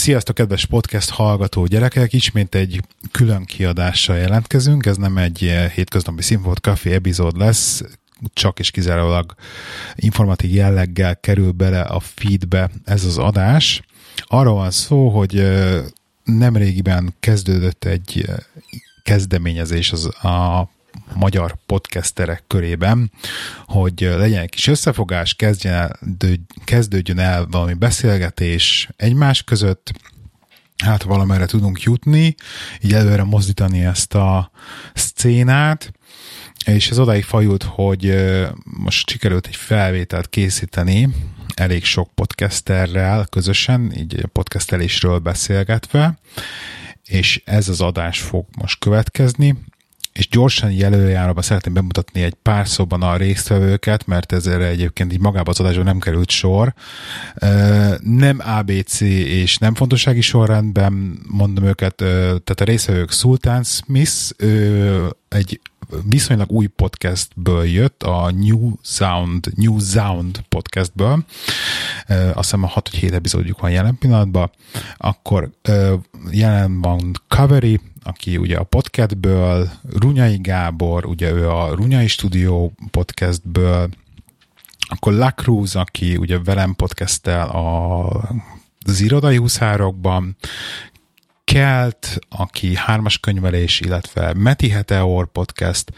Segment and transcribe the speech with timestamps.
[0.00, 2.12] Sziasztok, kedves podcast hallgató gyerekek!
[2.12, 4.86] Ismét egy külön kiadással jelentkezünk.
[4.86, 5.38] Ez nem egy
[5.74, 7.82] hétköznapi Színfolt Café epizód lesz,
[8.32, 9.34] csak és kizárólag
[9.94, 13.82] informatív jelleggel kerül bele a feedbe ez az adás.
[14.26, 15.48] Arról van szó, hogy
[16.24, 18.26] nemrégiben kezdődött egy
[19.02, 20.68] kezdeményezés az a
[21.14, 23.12] magyar podcasterek körében,
[23.66, 25.98] hogy legyen egy kis összefogás, kezdjen el,
[26.64, 29.92] kezdődjön el valami beszélgetés egymás között,
[30.84, 32.34] hát valamerre tudunk jutni,
[32.80, 34.50] így előre mozdítani ezt a
[34.94, 35.92] szcénát,
[36.64, 38.14] és ez odáig fajult, hogy
[38.64, 41.08] most sikerült egy felvételt készíteni
[41.54, 46.18] elég sok podcasterrel közösen, így podcastelésről beszélgetve,
[47.04, 49.56] és ez az adás fog most következni
[50.12, 55.48] és gyorsan jelöljáróba szeretném bemutatni egy pár szóban a résztvevőket, mert ezzel egyébként így magában
[55.48, 56.74] az adásban nem került sor.
[58.00, 64.30] Nem ABC és nem fontossági sorrendben mondom őket, tehát a résztvevők Sultan Smith,
[65.28, 65.60] egy
[66.04, 71.24] viszonylag új podcastből jött, a New Sound, New Sound podcastből.
[72.08, 74.50] Azt hiszem a 6 7 epizódjuk van jelen pillanatban.
[74.96, 75.50] Akkor
[76.30, 83.88] jelen van Covery, aki ugye a podcastből, Runyai Gábor, ugye ő a Runyai Studio podcastből,
[84.88, 88.08] akkor Lacruz, aki ugye velem podcastel a
[88.86, 90.36] az irodai huszárokban,
[91.44, 95.92] Kelt, aki hármas könyvelés, illetve Meti Heteor podcast,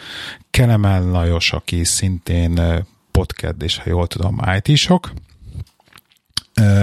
[0.50, 5.12] Kelemel Lajos, aki szintén podcast, és ha jól tudom, IT-sok,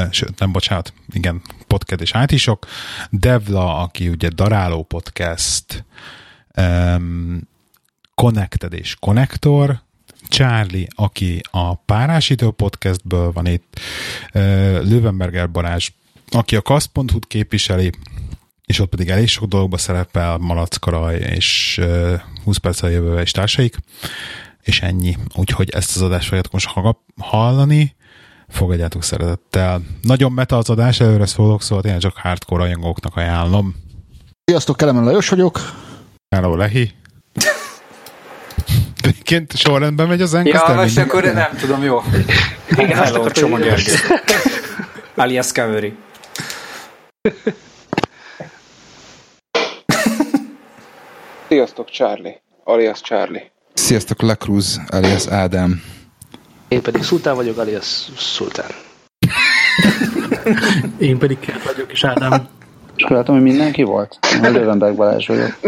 [0.09, 2.67] sőt, nem, bocsánat, igen, podcast és it
[3.09, 5.85] Devla, aki ugye Daráló Podcast,
[6.57, 7.47] um,
[8.15, 9.81] Connected és Connector,
[10.27, 13.79] Charlie, aki a Párásító Podcastből van itt,
[14.33, 14.41] uh,
[14.83, 15.89] Löwenberger Balázs,
[16.29, 17.91] aki a kasz.hu-t képviseli,
[18.65, 23.31] és ott pedig elég sok dologba szerepel, Malackaraj és uh, 20 perc a jövő és
[23.31, 23.77] társaik,
[24.61, 25.17] és ennyi.
[25.35, 26.73] Úgyhogy ezt az adást fogjátok most
[27.17, 27.95] hallani,
[28.49, 29.81] fogadjátok szeretettel.
[30.01, 33.75] Nagyon meta az adás, előre szólok, szóval tényleg csak hardcore rajongóknak ajánlom.
[34.45, 35.59] Sziasztok, Kelemen Lajos vagyok.
[36.35, 36.91] Hello, Lehi.
[39.01, 42.01] Egyébként sorrendben megy az enk, Ja, most akkor nem tudom, jó.
[42.69, 43.57] Igen, Hello, Csoma.
[45.15, 45.93] Alias Cavery.
[51.47, 52.41] Sziasztok, Charlie.
[52.63, 53.51] Alias Charlie.
[53.73, 55.81] Sziasztok, Lacruz, alias Ádám.
[56.69, 58.69] Én pedig Szultán vagyok, alias Szultán.
[60.97, 62.47] Én pedig Kert vagyok, és Ádám.
[62.95, 64.19] És akkor látom, hogy mindenki volt?
[64.43, 65.59] Én Lövenberg Balázs vagyok.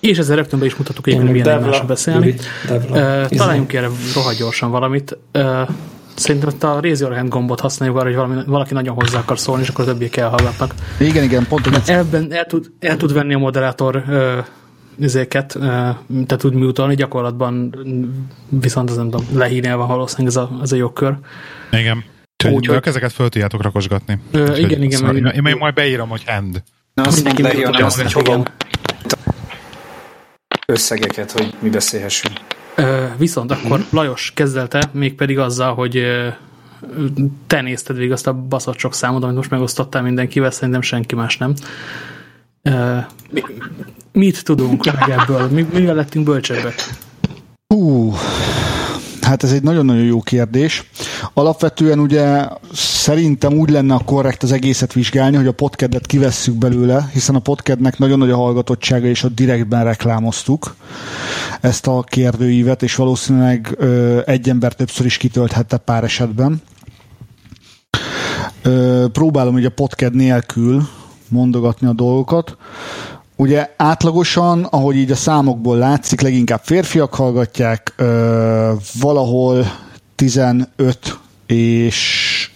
[0.00, 2.34] És ezzel rögtön be is mutattuk, hogy milyen egymásra beszélni.
[2.68, 5.18] Uh, találjunk erre rohadt gyorsan valamit.
[5.34, 5.68] Uh,
[6.14, 9.38] Szerintem ezt a Raise Your Hand gombot használjuk arra, hogy valami, valaki nagyon hozzá akar
[9.38, 10.74] szólni, és akkor a többiek elhallgatnak.
[10.98, 11.88] Igen, igen, pont.
[11.88, 14.44] Ebben el tud, el tud venni a moderátor uh,
[15.00, 17.76] ezeket, tehát tud mutolni, gyakorlatban
[18.48, 21.16] viszont az nem tudom, lehírni van valószínűleg ez a, ez a jogkör.
[21.70, 22.04] Igen.
[22.50, 24.18] Úgy, hogy ezeket föl tudjátok rakosgatni.
[24.30, 24.98] Ö, Úgy, igen, igen.
[24.98, 26.62] Szóval, én, én majd beírom, hogy hand.
[26.94, 28.42] Na, azt mindenki leírja, azt, hogy hova
[30.66, 32.34] összegeket, hogy mi beszélhessünk.
[32.74, 36.06] Ö, viszont akkor Lajos kezdelte, mégpedig azzal, hogy
[37.46, 41.36] te nézted végig azt a baszott sok számot, amit most megosztottál mindenkivel, szerintem senki más
[41.36, 41.54] nem.
[43.30, 43.42] Mi,
[44.12, 45.48] mit tudunk meg ebből?
[45.48, 46.74] Mi, mivel lettünk bölcsebbek?
[47.74, 48.14] Hú,
[49.20, 50.90] hát ez egy nagyon-nagyon jó kérdés.
[51.34, 57.08] Alapvetően ugye szerintem úgy lenne a korrekt az egészet vizsgálni, hogy a podcadet kivesszük belőle,
[57.12, 60.76] hiszen a podcastnek nagyon nagy a hallgatottsága, és a direktben reklámoztuk
[61.60, 66.62] ezt a kérdőívet, és valószínűleg ö, egy ember többször is kitölthette pár esetben.
[68.62, 70.88] Ö, próbálom hogy a podcast nélkül
[71.32, 72.56] mondogatni a dolgokat.
[73.36, 79.66] Ugye átlagosan, ahogy így a számokból látszik, leginkább férfiak hallgatják, ö, valahol
[80.14, 82.50] 15 és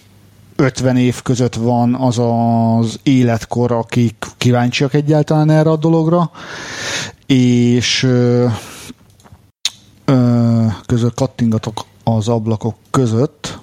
[0.55, 6.31] 50 év között van az az életkor, akik kíváncsiak egyáltalán erre a dologra,
[7.25, 8.45] és ö,
[10.05, 13.59] ö, között kattingatok az ablakok között,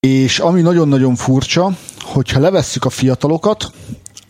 [0.00, 1.70] és ami nagyon-nagyon furcsa,
[2.00, 3.72] hogyha levesszük a fiatalokat,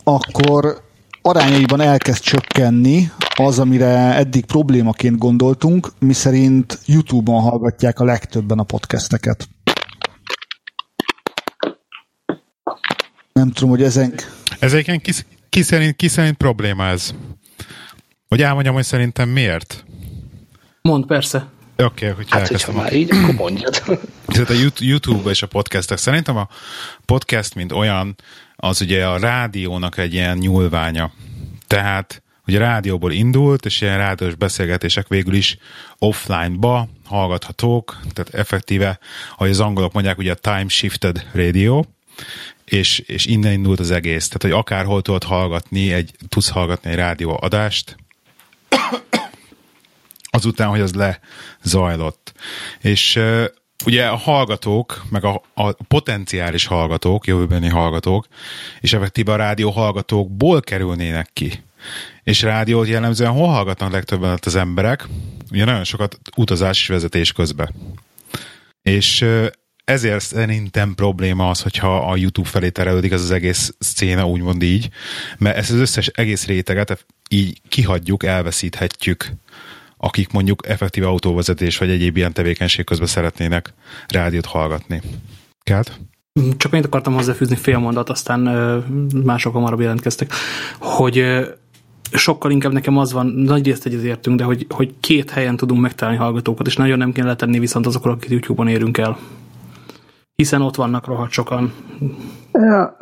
[0.09, 0.81] akkor
[1.21, 9.47] arányaiban elkezd csökkenni az, amire eddig problémaként gondoltunk, miszerint YouTube-on hallgatják a legtöbben a podcasteket.
[13.33, 14.13] Nem tudom, hogy ezen...
[14.59, 15.11] Ez egyébként ki,
[15.49, 17.13] ki, szerint, ki szerint probléma ez?
[18.27, 19.85] Hogy elmondjam, hogy szerintem miért?
[20.81, 21.47] Mond, persze.
[21.77, 23.81] Oké, okay, hogy Hát, hogyha már így, akkor mondjad.
[24.25, 25.97] Tehát a YouTube és a podcastek.
[25.97, 26.47] Szerintem a
[27.05, 28.15] podcast, mint olyan,
[28.59, 31.11] az ugye a rádiónak egy ilyen nyúlványa.
[31.67, 35.57] Tehát hogy a rádióból indult, és ilyen rádiós beszélgetések végül is
[35.97, 38.99] offline-ba hallgathatók, tehát effektíve,
[39.33, 41.83] ahogy az angolok mondják, ugye a time shifted radio,
[42.65, 44.27] és, és innen indult az egész.
[44.27, 47.95] Tehát, hogy akárhol tudod hallgatni, egy, tudsz hallgatni egy rádióadást,
[50.29, 50.93] azután, hogy az
[51.63, 52.33] lezajlott.
[52.81, 53.19] És
[53.85, 58.27] ugye a hallgatók, meg a, a potenciális hallgatók, jövőbeni hallgatók,
[58.79, 61.63] és effektíve a rádió hallgatókból kerülnének ki.
[62.23, 65.07] És rádiót jellemzően hol hallgatnak legtöbben az emberek?
[65.51, 67.75] Ugye nagyon sokat utazás és vezetés közben.
[68.81, 69.25] És
[69.83, 74.89] ezért szerintem probléma az, hogyha a YouTube felé terelődik az az egész széna, úgymond így,
[75.37, 79.31] mert ezt az összes egész réteget így kihagyjuk, elveszíthetjük,
[80.01, 83.73] akik mondjuk effektív autóvezetés vagy egyéb ilyen tevékenység közben szeretnének
[84.07, 85.01] rádiót hallgatni.
[85.63, 85.99] Kát?
[86.57, 88.39] Csak én akartam hozzáfűzni fél mondat, aztán
[89.25, 90.31] mások hamarabb jelentkeztek,
[90.79, 91.23] hogy
[92.11, 96.19] sokkal inkább nekem az van, nagy részt egyetértünk, de hogy, hogy két helyen tudunk megtalálni
[96.19, 99.17] hallgatókat, és nagyon nem kéne letenni viszont azokról, akik YouTube-on érünk el.
[100.35, 101.73] Hiszen ott vannak rohadt sokan.
[102.51, 102.97] Ja,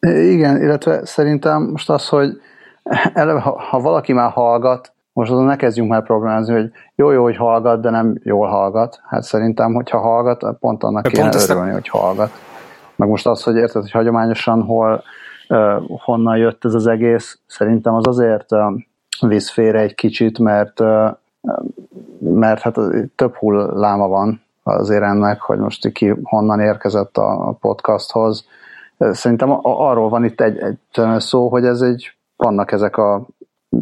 [0.00, 2.40] igen, illetve szerintem most az, hogy
[3.12, 7.22] eleve, ha, ha valaki már hallgat, most azon ne kezdjünk már problémázni, hogy jó, jó,
[7.22, 9.00] hogy hallgat, de nem jól hallgat.
[9.08, 12.30] Hát szerintem, hogyha hallgat, pont annak de kéne pont örülni, hogy hallgat.
[12.96, 15.02] Meg most az, hogy érted, hogy hagyományosan hol
[16.04, 17.38] honnan jött ez az egész.
[17.46, 18.46] Szerintem az azért
[19.20, 20.80] visz félre egy kicsit, mert,
[22.18, 22.78] mert hát
[23.16, 28.46] több hulláma van azért ennek, hogy most ki honnan érkezett a podcasthoz.
[28.98, 30.78] Szerintem arról van itt egy, egy
[31.18, 33.26] szó, hogy ez egy, vannak ezek a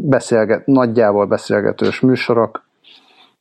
[0.00, 2.62] beszélget, nagyjából beszélgetős műsorok,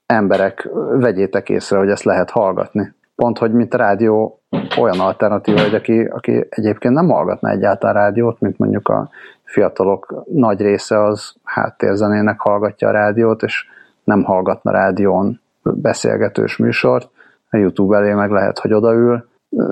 [0.06, 2.94] emberek, vegyétek észre, hogy ezt lehet hallgatni.
[3.16, 4.40] Pont, hogy mint rádió
[4.80, 9.10] olyan alternatíva, hogy aki, aki egyébként nem hallgatna egyáltalán rádiót, mint mondjuk a
[9.44, 13.68] fiatalok nagy része az háttérzenének hallgatja a rádiót, és
[14.04, 17.10] nem hallgatna rádión beszélgetős műsort,
[17.50, 19.28] a YouTube elé meg lehet, hogy odaül.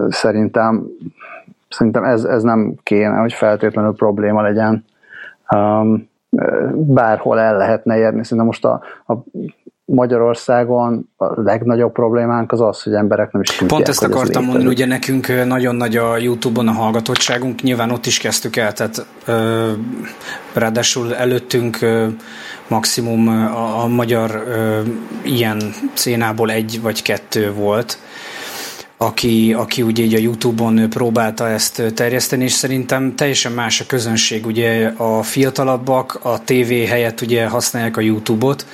[0.10, 0.88] Szerintem,
[1.69, 4.86] szerintem ez, ez nem kéne, hogy feltétlenül probléma legyen.
[5.56, 6.10] Um,
[6.74, 8.24] bárhol el lehetne érni.
[8.24, 9.13] Szerintem most a, a
[9.86, 14.66] Magyarországon a legnagyobb problémánk az az, hogy emberek nem is tudják, Pont ezt akartam mondani,
[14.66, 19.69] ugye nekünk nagyon nagy a Youtube-on a hallgatottságunk, nyilván ott is kezdtük el, tehát ö,
[20.54, 22.07] ráadásul előttünk ö,
[22.68, 24.80] maximum a, a magyar ö,
[25.24, 25.62] ilyen
[25.94, 27.98] szénából egy vagy kettő volt,
[29.01, 34.45] aki, aki ugye így a Youtube-on próbálta ezt terjeszteni, és szerintem teljesen más a közönség.
[34.45, 38.65] Ugye a fiatalabbak a TV helyett ugye használják a Youtube-ot,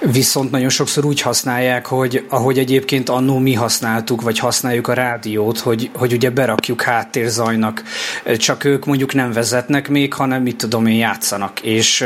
[0.00, 5.58] Viszont nagyon sokszor úgy használják, hogy ahogy egyébként annó mi használtuk, vagy használjuk a rádiót,
[5.58, 7.82] hogy, hogy ugye berakjuk háttérzajnak.
[8.36, 11.60] Csak ők mondjuk nem vezetnek még, hanem mit tudom én játszanak.
[11.60, 12.04] És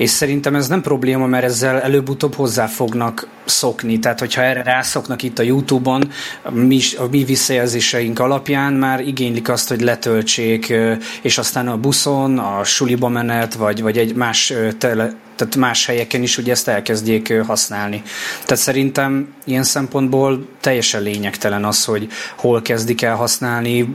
[0.00, 3.98] és szerintem ez nem probléma, mert ezzel előbb-utóbb hozzá fognak szokni.
[3.98, 6.10] Tehát, hogyha erre rászoknak itt a YouTube-on,
[6.50, 10.74] mi, a mi visszajelzéseink alapján már igénylik azt, hogy letöltsék,
[11.22, 16.22] és aztán a buszon, a suliba menet, vagy, vagy egy más tele, tehát más helyeken
[16.22, 18.02] is ugye ezt elkezdjék használni.
[18.44, 23.94] Tehát szerintem ilyen szempontból teljesen lényegtelen az, hogy hol kezdik el használni.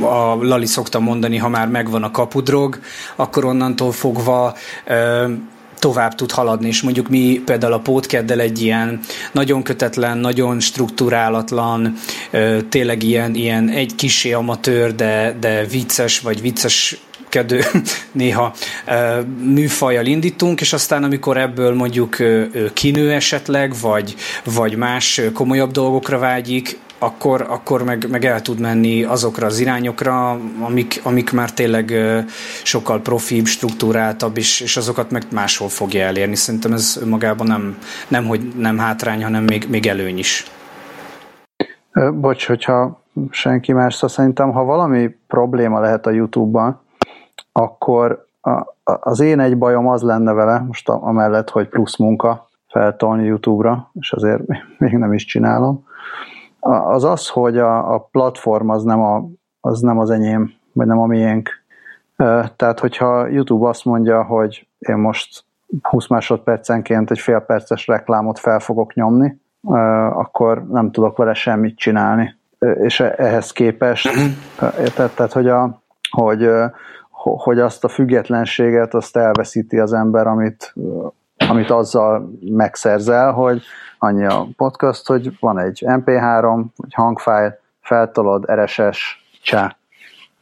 [0.00, 2.78] A Lali szokta mondani, ha már megvan a kapudrog,
[3.16, 4.56] akkor onnantól fogva
[5.78, 9.00] tovább tud haladni, és mondjuk mi például a pótkeddel egy ilyen
[9.32, 11.94] nagyon kötetlen, nagyon struktúrálatlan,
[12.68, 17.60] tényleg ilyen, ilyen egy kisé amatőr, de, de vicces, vagy vicces kedő
[18.12, 18.52] néha
[19.42, 22.16] műfajjal indítunk, és aztán amikor ebből mondjuk
[22.72, 29.04] kinő esetleg, vagy, vagy más komolyabb dolgokra vágyik, akkor, akkor meg, meg el tud menni
[29.04, 31.94] azokra az irányokra, amik, amik már tényleg
[32.62, 36.34] sokkal profibb, struktúráltabb, és, és azokat meg máshol fogja elérni.
[36.34, 40.46] Szerintem ez magában nem, nem hogy nem hátrány, hanem még, még előny is.
[42.12, 46.80] Bocs, hogyha senki más, szóval szerintem, ha valami probléma lehet a YouTube-ban,
[47.58, 53.24] akkor a, az én egy bajom az lenne vele, most amellett, hogy plusz munka feltolni
[53.24, 54.42] YouTube-ra, és azért
[54.78, 55.86] még nem is csinálom,
[56.60, 59.28] az az, hogy a, a platform az nem, a,
[59.60, 61.50] az nem az enyém, vagy nem a miénk.
[62.56, 65.44] Tehát, hogyha YouTube azt mondja, hogy én most
[65.82, 69.40] 20 másodpercenként egy fél perces reklámot fel fogok nyomni,
[70.12, 72.36] akkor nem tudok vele semmit csinálni.
[72.58, 74.08] És ehhez képest,
[74.58, 76.50] tehát, tehát hogy, a, hogy,
[77.18, 80.74] hogy azt a függetlenséget azt elveszíti az ember, amit
[81.48, 83.62] amit azzal megszerzel, hogy
[83.98, 89.76] annyi a podcast, hogy van egy MP3, egy hangfájl, feltolod, RSS, csá.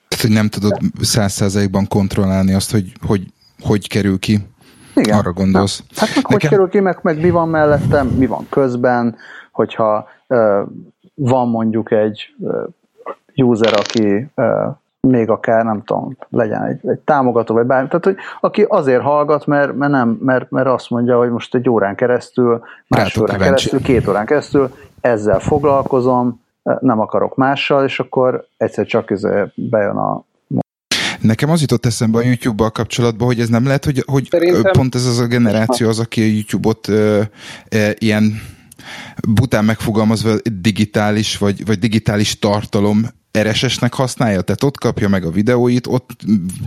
[0.09, 4.47] Tehát, hogy nem tudod száz százalékban kontrollálni azt, hogy, hogy hogy kerül ki.
[4.95, 5.19] Igen.
[5.19, 5.79] Arra gondolsz.
[5.79, 5.89] Nem.
[5.97, 6.39] Hát meg Nekem...
[6.39, 9.17] hogy kerül ki, meg, meg mi van mellettem, mi van közben,
[9.53, 10.63] hogyha ö,
[11.15, 12.65] van mondjuk egy ö,
[13.35, 14.67] user, aki ö,
[15.07, 19.47] még akár, nem tudom, legyen egy, egy támogató, vagy bármi, tehát hogy aki azért hallgat,
[19.47, 23.69] mert, mert, nem, mert, mert azt mondja, hogy most egy órán keresztül, más órán kíváncsi.
[23.69, 26.45] keresztül, két órán keresztül ezzel foglalkozom,
[26.81, 29.13] nem akarok mással, és akkor egyszer csak
[29.55, 30.25] bejön a
[31.21, 34.73] Nekem az jutott eszembe a YouTube-bal kapcsolatban, hogy ez nem lehet, hogy, hogy Szerintem...
[34.73, 37.23] pont ez az a generáció az, aki a YouTube-ot ö,
[37.69, 38.41] ö, ilyen
[39.29, 43.07] bután megfogalmazva digitális, vagy, vagy digitális tartalom
[43.43, 46.11] RSS-nek használja, tehát ott kapja meg a videóit, ott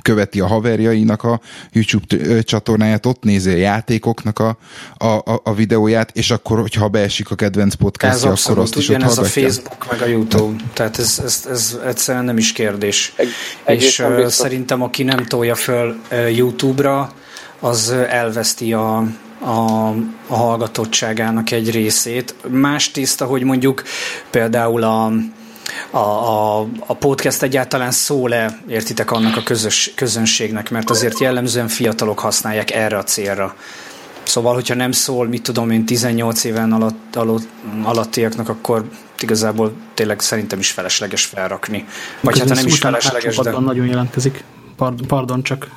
[0.02, 1.40] követi a haverjainak a
[1.72, 4.58] YouTube csatornáját, ott nézi a játékoknak a,
[4.98, 9.24] a, a videóját, és akkor, hogyha beesik a kedvenc podcastja, akkor azt is ott hallgatja.
[9.24, 13.14] Ez a Facebook meg a YouTube, tehát ez, ez, ez egyszerűen nem is kérdés.
[13.16, 17.14] Egy, és uh, szerintem aki nem tolja föl uh, YouTube-ra,
[17.60, 18.98] az elveszti a,
[19.40, 19.88] a,
[20.28, 22.36] a hallgatottságának egy részét.
[22.48, 23.84] Más tiszta, hogy mondjuk
[24.30, 25.12] például a
[25.90, 32.20] a, a, a podcast egyáltalán szól-e, értitek, annak a közös, közönségnek, mert azért jellemzően fiatalok
[32.20, 33.56] használják erre a célra.
[34.24, 37.48] Szóval, hogyha nem szól, mit tudom én, 18 éven alatt, alatt,
[37.84, 38.84] alattiaknak, akkor
[39.20, 41.86] igazából tényleg szerintem is felesleges felrakni.
[42.22, 43.60] Vagy hát nem is felesleges, de...
[43.60, 44.44] nagyon jelentkezik.
[44.76, 45.68] Pardon, pardon, csak...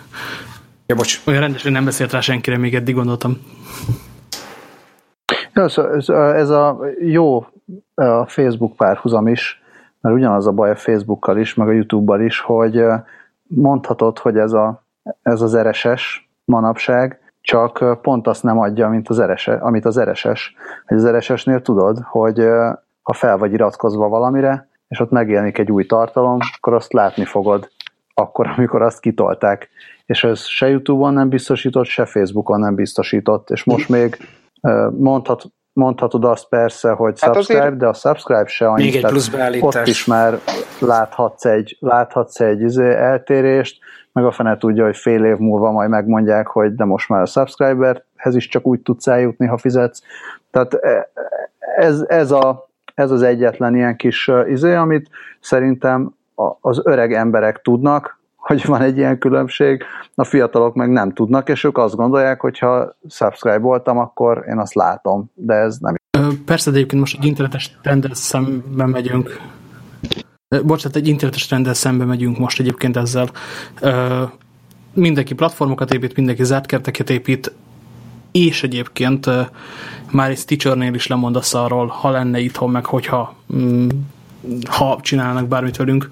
[0.87, 1.21] Ja, bocs.
[1.25, 3.39] Olyan rendesen nem beszélt rá senkire, még eddig gondoltam.
[5.55, 7.47] Ja, ez, ez a jó
[7.95, 9.62] a Facebook párhuzam is,
[10.03, 12.85] mert ugyanaz a baj a Facebookkal is, meg a YouTube-bal is, hogy
[13.43, 14.85] mondhatod, hogy ez, a,
[15.23, 20.55] ez az RSS manapság, csak pont azt nem adja, mint az RSS, amit az RSS.
[20.87, 22.39] Hogy az RSS-nél tudod, hogy
[23.03, 27.69] ha fel vagy iratkozva valamire, és ott megjelenik egy új tartalom, akkor azt látni fogod
[28.15, 29.69] akkor, amikor azt kitolták.
[30.07, 34.17] És ez se YouTube-on nem biztosított, se Facebookon nem biztosított, és most még
[34.91, 37.77] mondhat, mondhatod azt persze, hogy hát subscribe, azért...
[37.77, 38.83] de a subscribe se annyi.
[38.83, 39.75] Még egy plusz beállítás.
[39.75, 40.39] Ott is már
[40.79, 43.79] láthatsz egy, láthatsz egy izé, eltérést,
[44.13, 47.27] meg a fene tudja, hogy fél év múlva majd megmondják, hogy de most már a
[47.27, 50.03] subscriberhez is csak úgy tudsz eljutni, ha fizetsz.
[50.51, 51.11] Tehát e,
[51.77, 55.09] ez, ez, a, ez az egyetlen ilyen kis izé, amit
[55.41, 56.15] szerintem
[56.61, 59.85] az öreg emberek tudnak, hogy van egy ilyen különbség,
[60.15, 64.59] a fiatalok meg nem tudnak, és ők azt gondolják, hogy ha subscribe voltam, akkor én
[64.59, 65.95] azt látom, de ez nem.
[66.45, 69.41] Persze, de egyébként most egy internetes trenddel szemben megyünk.
[70.65, 73.29] Bocsánat, egy internetes trenddel szemben megyünk most egyébként ezzel.
[74.93, 77.53] Mindenki platformokat épít, mindenki zárt kerteket épít,
[78.33, 79.31] és egyébként
[80.11, 83.89] már egy Stitchernél is lemondasz arról, ha lenne itthon, meg hogyha mm,
[84.65, 86.09] ha csinálnak bármit velünk,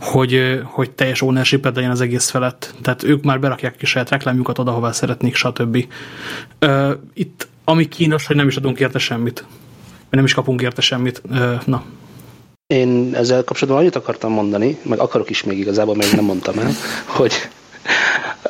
[0.00, 2.74] hogy, hogy teljes ownership legyen az egész felett.
[2.82, 5.86] Tehát ők már berakják ki saját reklámjukat oda, hová szeretnék, stb.
[7.14, 9.44] Itt ami kínos, hogy nem is adunk érte semmit.
[10.10, 11.22] Nem is kapunk érte semmit.
[11.64, 11.84] Na.
[12.66, 16.70] Én ezzel kapcsolatban annyit akartam mondani, meg akarok is még igazából, még nem mondtam el,
[17.06, 17.32] hogy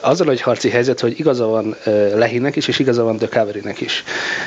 [0.00, 1.76] azzal egy harci helyzet, hogy igaza van
[2.14, 4.04] Lehinek is, és igaza van Dökáverének is.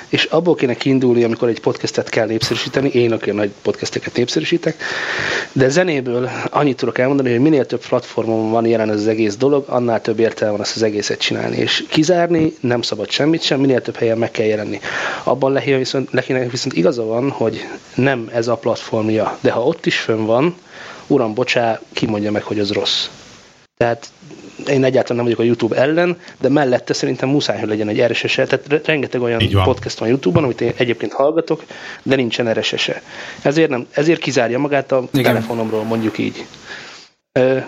[0.09, 4.75] És abból kéne kiindulni, amikor egy podcastet kell népszerűsíteni, én aki nagy podcasteket népszerűsítek,
[5.51, 9.65] de zenéből annyit tudok elmondani, hogy minél több platformon van jelen ez az egész dolog,
[9.67, 11.57] annál több értelme van ezt az egészet csinálni.
[11.57, 14.79] És kizárni nem szabad semmit sem, minél több helyen meg kell jelenni.
[15.23, 19.85] Abban Lehinek viszont, Lehinek viszont igaza van, hogy nem ez a platformja, de ha ott
[19.85, 20.55] is fönn van,
[21.07, 23.07] uram, bocsá, ki mondja meg, hogy az rossz.
[23.77, 24.07] Tehát
[24.69, 28.37] én egyáltalán nem vagyok a YouTube ellen, de mellette szerintem muszáj, hogy legyen egy rss
[28.37, 28.45] -e.
[28.45, 31.63] Tehát rengeteg olyan podcast van YouTube-on, amit én egyébként hallgatok,
[32.03, 33.01] de nincsen rss -e.
[33.41, 35.33] Ezért, nem, ezért kizárja magát a Igen.
[35.33, 36.45] telefonomról, mondjuk így.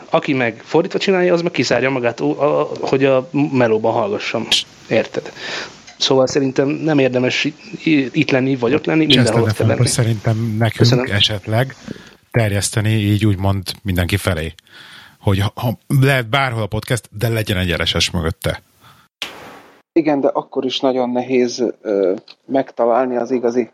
[0.10, 2.22] Aki meg fordítva csinálja, az meg kizárja magát,
[2.80, 4.48] hogy a melóban hallgassam.
[4.90, 5.32] Érted?
[5.98, 7.48] Szóval szerintem nem érdemes
[8.12, 9.88] itt lenni, vagy ott lenni, mindenhol kell lenni.
[9.88, 11.06] Szerintem nekünk Köszönöm.
[11.10, 11.76] esetleg
[12.32, 14.54] terjeszteni így úgymond mindenki felé
[15.26, 18.62] hogy ha lehet bárhol a podcast, de legyen egy RSS mögötte.
[19.92, 22.14] Igen, de akkor is nagyon nehéz ö,
[22.46, 23.72] megtalálni az igazi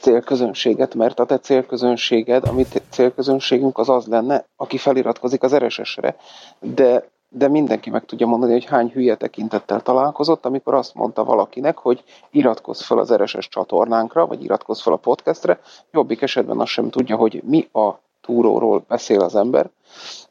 [0.00, 6.16] célközönséget, mert a te célközönséged, amit célközönségünk az az lenne, aki feliratkozik az RSS-re,
[6.60, 11.78] de, de mindenki meg tudja mondani, hogy hány hülye tekintettel találkozott, amikor azt mondta valakinek,
[11.78, 15.60] hogy iratkozz fel az RSS csatornánkra, vagy iratkozz fel a podcastre,
[15.92, 19.70] jobbik esetben azt sem tudja, hogy mi a túróról beszél az ember,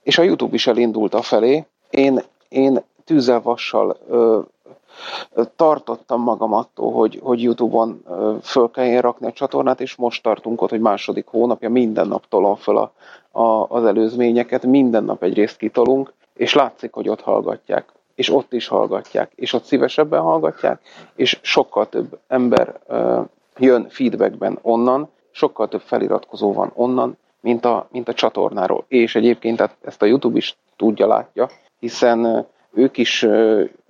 [0.03, 1.65] és a YouTube is elindult a felé.
[1.89, 3.57] Én, én tűzzel
[4.07, 4.39] ö,
[5.55, 8.03] tartottam magam attól, hogy, hogy Youtube-on
[8.41, 12.55] föl kelljen rakni a csatornát, és most tartunk ott, hogy második hónapja minden nap tolom
[12.55, 12.91] föl a,
[13.41, 18.53] a, az előzményeket, minden nap egy részt kitolunk, és látszik, hogy ott hallgatják és ott
[18.53, 20.81] is hallgatják, és ott szívesebben hallgatják,
[21.15, 23.25] és sokkal több ember uh,
[23.57, 28.85] jön feedbackben onnan, sokkal több feliratkozó van onnan, mint a, mint a csatornáról.
[28.88, 33.25] És egyébként ezt a YouTube is tudja, látja, hiszen ők is,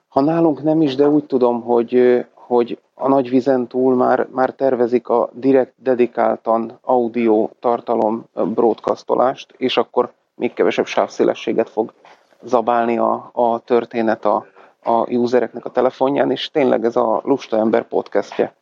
[0.07, 4.49] ha nálunk nem is, de úgy tudom, hogy, hogy a nagy vizen túl már, már
[4.49, 11.93] tervezik a direkt dedikáltan audio tartalom broadcastolást, és akkor még kevesebb sávszélességet fog
[12.43, 14.45] zabálni a, a történet a,
[14.83, 18.53] a usereknek a telefonján, és tényleg ez a Lusta Ember podcastje.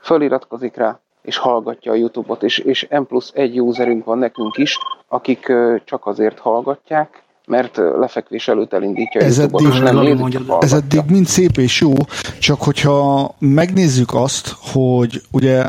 [0.00, 4.78] Föliratkozik rá, és hallgatja a YouTube-ot, és, és M plusz egy userünk van nekünk is,
[5.08, 5.52] akik
[5.84, 11.26] csak azért hallgatják, mert lefekvés előtt elindítja ez eddig, és nem nézik, Ez eddig mind
[11.26, 11.92] szép és jó,
[12.40, 15.68] csak hogyha megnézzük azt, hogy ugye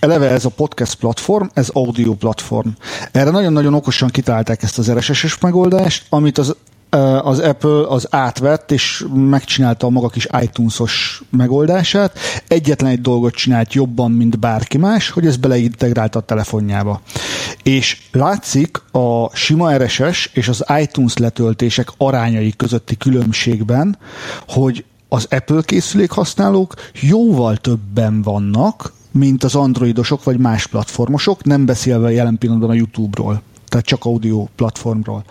[0.00, 2.68] eleve ez a podcast platform, ez audio platform.
[3.12, 6.56] Erre nagyon-nagyon okosan kitalálták ezt az RSS-es megoldást, amit az
[7.22, 12.18] az Apple az átvett, és megcsinálta a maga kis iTunes-os megoldását.
[12.48, 17.00] Egyetlen egy dolgot csinált jobban, mint bárki más, hogy ez beleintegrálta a telefonjába.
[17.62, 23.98] És látszik a sima RSS és az iTunes letöltések arányai közötti különbségben,
[24.48, 31.66] hogy az Apple készülék használók jóval többen vannak, mint az androidosok vagy más platformosok, nem
[31.66, 35.24] beszélve jelen pillanatban a YouTube-ról tehát csak audio platformról.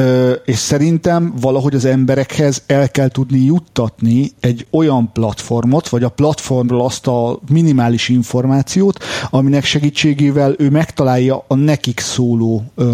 [0.00, 6.08] Ö, és szerintem valahogy az emberekhez el kell tudni juttatni egy olyan platformot, vagy a
[6.08, 12.88] platformról azt a minimális információt, aminek segítségével ő megtalálja a nekik szóló ö,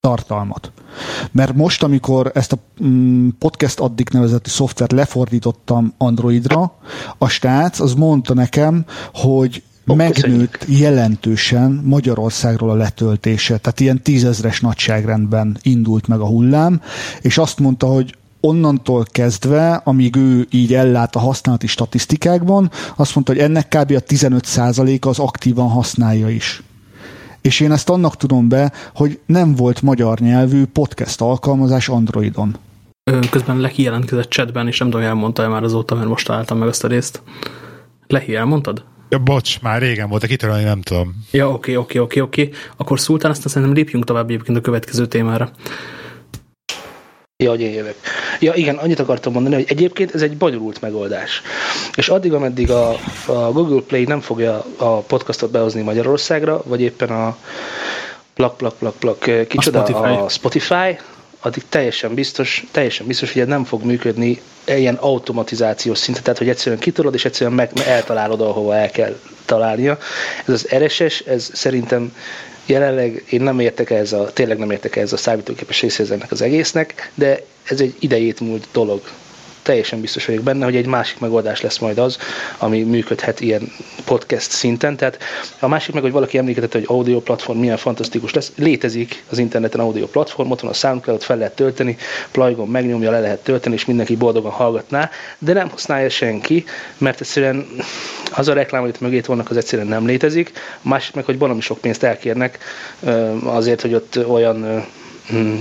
[0.00, 0.72] tartalmat.
[1.32, 6.72] Mert most, amikor ezt a mm, podcast addig nevezeti szoftvert lefordítottam Androidra,
[7.18, 9.62] a stác az mondta nekem, hogy
[9.94, 16.80] megnőtt jelentősen Magyarországról a letöltése, tehát ilyen tízezres nagyságrendben indult meg a hullám,
[17.20, 23.32] és azt mondta, hogy onnantól kezdve, amíg ő így ellát a használati statisztikákban, azt mondta,
[23.32, 23.90] hogy ennek kb.
[23.90, 26.62] a 15%-a az aktívan használja is.
[27.40, 32.56] És én ezt annak tudom be, hogy nem volt magyar nyelvű podcast alkalmazás Androidon.
[33.30, 36.68] Közben Leki jelentkezett chatben, és nem tudom, elmondta -e már azóta, mert most találtam meg
[36.68, 37.22] azt a részt.
[38.06, 38.84] Lehi, elmondtad?
[39.08, 41.14] Ja, bocs, már régen volt, kitörölni nem tudom.
[41.30, 42.50] Ja, oké, oké, oké, oké.
[42.76, 45.50] Akkor Szultán, aztán szerintem lépjünk tovább egyébként a következő témára.
[47.36, 47.94] Ja, hogy én jövök.
[48.40, 51.42] Ja, igen, annyit akartam mondani, hogy egyébként ez egy bonyolult megoldás.
[51.96, 52.90] És addig, ameddig a,
[53.26, 57.36] a Google Play nem fogja a podcastot behozni Magyarországra, vagy éppen a
[58.34, 60.98] plak, plak, plak, plak, kicsoda, a Spotify, a Spotify
[61.46, 66.48] addig teljesen biztos, teljesen biztos, hogy ez nem fog működni ilyen automatizációs szinten, tehát hogy
[66.48, 69.98] egyszerűen kitolod, és egyszerűen meg, eltalálod, ahova el kell találnia.
[70.46, 72.14] Ez az RSS, ez szerintem
[72.66, 76.40] jelenleg én nem értek ez a, tényleg nem értek ez a számítógépes részéhez ennek az
[76.42, 79.00] egésznek, de ez egy idejét múlt dolog
[79.66, 82.18] teljesen biztos vagyok benne, hogy egy másik megoldás lesz majd az,
[82.58, 83.72] ami működhet ilyen
[84.04, 84.96] podcast szinten.
[84.96, 85.18] Tehát
[85.58, 88.52] a másik meg, hogy valaki emlékezett, hogy audio platform milyen fantasztikus lesz.
[88.56, 91.96] Létezik az interneten audio platform, ott van a SoundCloud, fel lehet tölteni,
[92.30, 96.64] plajgon megnyomja, le lehet tölteni, és mindenki boldogan hallgatná, de nem használja senki,
[96.98, 97.66] mert egyszerűen
[98.32, 100.52] az a reklám, amit mögé vannak, az egyszerűen nem létezik.
[100.82, 102.58] A másik meg, hogy valami sok pénzt elkérnek
[103.44, 104.86] azért, hogy ott olyan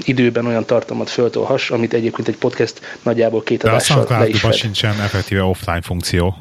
[0.04, 5.44] időben olyan tartalmat föltolhass, amit egyébként egy podcast nagyjából két adással le is sincsen effektíve
[5.44, 6.36] offline funkció.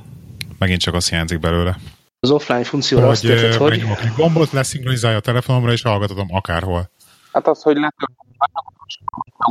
[0.59, 1.77] Megint csak azt hiányzik belőle.
[2.21, 3.73] Az offline funkció hogy, azt tetszett, hogy...
[3.73, 6.91] egy gombot, leszinkronizálja a telefonomra, és hallgatodom akárhol.
[7.33, 8.17] Hát az, hogy letöltöm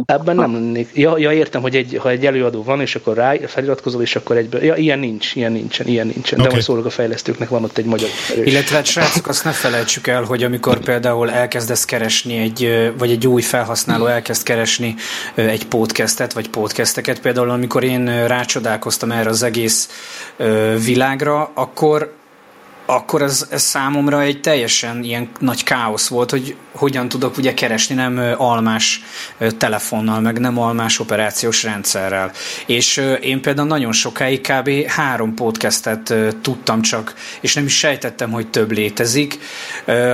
[0.06, 0.90] Ebben nem lennék.
[0.94, 4.38] Ja, ja, értem, hogy egy, ha egy előadó van, és akkor rá feliratkozol, és akkor
[4.38, 4.64] egyből.
[4.64, 6.40] Ja, ilyen nincs, ilyen nincsen, ilyen nincsen.
[6.40, 6.50] Okay.
[6.50, 8.52] De most szólok a fejlesztőknek, van ott egy magyar erős.
[8.52, 13.28] Illetve hát srácok, azt ne felejtsük el, hogy amikor például elkezdesz keresni egy, vagy egy
[13.28, 14.96] új felhasználó elkezd keresni
[15.36, 19.90] egy podcastet, vagy podcasteket, például amikor én rácsodálkoztam erre az egész
[20.86, 22.14] világra, akkor
[22.86, 27.96] akkor ez, ez számomra egy teljesen ilyen nagy káosz volt, hogy hogyan tudok ugye keresni
[27.96, 29.02] nem almás
[29.58, 32.32] telefonnal, meg nem almás operációs rendszerrel.
[32.66, 34.70] És én például nagyon sokáig kb.
[34.88, 39.40] három podcastet tudtam csak, és nem is sejtettem, hogy több létezik.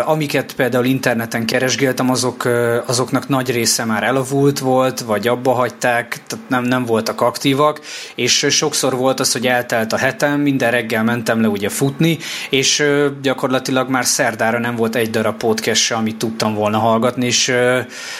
[0.05, 2.45] Amiket például interneten keresgéltem, azok,
[2.85, 7.79] azoknak nagy része már elavult volt, vagy abba hagyták, tehát nem, nem voltak aktívak,
[8.15, 12.17] és sokszor volt az, hogy eltelt a hetem, minden reggel mentem le ugye futni,
[12.49, 12.83] és
[13.21, 17.53] gyakorlatilag már szerdára nem volt egy darab podcast se, amit tudtam volna hallgatni, és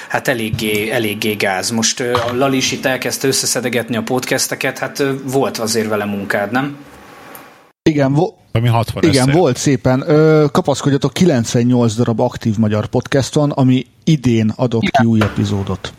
[0.08, 1.70] hát eléggé, eléggé gáz.
[1.70, 6.78] Most a Lali is itt elkezdte összeszedegetni a podcasteket, hát volt azért vele munkád, nem?
[7.90, 9.38] Igen, vo- ami 60 Igen, össze.
[9.38, 10.04] volt szépen.
[10.08, 15.94] Ö, kapaszkodjatok, 98 darab aktív magyar podcast van, ami idén adott ki új epizódot.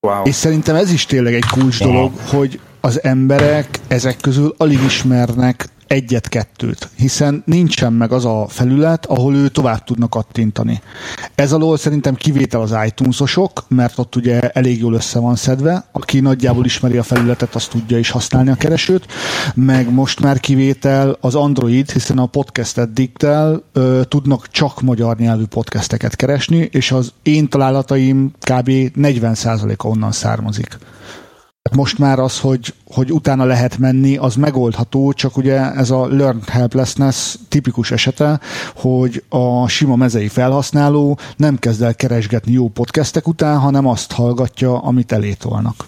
[0.00, 0.24] Wow.
[0.24, 1.92] És szerintem ez is tényleg egy kulcs wow.
[1.92, 9.06] dolog, hogy az emberek ezek közül alig ismernek egyet-kettőt, hiszen nincsen meg az a felület,
[9.06, 10.80] ahol ő tovább tudnak kattintani.
[11.34, 16.20] Ez alól szerintem kivétel az iTunes-osok, mert ott ugye elég jól össze van szedve, aki
[16.20, 19.06] nagyjából ismeri a felületet, azt tudja is használni a keresőt,
[19.54, 23.62] meg most már kivétel az Android, hiszen a podcast eddigtel
[24.08, 28.70] tudnak csak magyar nyelvű podcasteket keresni, és az én találataim kb.
[28.96, 30.78] 40%-a onnan származik.
[31.72, 36.48] Most már az, hogy, hogy utána lehet menni, az megoldható, csak ugye ez a learned
[36.48, 38.40] helplessness tipikus esete,
[38.76, 44.78] hogy a sima mezei felhasználó nem kezd el keresgetni jó podcastek után, hanem azt hallgatja,
[44.78, 45.86] amit elétolnak.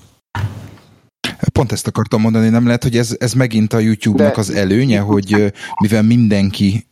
[1.52, 5.52] Pont ezt akartam mondani, nem lehet, hogy ez, ez megint a YouTube-nak az előnye, hogy
[5.80, 6.86] mivel mindenki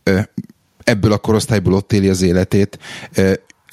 [0.83, 2.79] ebből a korosztályból ott éli az életét,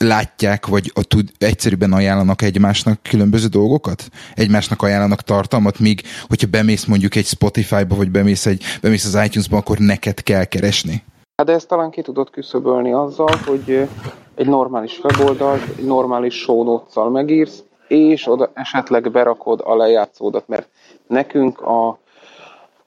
[0.03, 4.05] látják, vagy a tud, egyszerűen ajánlanak egymásnak különböző dolgokat?
[4.35, 9.57] Egymásnak ajánlanak tartalmat, míg hogyha bemész mondjuk egy Spotify-ba, vagy bemész, egy, bemész az iTunes-ba,
[9.57, 11.03] akkor neked kell keresni?
[11.37, 13.89] Hát de ezt talán ki tudod küszöbölni azzal, hogy
[14.35, 20.69] egy normális weboldalt, egy normális show megírsz, és oda esetleg berakod a lejátszódat, mert
[21.07, 21.99] nekünk a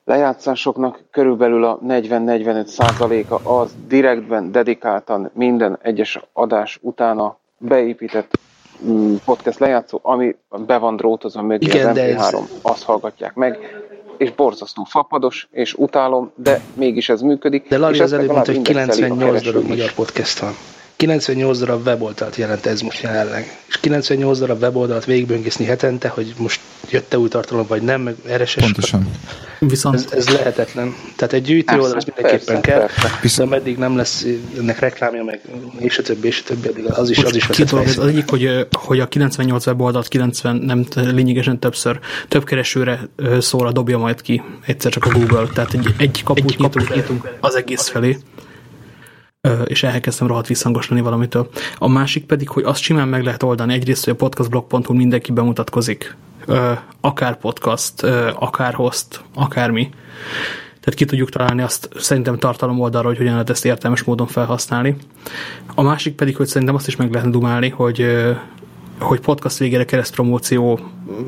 [0.06, 8.40] lejátszásoknak körülbelül a 40-45 százaléka az direktben, dedikáltan minden egyes adás utána beépített
[8.86, 12.50] mm, podcast lejátszó, ami be van drótozva mögé Igen, az MP3, ez...
[12.62, 13.58] azt hallgatják meg,
[14.18, 17.68] és borzasztó fapados, és utálom, de mégis ez működik.
[17.70, 20.54] De Lali az előbb mondta, hogy 98 darab magyar podcast van.
[20.96, 23.60] 98 darab weboldalt jelent ez most jelenleg.
[23.68, 28.46] És 98 darab weboldalt végigböngészni hetente, hogy most jött-e új tartalom, vagy nem, meg erre
[28.46, 29.08] se Pontosan.
[29.68, 29.96] Viszont...
[29.96, 30.96] Ez, ez, lehetetlen.
[31.16, 33.44] Tehát egy gyűjtő oldal az mindenképpen persze, kell, persze.
[33.44, 34.26] de meddig nem lesz
[34.58, 35.42] ennek reklámja, meg
[35.80, 38.30] és a többi, és a többi, addig az is, az is két dolog, az egyik,
[38.30, 43.00] hogy, hogy a 98 weboldalt 90, nem lényegesen többször, több keresőre
[43.40, 45.48] szóra dobja majd ki egyszer csak a Google.
[45.54, 48.18] Tehát egy, egy kaput, egy kaput nyitunk, nyitunk az egész felé
[49.66, 51.50] és elkezdtem rohadt visszhangos lenni valamitől.
[51.78, 53.74] A másik pedig, hogy azt simán meg lehet oldani.
[53.74, 56.16] Egyrészt, hogy a podcastblog.hu mindenki bemutatkozik.
[57.02, 58.04] Akár podcast,
[58.36, 59.90] akár host, akármi.
[60.80, 64.96] Tehát ki tudjuk találni azt szerintem tartalom oldalra, hogy hogyan lehet ezt értelmes módon felhasználni.
[65.76, 68.06] A másik pedig, hogy szerintem azt is meg lehet dumálni, hogy
[69.00, 70.80] hogy podcast végére keresztpromóció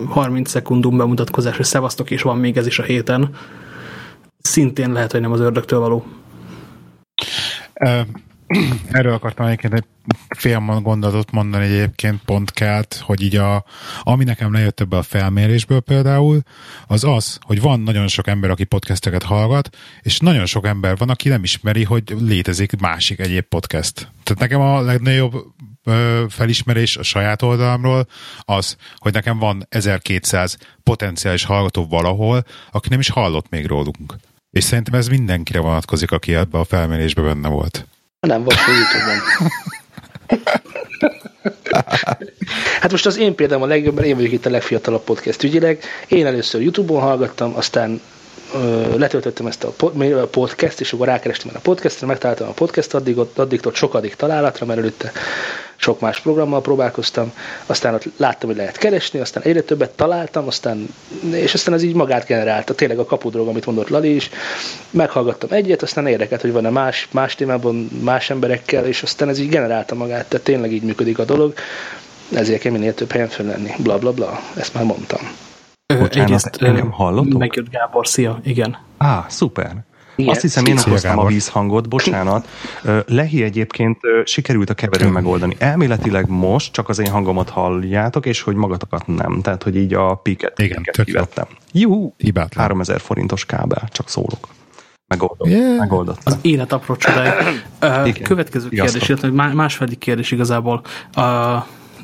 [0.09, 3.29] 30 szekundum bemutatkozás, hogy szevasztok, és van még ez is a héten.
[4.41, 6.05] Szintén lehet, hogy nem az ördögtől való.
[8.91, 9.83] Erről akartam egyébként egy
[10.37, 13.65] fél gondolatot mondani egyébként pont kelt, hogy így a,
[14.01, 16.41] ami nekem lejött ebbe a felmérésből például,
[16.87, 21.09] az az, hogy van nagyon sok ember, aki podcasteket hallgat, és nagyon sok ember van,
[21.09, 24.11] aki nem ismeri, hogy létezik másik egyéb podcast.
[24.23, 25.33] Tehát nekem a legnagyobb
[26.29, 28.07] felismerés a saját oldalamról
[28.39, 34.15] az, hogy nekem van 1200 potenciális hallgató valahol, aki nem is hallott még rólunk.
[34.51, 37.87] És szerintem ez mindenkire vonatkozik, aki ebbe a felmérésbe benne volt.
[38.27, 39.19] Nem volt a YouTube-on.
[42.81, 45.83] hát most az én példám a legjobb, mert én vagyok itt a legfiatalabb podcast ügyileg.
[46.07, 48.01] Én először YouTube-on hallgattam, aztán
[48.95, 49.73] letöltöttem ezt a
[50.31, 54.65] podcast, és akkor rákerestem a podcastre, megtaláltam a podcast addig, ott, addig ott sokadik találatra,
[54.65, 55.11] mert előtte
[55.75, 57.33] sok más programmal próbálkoztam,
[57.65, 60.87] aztán ott láttam, hogy lehet keresni, aztán egyre többet találtam, aztán,
[61.31, 64.29] és aztán ez így magát generálta, tényleg a kapudrog, amit mondott Lali is,
[64.89, 69.49] meghallgattam egyet, aztán érdekelt, hogy van-e más, más témában, más emberekkel, és aztán ez így
[69.49, 71.53] generálta magát, tehát tényleg így működik a dolog,
[72.33, 75.46] ezért kell minél több helyen föl lenni, bla bla bla, ezt már mondtam.
[75.95, 77.39] Bocsánat, Egyrészt, engem hallottok?
[77.39, 78.77] Megjött Gábor, szia, igen.
[78.97, 79.85] Á, szuper.
[80.15, 80.31] Igen.
[80.31, 82.47] Azt hiszem, én okoztam a vízhangot, bocsánat.
[83.05, 85.55] Lehi egyébként sikerült a keverő megoldani.
[85.59, 89.41] Elméletileg most csak az én hangomat halljátok, és hogy magatokat nem.
[89.41, 91.45] Tehát, hogy így a piket, Igen, piket kivettem.
[91.71, 92.13] Jó,
[92.55, 94.47] 3000 forintos kábel, csak szólok.
[95.07, 95.47] Megoldott.
[95.47, 95.77] Yeah.
[95.77, 96.19] Megoldott.
[96.23, 97.33] Az élet apró csodája.
[98.23, 100.81] Következő kérdés, illetve másfelik kérdés igazából.
[101.17, 101.23] Uh,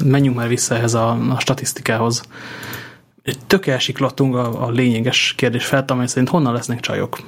[0.05, 2.23] menjünk már vissza ehhez a, a statisztikához.
[3.47, 7.19] Tök elsiklottunk a, a lényeges kérdés felt, amely szerint honnan lesznek csajok?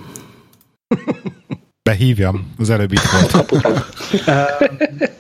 [1.83, 3.51] Behívjam, az előbb itt volt.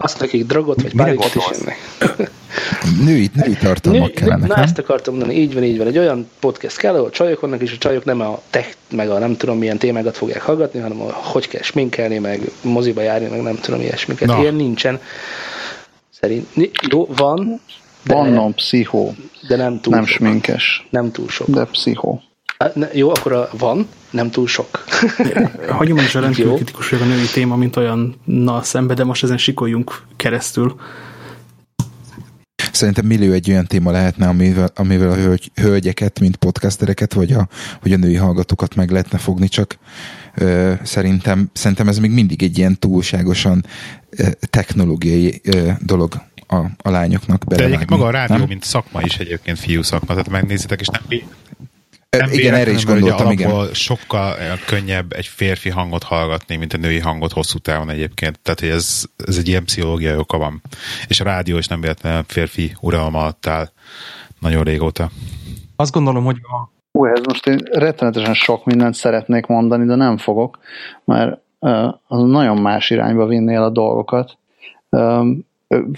[0.00, 1.44] Azt nekik drogot, vagy bármiket is
[3.04, 4.46] női, női tartalmak Nő, kellene.
[4.46, 4.64] Na, nem?
[4.64, 5.86] ezt akartam mondani, így van, így van.
[5.86, 9.18] Egy olyan podcast kell, ahol csajok vannak, és a csajok nem a tech, meg a
[9.18, 13.42] nem tudom milyen témákat fogják hallgatni, hanem a, hogy kell sminkelni, meg moziba járni, meg
[13.42, 14.28] nem tudom ilyesmiket.
[14.28, 14.40] Na.
[14.40, 15.00] Ilyen nincsen.
[16.20, 16.46] Szerint,
[16.88, 17.60] jó, van,
[18.02, 19.14] de, Van pszichó.
[19.48, 20.16] De nem túl Nem sok.
[20.16, 20.86] sminkes.
[20.90, 21.48] Nem túl sok.
[21.48, 22.22] De pszichó.
[22.74, 24.84] Ne, jó, akkor a van, nem túl sok.
[25.68, 29.38] Hagyom is a rendkívül kritikus a női téma, mint olyan na szembe, de most ezen
[29.38, 30.76] sikoljunk keresztül.
[32.72, 37.48] Szerintem millió egy olyan téma lehetne, amivel, amivel a hölgy, hölgyeket, mint podcastereket, vagy a,
[37.82, 39.78] vagy a női hallgatókat meg lehetne fogni, csak
[40.34, 43.64] ö, szerintem, szerintem ez még mindig egy ilyen túlságosan
[44.10, 48.48] ö, technológiai ö, dolog a, a lányoknak De egyébként maga a rádió, nem?
[48.48, 51.02] mint szakma is egyébként fiú szakma, tehát megnézitek, és nem,
[52.10, 53.72] nem igen, erre is gondoltam, igen.
[53.72, 58.40] sokkal könnyebb egy férfi hangot hallgatni, mint a női hangot hosszú távon egyébként.
[58.40, 60.62] Tehát, hogy ez, ez egy ilyen pszichológiai oka van.
[61.08, 63.68] És a rádió is nem véletlenül férfi uralma alatt áll
[64.40, 65.10] nagyon régóta.
[65.76, 66.70] Azt gondolom, hogy a...
[66.92, 70.58] Ú, ez most én rettenetesen sok mindent szeretnék mondani, de nem fogok,
[71.04, 74.38] mert uh, az nagyon más irányba vinnél a dolgokat.
[74.88, 75.46] Um,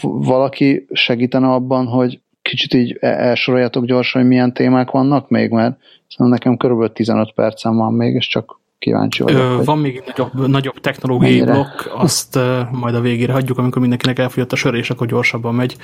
[0.02, 5.78] valaki segítene abban, hogy kicsit így e- elsoroljatok gyorsan, hogy milyen témák vannak még, mert
[6.08, 9.40] szerintem nekem körülbelül 15 percem van még, és csak kíváncsi vagyok.
[9.40, 11.52] Ö, van még egy nagyobb, nagyobb technológiai mennyire?
[11.52, 15.54] blokk, azt uh, majd a végére hagyjuk, amikor mindenkinek elfogyott a sör, és akkor gyorsabban
[15.54, 15.76] megy.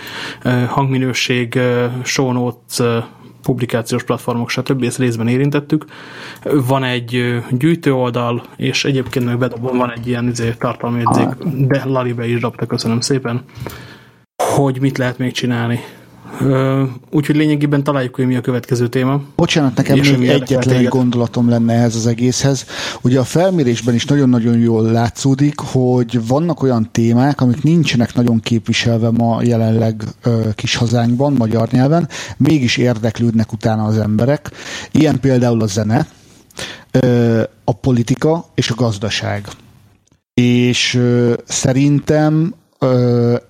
[0.45, 1.59] Uh, hangminőség,
[2.03, 2.81] show notes,
[3.47, 4.83] publikációs platformok, stb.
[4.83, 5.85] ezt részben érintettük.
[6.43, 11.29] Van egy gyűjtő oldal, és egyébként meg bedobom, van egy ilyen izé, tartalmi jegyzék,
[11.67, 13.45] de Lalibe is dobta, köszönöm szépen,
[14.55, 15.81] hogy mit lehet még csinálni.
[17.11, 19.21] Úgyhogy lényegében találjuk, hogy mi a következő téma.
[19.37, 22.67] Bocsánat, nekem és még egyetlen egy gondolatom lenne ehhez az egészhez.
[23.03, 29.11] Ugye a felmérésben is nagyon-nagyon jól látszódik, hogy vannak olyan témák, amik nincsenek nagyon képviselve
[29.11, 30.03] ma jelenleg
[30.55, 34.51] kis hazánkban, magyar nyelven, mégis érdeklődnek utána az emberek.
[34.91, 36.07] Ilyen például a zene,
[37.65, 39.47] a politika és a gazdaság.
[40.35, 41.01] És
[41.45, 42.55] szerintem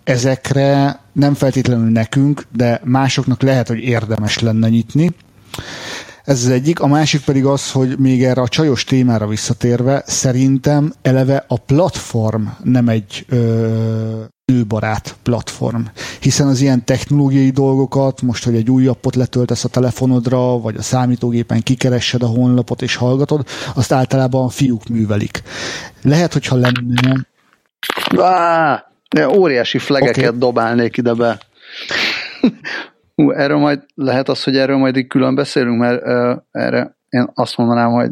[0.04, 5.14] ezekre nem feltétlenül nekünk, de másoknak lehet, hogy érdemes lenne nyitni.
[6.24, 6.80] Ez az egyik.
[6.80, 12.42] A másik pedig az, hogy még erre a csajos témára visszatérve, szerintem eleve a platform
[12.62, 15.80] nem egy ö, nőbarát platform.
[16.20, 20.82] Hiszen az ilyen technológiai dolgokat, most, hogy egy új appot letöltesz a telefonodra, vagy a
[20.82, 25.42] számítógépen kikeressed a honlapot és hallgatod, azt általában a fiúk művelik.
[26.02, 27.26] Lehet, hogyha lenne...
[28.16, 28.94] Ah!
[29.08, 30.38] De óriási flegeket okay.
[30.38, 31.38] dobálnék ide be.
[33.14, 37.30] Hú, erről majd lehet az, hogy erről majd így külön beszélünk, mert uh, erre én
[37.34, 38.10] azt mondanám, hogy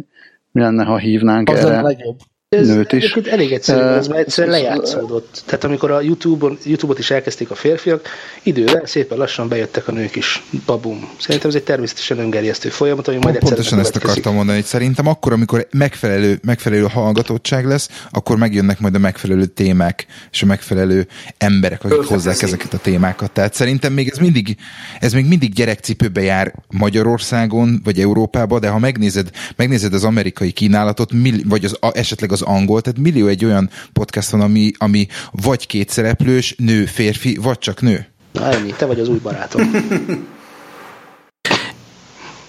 [0.53, 1.79] mi lenne, ha hívnánk az erre.
[1.79, 2.19] A legjobb
[2.55, 3.13] ez nőt is.
[3.13, 5.43] elég egyszerű, ez már egyszerűen lejátszódott.
[5.47, 8.09] Tehát amikor a YouTube-on, YouTube-ot is elkezdték a férfiak,
[8.43, 10.43] idővel szépen lassan bejöttek a nők is.
[10.67, 11.09] Babum.
[11.21, 15.33] Szerintem ez egy természetesen öngerjesztő folyamat, ami majd Pontosan ezt akartam mondani, hogy szerintem akkor,
[15.33, 21.07] amikor megfelelő, megfelelő hallgatottság lesz, akkor megjönnek majd a megfelelő témák, és a megfelelő
[21.39, 23.31] emberek, akik hozzák ezeket a témákat.
[23.31, 24.57] Tehát szerintem még ez mindig,
[25.01, 31.11] ez még mindig gyerekcipőbe jár Magyarországon, vagy Európában, de ha megnézed, megnézed az amerikai kínálatot,
[31.45, 36.55] vagy az, esetleg az angol, tehát millió egy olyan podcast van, ami, ami vagy kétszereplős,
[36.59, 38.07] nő, férfi, vagy csak nő.
[38.33, 39.71] Na ennyi, te vagy az új barátom.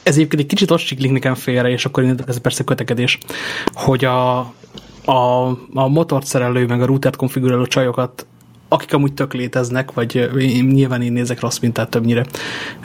[0.03, 3.17] ez egyébként egy kicsit ott siklik nekem félre, és akkor ez persze kötekedés,
[3.73, 4.38] hogy a,
[5.05, 8.25] a, a motort szerelő, meg a routert konfiguráló csajokat
[8.67, 12.25] akik amúgy tök léteznek, vagy én, nyilván én nézek rossz mintát többnyire,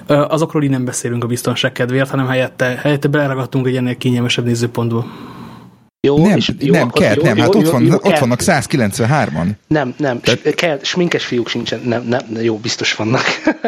[0.07, 5.07] azokról így nem beszélünk a biztonság kedvéért, hanem helyette, helyette beleragadtunk egy ennél kényelmesebb nézőpontból.
[6.03, 8.19] Jó, nem, és jó, nem kell, jó, nem, jó, hát jó, ott, van, jó, ott
[8.19, 9.47] vannak 193-an.
[9.67, 10.55] Nem, nem, Tehát...
[10.55, 13.23] kell, sminkes fiúk sincsen, nem, nem, jó, biztos vannak.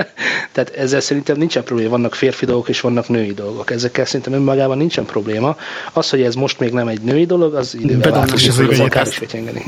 [0.52, 3.70] Tehát ezzel szerintem nincsen probléma, vannak férfi dolgok és vannak női dolgok.
[3.70, 5.56] Ezekkel szerintem önmagában nincsen probléma.
[5.92, 9.06] Az, hogy ez most még nem egy női dolog, az idővel látható, hogy az akár
[9.06, 9.64] is vetyengeni.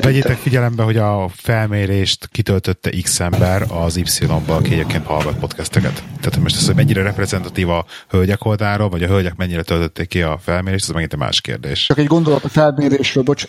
[0.00, 6.02] Vegyétek figyelembe, hogy a felmérést kitöltötte X ember az Y-ból, aki egyébként hallgat podcasteket.
[6.20, 10.22] Tehát most ez, hogy mennyire reprezentatív a hölgyek oldaláról, vagy a hölgyek mennyire töltötték ki
[10.22, 13.46] a felmérést, az megint egy más kérdés csak egy gondolat a felmérésről, bocs.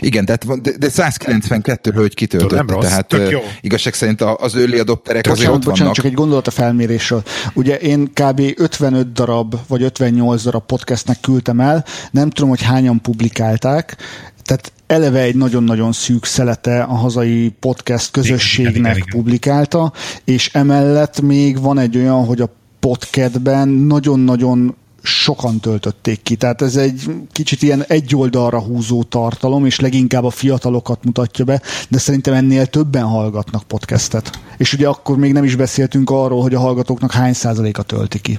[0.00, 4.78] Igen, tehát, de, de 192 hölgy kitöltötte, nem rossz, tehát uh, igazság szerint az early
[4.78, 5.94] adopterek azért ott bocsánat, vannak.
[5.94, 7.22] csak egy gondolat a felmérésről.
[7.54, 8.40] Ugye én kb.
[8.56, 13.96] 55 darab, vagy 58 darab podcastnek küldtem el, nem tudom, hogy hányan publikálták,
[14.44, 19.16] tehát eleve egy nagyon-nagyon szűk szelete a hazai podcast közösségnek igen, igen, igen.
[19.16, 19.92] publikálta,
[20.24, 26.36] és emellett még van egy olyan, hogy a podcastben nagyon-nagyon sokan töltötték ki.
[26.36, 31.62] Tehát ez egy kicsit ilyen egy oldalra húzó tartalom, és leginkább a fiatalokat mutatja be,
[31.88, 34.30] de szerintem ennél többen hallgatnak podcastet.
[34.56, 38.38] És ugye akkor még nem is beszéltünk arról, hogy a hallgatóknak hány százaléka tölti ki.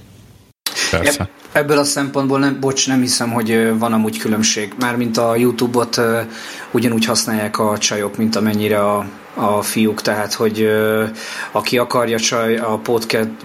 [0.91, 1.29] Persze.
[1.51, 4.73] Ebből a szempontból nem, bocs, nem hiszem, hogy van amúgy különbség.
[4.79, 6.01] Mármint a YouTube-ot
[6.71, 10.69] ugyanúgy használják a csajok, mint amennyire a, a fiúk, tehát hogy
[11.51, 12.81] aki akarja csaj a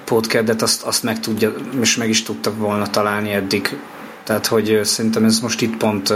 [0.04, 3.76] podcast, azt, azt meg tudja, és meg is tudtak volna találni eddig.
[4.24, 6.12] Tehát, hogy szerintem ez most itt pont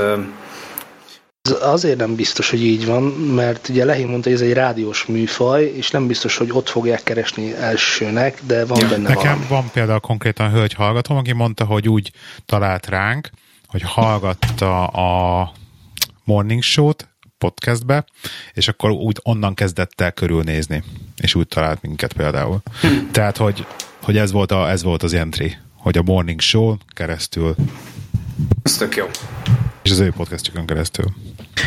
[1.50, 5.64] Azért nem biztos, hogy így van, mert ugye Lehi mondta, hogy ez egy rádiós műfaj,
[5.64, 9.46] és nem biztos, hogy ott fogják keresni elsőnek, de van ja, benne Nekem valami.
[9.48, 12.12] van például konkrétan hölgy hallgatom, aki mondta, hogy úgy
[12.46, 13.30] talált ránk,
[13.66, 15.52] hogy hallgatta a
[16.24, 17.08] Morning Show-t
[17.38, 18.04] podcastbe,
[18.52, 20.82] és akkor úgy onnan kezdett el körülnézni,
[21.16, 22.62] és úgy talált minket például.
[22.80, 22.88] Hm.
[23.10, 23.66] Tehát, hogy,
[24.02, 27.54] hogy ez, volt a, ez volt az entry, hogy a Morning Show keresztül.
[28.62, 29.06] Ez tök jó.
[29.82, 31.04] És az ő podcastjukon keresztül.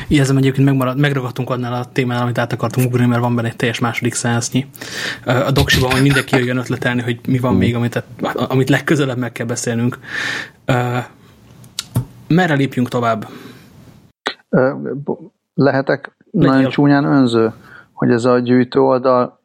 [0.07, 3.55] Ilyezem egyébként megmarad, megragadtunk annál a témánál, amit át akartunk ugrani, mert van benne egy
[3.55, 4.67] teljes második százasznyi.
[5.25, 9.45] A doksiban, hogy mindenki jöjjön ötletelni, hogy mi van még, amit, amit legközelebb meg kell
[9.45, 9.99] beszélnünk.
[12.27, 13.27] Merre lépjünk tovább?
[15.53, 16.51] Lehetek Legyél.
[16.51, 17.53] nagyon csúnyán önző,
[17.93, 19.41] hogy ez a gyűjtő oldal,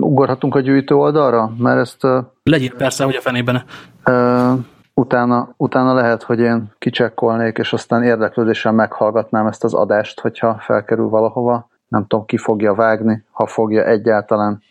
[0.00, 1.54] ugorhatunk a gyűjtő oldalra?
[1.58, 2.06] Mert ezt...
[2.42, 3.64] Legyél persze, hogy a fenében
[4.94, 11.08] utána, utána lehet, hogy én kicsekkolnék, és aztán érdeklődéssel meghallgatnám ezt az adást, hogyha felkerül
[11.08, 11.68] valahova.
[11.88, 14.62] Nem tudom, ki fogja vágni, ha fogja egyáltalán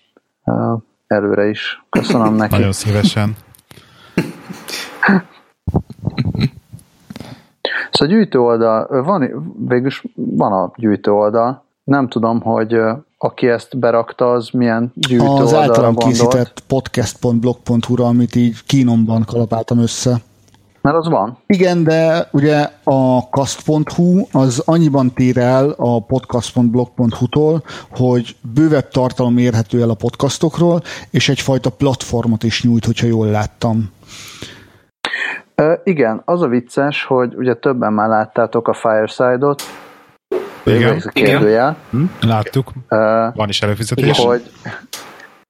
[1.07, 1.83] előre is.
[1.89, 2.55] Köszönöm neki.
[2.55, 3.35] Nagyon szívesen.
[7.91, 11.63] Szóval a gyűjtő oldal, van, végülis van a gyűjtő oldal.
[11.83, 12.81] Nem tudom, hogy
[13.21, 20.17] aki ezt berakta, az milyen gyűjtő Az általam készített podcast.blog.hu-ra, amit így kínomban kalapáltam össze.
[20.81, 21.37] Mert az van.
[21.45, 29.81] Igen, de ugye a cast.hu az annyiban tér el a podcast.blog.hu-tól, hogy bővebb tartalom érhető
[29.81, 33.91] el a podcastokról, és egyfajta platformot is nyújt, hogyha jól láttam.
[35.55, 39.61] E, igen, az a vicces, hogy ugye többen már láttátok a Fireside-ot,
[40.63, 41.01] igen.
[41.13, 41.77] Kérdőjel.
[41.89, 42.03] Hm?
[42.21, 42.71] Láttuk.
[42.89, 44.17] Uh, Van is előfizetés.
[44.17, 44.43] Hogy,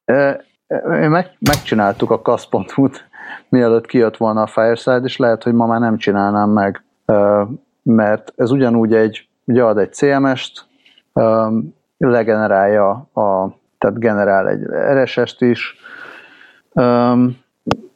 [0.06, 3.08] uh, meg, megcsináltuk a kasz.hu-t,
[3.50, 7.48] mielőtt kijött volna a Fireside, és lehet, hogy ma már nem csinálnám meg, uh,
[7.84, 10.66] mert ez ugyanúgy egy, ugye ad egy CMS-t,
[11.14, 15.76] um, legenerálja, a, tehát generál egy RSS-t is,
[16.74, 17.38] um,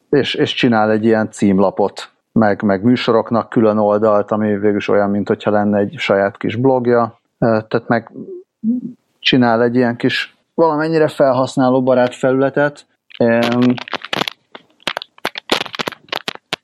[0.09, 5.27] és, és csinál egy ilyen címlapot, meg, meg műsoroknak külön oldalt, ami végül olyan, mint
[5.27, 8.11] hogyha lenne egy saját kis blogja, tehát meg
[9.19, 12.85] csinál egy ilyen kis valamennyire felhasználó barát felületet,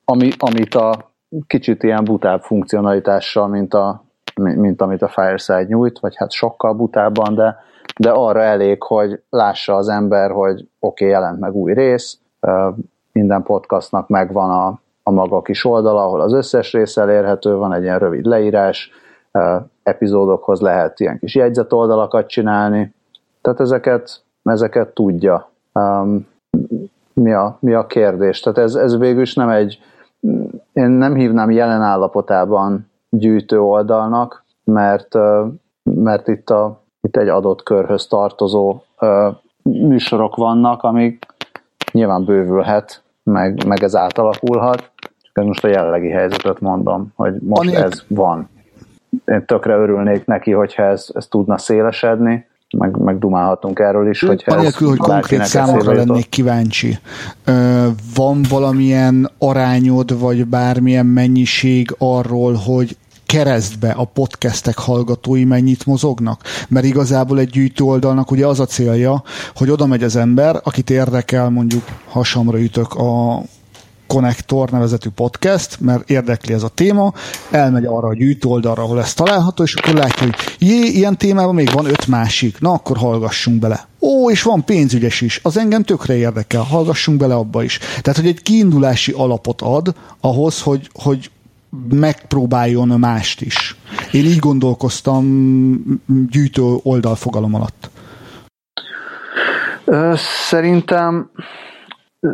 [0.06, 1.12] ami, amit a
[1.48, 4.04] kicsit ilyen butább funkcionalitással, mint, a,
[4.36, 7.58] mint amit a Fireside nyújt, vagy hát sokkal butábban, de,
[8.00, 12.20] de arra elég, hogy lássa az ember, hogy oké, okay, jelent meg új rész,
[13.12, 14.80] minden podcastnak megvan a,
[15.10, 18.92] a maga kis oldala, ahol az összes rész elérhető, van egy ilyen rövid leírás,
[19.84, 22.94] epizódokhoz lehet ilyen kis jegyzetoldalakat csinálni,
[23.42, 25.50] tehát ezeket, ezeket tudja.
[25.74, 26.28] Um,
[27.14, 28.40] mi, a, mi a kérdés?
[28.40, 29.80] Tehát ez, ez végül is nem egy,
[30.74, 35.16] én nem hívnám jelen állapotában gyűjtő oldalnak, mert,
[35.84, 38.82] mert itt, a, itt egy adott körhöz tartozó
[39.64, 41.26] műsorok vannak, amik
[41.92, 44.92] nyilván bővülhet, meg, meg ez átalakulhat,
[45.34, 48.50] csak most a jelenlegi helyzetet mondom, hogy most Anélkül, ez van.
[49.26, 54.44] Én tökre örülnék neki, hogyha ez, ez tudna szélesedni, meg, meg dumálhatunk erről is, hogy
[54.46, 56.98] Anélkül, hogy konkrét számokra lennék kíváncsi.
[58.16, 66.42] Van valamilyen arányod, vagy bármilyen mennyiség arról, hogy keresztbe a podcastek hallgatói mennyit mozognak?
[66.70, 69.24] Mert igazából egy gyűjtő oldalnak ugye az a célja,
[69.56, 73.42] hogy oda megy az ember, akit érdekel, mondjuk hasamra ütök a
[74.10, 77.14] Connector nevezetű podcast, mert érdekli ez a téma,
[77.52, 81.56] elmegy arra a gyűjtő oldalra, ahol ez található, és akkor látja, hogy jé, ilyen témában
[81.56, 83.88] még van öt másik, na akkor hallgassunk bele.
[84.00, 87.78] Ó, és van pénzügyes is, az engem tökre érdekel, hallgassunk bele abba is.
[87.78, 91.32] Tehát, hogy egy kiindulási alapot ad ahhoz, hogy, hogy
[91.90, 93.76] megpróbáljon mást is.
[94.12, 95.24] Én így gondolkoztam
[96.30, 97.90] gyűjtő oldal fogalom alatt.
[100.50, 101.32] Szerintem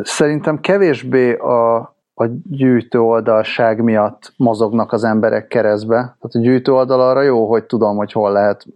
[0.02, 1.76] szerintem kevésbé a,
[2.14, 5.94] a gyűjtő oldalság miatt mozognak az emberek keresztbe.
[5.94, 8.66] Tehát a gyűjtő oldal arra jó, hogy tudom, hogy hol lehet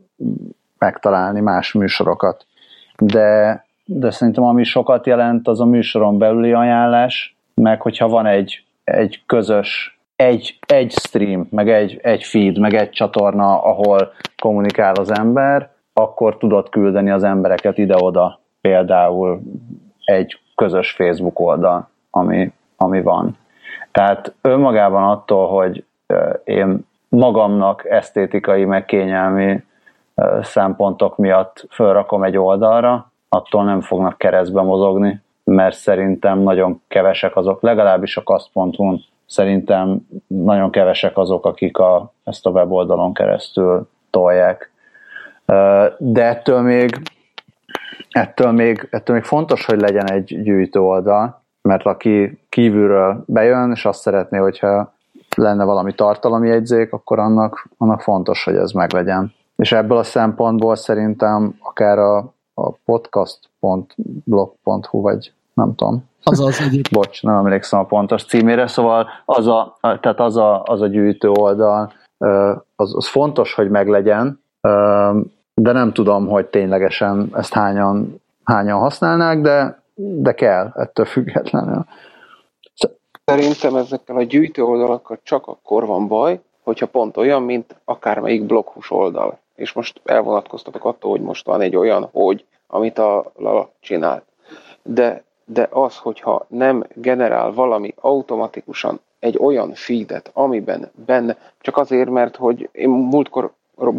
[0.79, 2.47] megtalálni más műsorokat.
[2.99, 8.65] De, de szerintem ami sokat jelent, az a műsoron belüli ajánlás, meg hogyha van egy
[8.91, 14.13] egy közös egy, egy stream, meg egy, egy feed, meg egy csatorna, ahol
[14.43, 19.41] kommunikál az ember, akkor tudod küldeni az embereket ide-oda, például
[20.05, 23.37] egy közös Facebook oldal, ami, ami van.
[23.93, 25.85] Tehát önmagában attól, hogy
[26.45, 29.65] én magamnak esztétikai, meg kényelmi
[30.43, 37.63] szempontok miatt fölrakom egy oldalra, attól nem fognak keresztbe mozogni, mert szerintem nagyon kevesek azok,
[37.63, 44.73] legalábbis a kaszpontun szerintem nagyon kevesek azok, akik a, ezt a weboldalon keresztül tolják.
[45.99, 47.01] De ettől még,
[48.11, 53.85] ettől még, ettől még fontos, hogy legyen egy gyűjtő oldal, mert aki kívülről bejön, és
[53.85, 54.93] azt szeretné, hogyha
[55.37, 59.33] lenne valami tartalomjegyzék, akkor annak, annak fontos, hogy ez meglegyen.
[59.57, 62.17] És ebből a szempontból szerintem akár a,
[62.55, 66.09] a podcast.blog.hu, vagy nem tudom.
[66.23, 66.91] Az az egyik.
[66.97, 71.29] Bocs, nem emlékszem a pontos címére, szóval az a, tehát az a, az a gyűjtő
[71.29, 71.93] oldal,
[72.77, 74.43] az, az fontos, hogy meglegyen,
[75.63, 81.85] de nem tudom, hogy ténylegesen ezt hányan, hányan használnák, de, de kell ettől függetlenül.
[83.25, 88.91] Szerintem ezekkel a gyűjtő oldalakkal csak akkor van baj, hogyha pont olyan, mint akármelyik bloghus
[88.91, 89.39] oldal.
[89.55, 94.23] És most elvonatkoztatok attól, hogy most van egy olyan, hogy, amit a Lala csinált.
[94.83, 102.11] De, de az, hogyha nem generál valami automatikusan egy olyan feedet, amiben benne, csak azért,
[102.11, 103.53] mert hogy én múltkor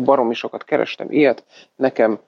[0.03, 1.43] baromi sokat kerestem ilyet,
[1.75, 2.19] nekem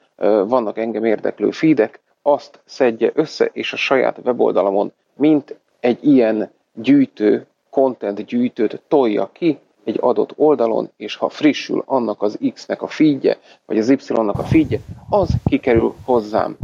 [0.45, 7.47] vannak engem érdeklő feedek, azt szedje össze, és a saját weboldalamon, mint egy ilyen gyűjtő,
[7.69, 13.37] content gyűjtőt tolja ki egy adott oldalon, és ha frissül annak az X-nek a feedje,
[13.65, 14.79] vagy az Y-nak a feedje,
[15.09, 16.57] az kikerül hozzám.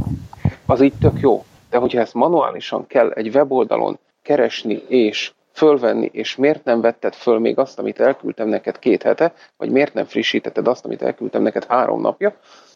[0.66, 1.44] Az így tök jó.
[1.70, 7.40] De hogyha ezt manuálisan kell egy weboldalon keresni és fölvenni, és miért nem vetted föl
[7.40, 11.66] még azt, amit elküldtem neked két hete, vagy miért nem frissítetted azt, amit elküldtem neked
[11.66, 12.36] három napja,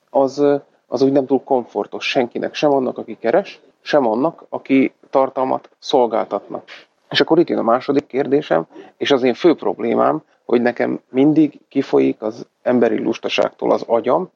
[0.09, 0.45] az,
[0.87, 6.63] az úgy nem túl komfortos senkinek, sem annak, aki keres, sem annak, aki tartalmat szolgáltatna.
[7.09, 8.65] És akkor itt jön a második kérdésem,
[8.97, 14.31] és az én fő problémám, hogy nekem mindig kifolyik az emberi lustaságtól az agyam,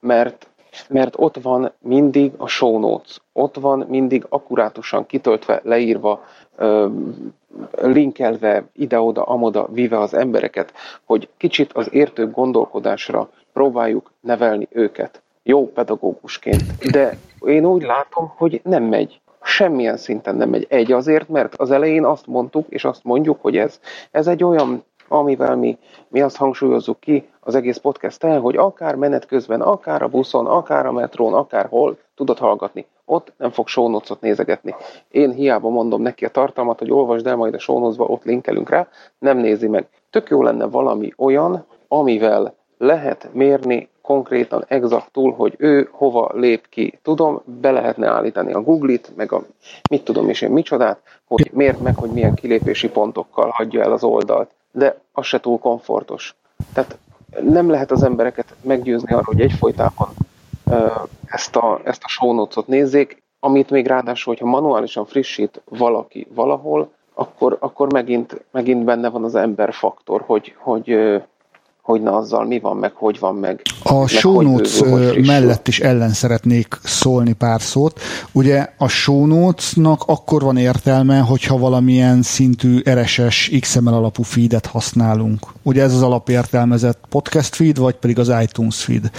[0.00, 0.49] mert,
[0.88, 6.24] mert ott van mindig a show notes, ott van mindig akkurátusan kitöltve, leírva,
[7.80, 10.72] linkelve ide-oda, amoda, vive az embereket,
[11.04, 15.22] hogy kicsit az értő gondolkodásra próbáljuk nevelni őket.
[15.42, 16.90] Jó pedagógusként.
[16.90, 20.66] De én úgy látom, hogy nem megy semmilyen szinten nem megy.
[20.68, 24.84] Egy azért, mert az elején azt mondtuk, és azt mondjuk, hogy ez, ez egy olyan,
[25.10, 30.02] amivel mi, mi azt hangsúlyozzuk ki az egész podcast el, hogy akár menet közben, akár
[30.02, 32.86] a buszon, akár a metrón, akár hol tudod hallgatni.
[33.04, 34.74] Ott nem fog sónocot nézegetni.
[35.08, 38.88] Én hiába mondom neki a tartalmat, hogy olvasd el majd a sónocba, ott linkelünk rá,
[39.18, 39.88] nem nézi meg.
[40.10, 46.98] Tök jó lenne valami olyan, amivel lehet mérni konkrétan, exaktul, hogy ő hova lép ki.
[47.02, 49.42] Tudom, be lehetne állítani a Google-it, meg a
[49.90, 54.04] mit tudom és én micsodát, hogy miért meg, hogy milyen kilépési pontokkal hagyja el az
[54.04, 54.50] oldalt.
[54.72, 56.34] De az se túl komfortos.
[56.72, 56.98] Tehát
[57.40, 60.08] nem lehet az embereket meggyőzni arról, hogy egyfolytában
[61.26, 66.92] ezt a, ezt a show notes-ot nézzék, amit még ráadásul, hogyha manuálisan frissít valaki valahol,
[67.14, 71.20] akkor, akkor megint, megint benne van az ember-faktor, hogy, hogy
[71.82, 74.80] hogy na azzal mi van, meg hogy van, meg A meg show notes
[75.26, 78.00] mellett is ellen szeretnék szólni pár szót.
[78.32, 85.46] Ugye a show notes-nak akkor van értelme, hogyha valamilyen szintű RSS XML alapú feedet használunk.
[85.62, 89.10] Ugye ez az alapértelmezett podcast feed, vagy pedig az iTunes feed.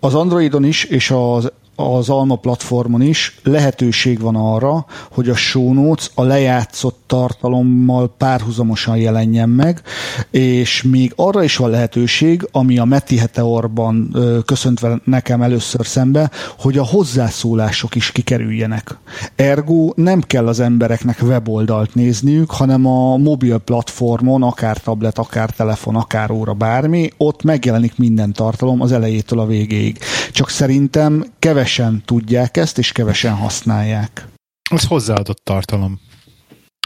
[0.00, 5.72] Az Androidon is, és az az Alma platformon is lehetőség van arra, hogy a show
[5.72, 9.82] notes a lejátszott tartalommal párhuzamosan jelenjen meg,
[10.30, 14.16] és még arra is van lehetőség, ami a Meti Heteorban
[14.46, 18.98] köszöntve nekem először szembe, hogy a hozzászólások is kikerüljenek.
[19.36, 25.96] Ergo nem kell az embereknek weboldalt nézniük, hanem a mobil platformon, akár tablet, akár telefon,
[25.96, 29.98] akár óra, bármi, ott megjelenik minden tartalom az elejétől a végéig.
[30.32, 34.26] Csak szerintem kevés kevesen tudják ezt, és kevesen használják.
[34.70, 36.00] Ez hozzáadott tartalom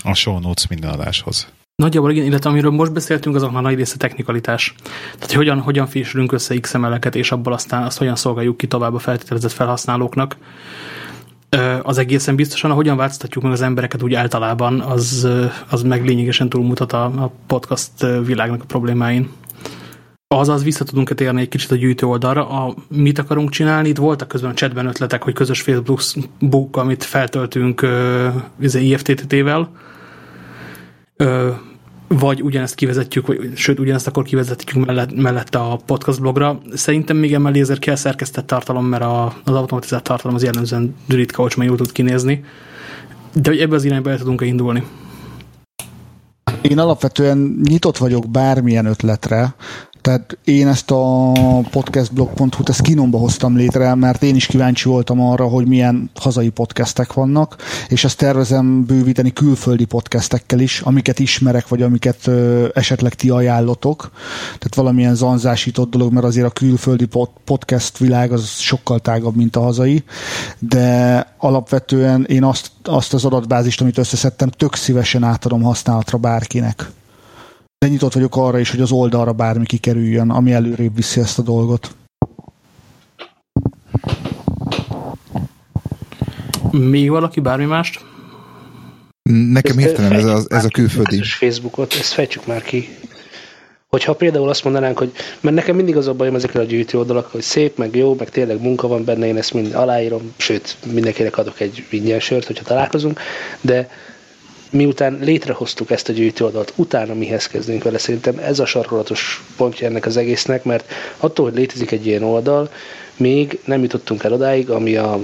[0.05, 1.49] a show notes minden adáshoz.
[1.83, 4.75] Nagyjából igen, illetve amiről most beszéltünk, azok már nagy része technikalitás.
[5.15, 8.95] Tehát, hogy hogyan, hogyan fésülünk össze XML-eket, és abból aztán azt hogyan szolgáljuk ki tovább
[8.95, 10.37] a feltételezett felhasználóknak.
[11.83, 15.29] Az egészen biztosan, ahogyan változtatjuk meg az embereket úgy általában, az,
[15.69, 19.31] az meg lényegesen túlmutat a, a podcast világnak a problémáin.
[20.35, 22.49] Azaz vissza tudunk térni egy kicsit a gyűjtő oldalra.
[22.49, 23.89] A, mit akarunk csinálni?
[23.89, 29.71] Itt voltak közben a chatben ötletek, hogy közös Facebook, amit feltöltünk uh, IFTTT-vel,
[31.17, 31.51] ö,
[32.09, 36.61] vagy ugyanezt kivezetjük, vagy, sőt, ugyanezt akkor kivezetjük mellett, mellette a podcast blogra.
[36.75, 41.43] Szerintem még emellé ezért kell szerkesztett tartalom, mert a, az automatizált tartalom az jellemzően ritka,
[41.43, 42.45] hogy jól tud kinézni.
[43.33, 44.83] De hogy ebbe az irányba el tudunk -e indulni?
[46.63, 49.55] Én alapvetően nyitott vagyok bármilyen ötletre,
[50.01, 51.33] tehát én ezt a
[51.71, 57.13] podcastblog.hu-t ezt kinomba hoztam létre, mert én is kíváncsi voltam arra, hogy milyen hazai podcastek
[57.13, 57.57] vannak,
[57.89, 64.11] és ezt tervezem bővíteni külföldi podcastekkel is, amiket ismerek, vagy amiket ö, esetleg ti ajánlotok.
[64.45, 69.57] Tehát valamilyen zanzásított dolog, mert azért a külföldi pod- podcast világ az sokkal tágabb, mint
[69.57, 70.05] a hazai,
[70.59, 76.91] de alapvetően én azt, azt az adatbázist, amit összeszedtem, tök szívesen átadom használatra bárkinek
[77.79, 81.43] de nyitott vagyok arra is, hogy az oldalra bármi kikerüljön, ami előrébb viszi ezt a
[81.43, 81.95] dolgot.
[86.71, 88.05] Még valaki bármi mást?
[89.31, 91.23] Nekem értelem ez, a, ez a külföldi.
[91.23, 92.89] Facebookot, ezt fejtsük már ki.
[93.87, 97.27] Hogyha például azt mondanánk, hogy mert nekem mindig az a bajom ezekkel a gyűjtő oldalak,
[97.27, 101.39] hogy szép, meg jó, meg tényleg munka van benne, én ezt mind aláírom, sőt, mindenkinek
[101.39, 103.21] adok egy ingyen sört, hogyha találkozunk,
[103.61, 103.91] de
[104.71, 110.07] miután létrehoztuk ezt a gyűjtőadat, utána mihez kezdünk vele, szerintem ez a sarkolatos pontja ennek
[110.07, 112.71] az egésznek, mert attól, hogy létezik egy ilyen oldal,
[113.17, 115.19] még nem jutottunk el odáig, ami a,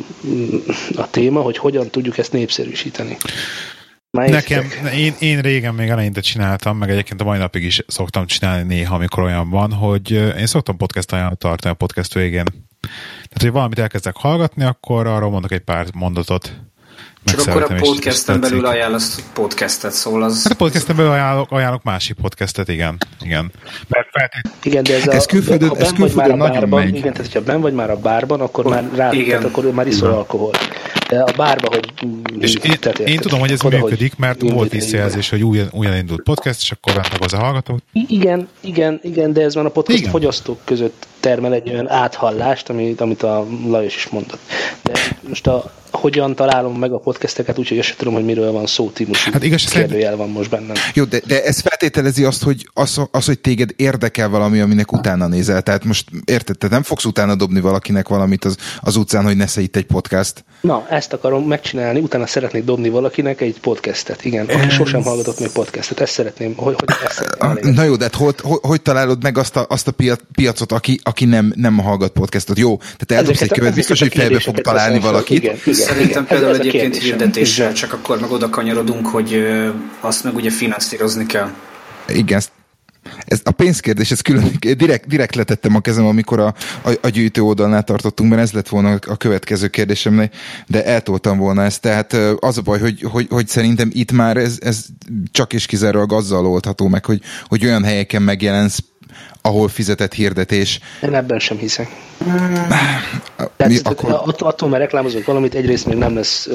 [0.97, 3.16] a téma, hogy hogyan tudjuk ezt népszerűsíteni.
[4.11, 4.64] Nekem,
[4.97, 8.95] én, én régen még eleinte csináltam, meg egyébként a mai napig is szoktam csinálni néha,
[8.95, 12.45] amikor olyan van, hogy én szoktam podcast ajánlót tartani a podcast végén.
[13.05, 16.53] Tehát, hogy valamit elkezdek hallgatni, akkor arról mondok egy pár mondatot,
[17.25, 20.43] csak akkor a podcasten belül ajánlasz podcastet, szól az...
[20.43, 22.99] Hát a podcasten belül ajánlok, ajánlok másik podcastet, igen.
[23.20, 23.53] Igen,
[23.89, 24.51] Mert feltét...
[24.62, 26.97] igen de ez, a, ez külföldön, ez külföldön nagyon bárban, megy.
[26.97, 30.11] Igen, tehát ha ben vagy már a bárban, akkor már rá, tehát akkor már iszol
[30.11, 30.51] alkohol.
[31.15, 31.93] De a bárba, hogy...
[32.39, 35.97] És én, tehát, én tudom, hogy ez oda, működik, mert volt visszajelzés, hogy új, újra
[35.97, 37.81] indult podcast, és akkor bent az a hallgató.
[37.93, 40.11] Igen, igen, igen, de ez már a podcast igen.
[40.11, 44.41] fogyasztók között termel egy olyan áthallást, amit, amit a Lajos is mondott.
[44.83, 44.93] De
[45.29, 48.91] most a, hogyan találom meg a podcasteket, úgyhogy azt sem tudom, hogy miről van szó,
[48.91, 50.75] típusú hát igaz, kérdőjel van most bennem.
[50.95, 55.27] Jó, de, de ez feltételezi azt, hogy az, az, hogy téged érdekel valami, aminek utána
[55.27, 55.62] nézel.
[55.62, 59.61] Tehát most érted, te nem fogsz utána dobni valakinek valamit az, az utcán, hogy nesze
[59.61, 60.45] itt egy podcast.
[60.61, 64.24] Na, ezt akarom megcsinálni, utána szeretnék dobni valakinek egy podcastet.
[64.24, 64.72] Igen, aki ez...
[64.72, 66.00] sosem hallgatott még podcastet.
[66.00, 69.38] Ezt szeretném, hogy, hogy ezt szeretném Na jó, de hát hogy, hogy, hogy találod meg
[69.38, 69.92] azt a, azt a
[70.34, 72.59] piacot, aki, aki nem, nem hallgat podcastot?
[72.59, 75.42] Jó, tehát eldobsz egy követ, biztos, hogy fejbe fog találni valakit.
[75.42, 79.46] Igen, igen, Szerintem igen, például ez egyébként hirdetéssel, csak akkor meg oda kanyarodunk, hogy
[80.00, 81.50] azt meg ugye finanszírozni kell.
[82.09, 82.40] Igen,
[83.26, 87.42] ez a pénzkérdés, ez külön, direkt, direkt letettem a kezem, amikor a, a, a gyűjtő
[87.42, 90.30] oldalnál tartottunk, mert ez lett volna a következő kérdésem,
[90.66, 91.80] de eltoltam volna ezt.
[91.80, 94.84] Tehát az a baj, hogy, hogy, hogy szerintem itt már ez, ez
[95.30, 98.78] csak és kizárólag azzal oldható meg, hogy, hogy olyan helyeken megjelensz,
[99.43, 100.81] ahol fizetett hirdetés.
[101.03, 101.89] Én ebben sem hiszek.
[103.37, 104.11] Tehát, Mi, akkor...
[104.11, 106.49] attól, attól, mert reklámozok valamit, egyrészt még nem lesz,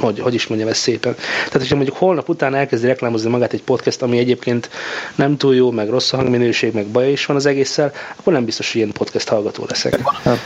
[0.00, 1.14] hogy, hogy is mondjam ezt szépen.
[1.14, 4.70] Tehát, hogyha mondjuk holnap után elkezdi reklámozni magát egy podcast, ami egyébként
[5.14, 8.44] nem túl jó, meg rossz a hangminőség, meg baja is van az egésszel, akkor nem
[8.44, 10.00] biztos, hogy ilyen podcast hallgató leszek.
[10.08, 10.38] Hát,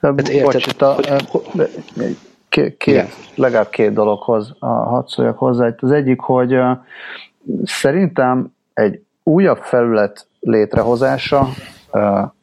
[0.00, 0.96] hát, érted, bocs, a,
[1.28, 2.16] hogy,
[2.48, 5.74] két, két, legalább két dologhoz hadd szóljak hozzá.
[5.76, 6.56] Az egyik, hogy
[7.64, 11.46] szerintem egy újabb felület létrehozása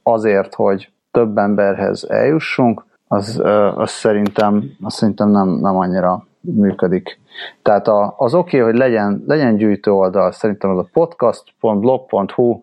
[0.03, 3.41] azért, hogy több emberhez eljussunk, az,
[3.75, 7.19] az szerintem, az szerintem nem, nem annyira működik.
[7.61, 7.87] Tehát
[8.17, 12.61] az oké, okay, hogy legyen, legyen gyűjtő oldal, szerintem az a podcast.blog.hu,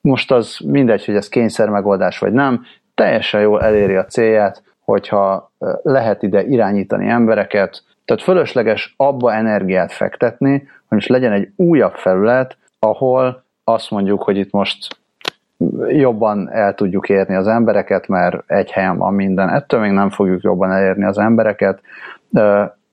[0.00, 2.62] most az mindegy, hogy ez kényszer megoldás vagy nem,
[2.94, 5.52] teljesen jól eléri a célját, hogyha
[5.82, 12.56] lehet ide irányítani embereket, tehát fölösleges abba energiát fektetni, hogy most legyen egy újabb felület,
[12.78, 14.96] ahol azt mondjuk, hogy itt most
[15.88, 19.48] jobban el tudjuk érni az embereket, mert egy helyen van minden.
[19.48, 21.80] Ettől még nem fogjuk jobban elérni az embereket.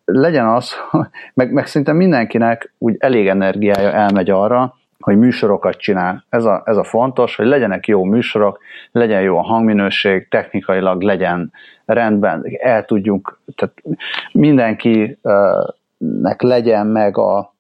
[0.06, 0.74] Legyen az,
[1.34, 6.26] meg, meg szinte mindenkinek úgy elég energiája elmegy arra, hogy műsorokat csinál.
[6.30, 8.60] Ez a, ez a fontos, hogy legyenek jó műsorok,
[8.92, 11.52] legyen jó a hangminőség, technikailag legyen
[11.86, 13.74] rendben, el tudjunk, tehát
[14.32, 15.18] mindenkinek
[16.42, 17.54] legyen meg a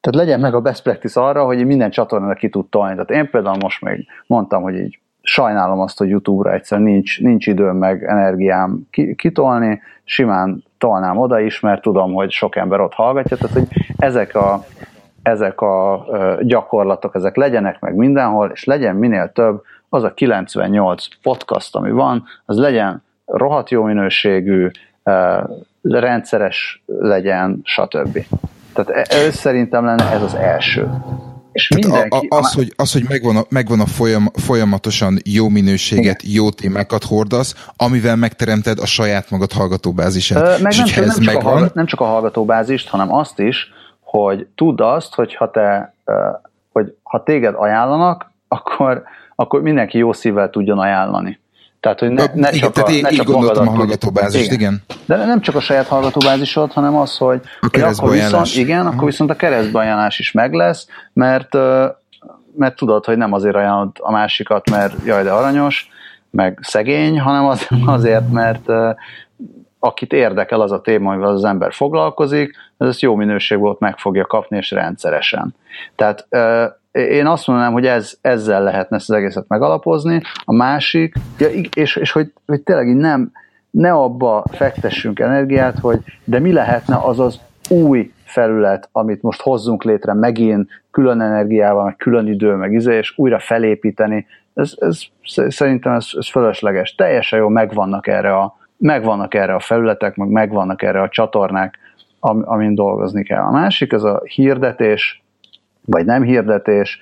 [0.00, 2.92] tehát legyen meg a best practice arra, hogy minden csatornára ki tud tolni.
[2.92, 7.46] Tehát én például most még mondtam, hogy így sajnálom azt, hogy YouTube-ra egyszer nincs, nincs
[7.46, 13.36] időm meg energiám kitolni, simán tolnám oda is, mert tudom, hogy sok ember ott hallgatja,
[13.36, 14.64] tehát hogy ezek a,
[15.22, 16.06] ezek a
[16.40, 22.24] gyakorlatok, ezek legyenek meg mindenhol, és legyen minél több, az a 98 podcast, ami van,
[22.44, 24.70] az legyen rohadt jó minőségű,
[25.82, 28.18] rendszeres legyen, stb.
[28.72, 30.90] Tehát e, ez szerintem lenne ez az első.
[31.52, 35.48] És mindenki, a, a, az, hogy, az, hogy megvan, a, megvan a folyam, folyamatosan jó
[35.48, 36.34] minőséget, Igen.
[36.34, 40.42] jó témákat hordasz, amivel megteremted a saját magad hallgatóbázisát.
[40.42, 41.62] Ö, meg nem, csak, nem, csak megvan...
[41.62, 45.94] a, nem csak a hallgatóbázist, hanem azt is, hogy tudd azt, hogy ha te,
[46.72, 49.02] hogy ha téged ajánlanak, akkor,
[49.34, 51.39] akkor mindenki jó szívvel tudjon ajánlani.
[51.80, 54.58] Tehát, hogy ne, ne igen, csak, tehát a, ne csak gondoltam a hallgatóbázist, igen.
[54.58, 54.82] igen.
[55.06, 59.04] De nem csak a saját hallgatóbázisod, hanem az, hogy, a hogy akkor viszont, igen, akkor
[59.04, 61.54] viszont a keresztbeajánlás is meg lesz, mert,
[62.56, 65.88] mert tudod, hogy nem azért ajánlod a másikat, mert jaj, de aranyos,
[66.30, 68.68] meg szegény, hanem az, azért, mert
[69.78, 74.26] akit érdekel az a téma, amivel az ember foglalkozik, ez ezt jó minőségből meg fogja
[74.26, 75.54] kapni, és rendszeresen.
[75.96, 76.26] Tehát
[76.92, 80.20] én azt mondanám, hogy ez, ezzel lehetne ezt az egészet megalapozni.
[80.44, 83.32] A másik, ja, és, és hogy, hogy tényleg nem,
[83.70, 89.84] ne abba fektessünk energiát, hogy de mi lehetne az az új felület, amit most hozzunk
[89.84, 95.00] létre megint külön energiával, meg külön idő, meg izé, és újra felépíteni, ez, ez,
[95.48, 96.94] szerintem ez, ez fölösleges.
[96.94, 101.78] Teljesen jó megvannak erre a, megvannak erre a felületek, meg megvannak erre a csatornák,
[102.20, 103.42] amin dolgozni kell.
[103.42, 105.22] A másik, ez a hirdetés,
[105.90, 107.00] vagy nem hirdetés.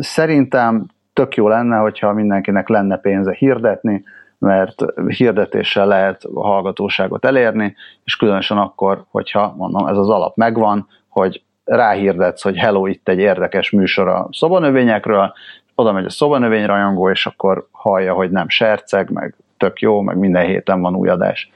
[0.00, 4.04] Szerintem tök jó lenne, hogyha mindenkinek lenne pénze hirdetni,
[4.38, 7.74] mert hirdetéssel lehet a hallgatóságot elérni,
[8.04, 13.18] és különösen akkor, hogyha mondom, ez az alap megvan, hogy ráhirdetsz, hogy hello, itt egy
[13.18, 15.32] érdekes műsor a szobanövényekről,
[15.74, 20.16] oda megy a szobanövény rajongó, és akkor hallja, hogy nem serceg, meg tök jó, meg
[20.16, 21.50] minden héten van új adás.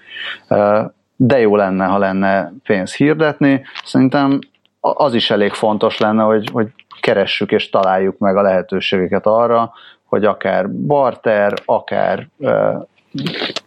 [1.16, 3.62] De jó lenne, ha lenne pénz hirdetni.
[3.84, 4.38] Szerintem
[4.84, 6.68] az is elég fontos lenne, hogy, hogy
[7.00, 9.72] keressük és találjuk meg a lehetőségeket arra,
[10.04, 12.86] hogy akár barter, akár uh,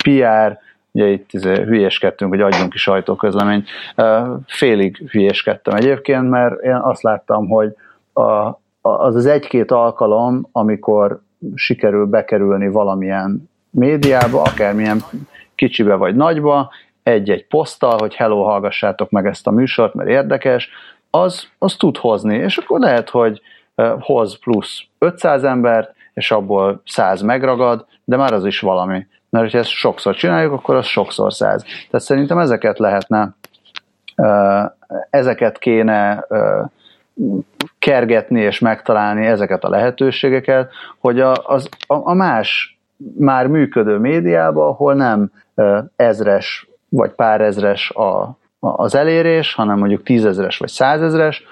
[0.04, 0.60] PR,
[0.92, 3.68] ugye itt izé, hülyéskedtünk, hogy adjunk ki sajtóközleményt.
[3.98, 7.76] Uh, félig hülyéskedtem egyébként, mert én azt láttam, hogy
[8.14, 11.20] a, az az egy-két alkalom, amikor
[11.56, 15.04] sikerül bekerülni valamilyen médiába, akármilyen
[15.56, 16.72] kicsibe vagy nagyba,
[17.04, 20.70] egy-egy poszttal, hogy hello, hallgassátok meg ezt a műsort, mert érdekes,
[21.22, 23.42] az, az tud hozni, és akkor lehet, hogy
[24.00, 29.08] hoz plusz 500 embert, és abból 100 megragad, de már az is valami.
[29.30, 31.64] Mert hogyha ezt sokszor csináljuk, akkor az sokszor 100.
[31.64, 33.36] Tehát szerintem ezeket lehetne,
[35.10, 36.26] ezeket kéne
[37.80, 42.80] kergetni és megtalálni ezeket a lehetőségeket, hogy a, az, a, a más
[43.18, 45.32] már működő médiában, ahol nem
[45.96, 51.44] ezres vagy pár ezres a, az elérés, hanem mondjuk tízezres vagy százezres,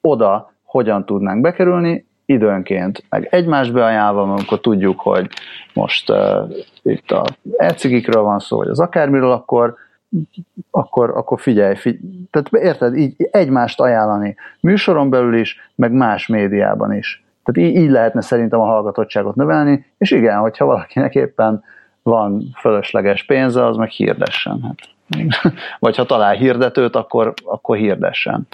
[0.00, 5.28] oda hogyan tudnánk bekerülni, időnként meg egymás beajánlva, amikor tudjuk, hogy
[5.74, 6.50] most uh,
[6.82, 7.24] itt a
[7.56, 9.74] elcigikről van szó, vagy az akármiről, akkor
[10.70, 16.94] akkor, akkor figyelj, figyelj, tehát érted, így egymást ajánlani műsoron belül is, meg más médiában
[16.94, 17.24] is.
[17.42, 21.64] Tehát így, így lehetne szerintem a hallgatottságot növelni, és igen, hogyha valakinek éppen
[22.02, 24.62] van fölösleges pénze, az meg hirdessen.
[24.62, 24.76] Hát.
[25.78, 28.46] Vagy ha talál hirdetőt, akkor, akkor hirdessen.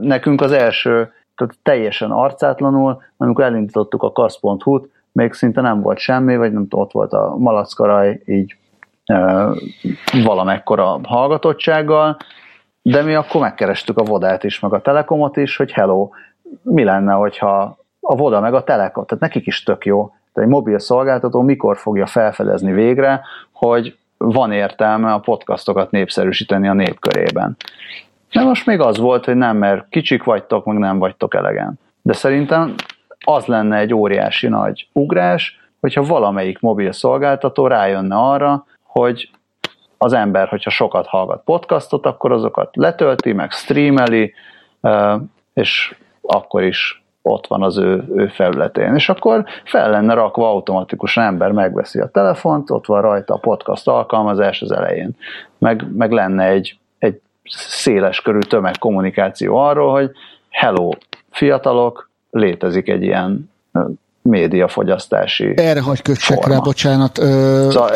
[0.00, 6.36] Nekünk az első, tehát teljesen arcátlanul, amikor elindítottuk a kasz.hu-t, még szinte nem volt semmi,
[6.36, 8.56] vagy nem ott volt a malackaraj így
[9.04, 9.46] e,
[10.24, 12.16] valamekkora hallgatottsággal,
[12.82, 16.08] de mi akkor megkerestük a Vodát is, meg a Telekomot is, hogy hello,
[16.62, 20.54] mi lenne, hogyha a Voda meg a Telekom, tehát nekik is tök jó, tehát egy
[20.54, 23.20] mobil szolgáltató mikor fogja felfedezni végre,
[23.52, 27.56] hogy van értelme a podcastokat népszerűsíteni a népkörében.
[28.32, 31.78] De most még az volt, hogy nem, mert kicsik vagytok, meg nem vagytok elegen.
[32.02, 32.74] De szerintem
[33.24, 39.30] az lenne egy óriási nagy ugrás, hogyha valamelyik mobil szolgáltató rájönne arra, hogy
[39.98, 44.34] az ember, hogyha sokat hallgat podcastot, akkor azokat letölti, meg streameli,
[45.54, 48.94] és akkor is ott van az ő, ő felületén.
[48.94, 53.88] És akkor fel lenne rakva automatikusan, ember megveszi a telefont, ott van rajta a podcast
[53.88, 55.10] alkalmazás az elején.
[55.58, 60.10] Meg, meg lenne egy, egy széles körű tömegkommunikáció arról, hogy
[60.50, 60.90] hello,
[61.30, 63.50] fiatalok, létezik egy ilyen
[64.26, 67.18] médiafogyasztási Erre hagy kötsek rá, bocsánat.
[67.18, 67.90] Ö, szóval,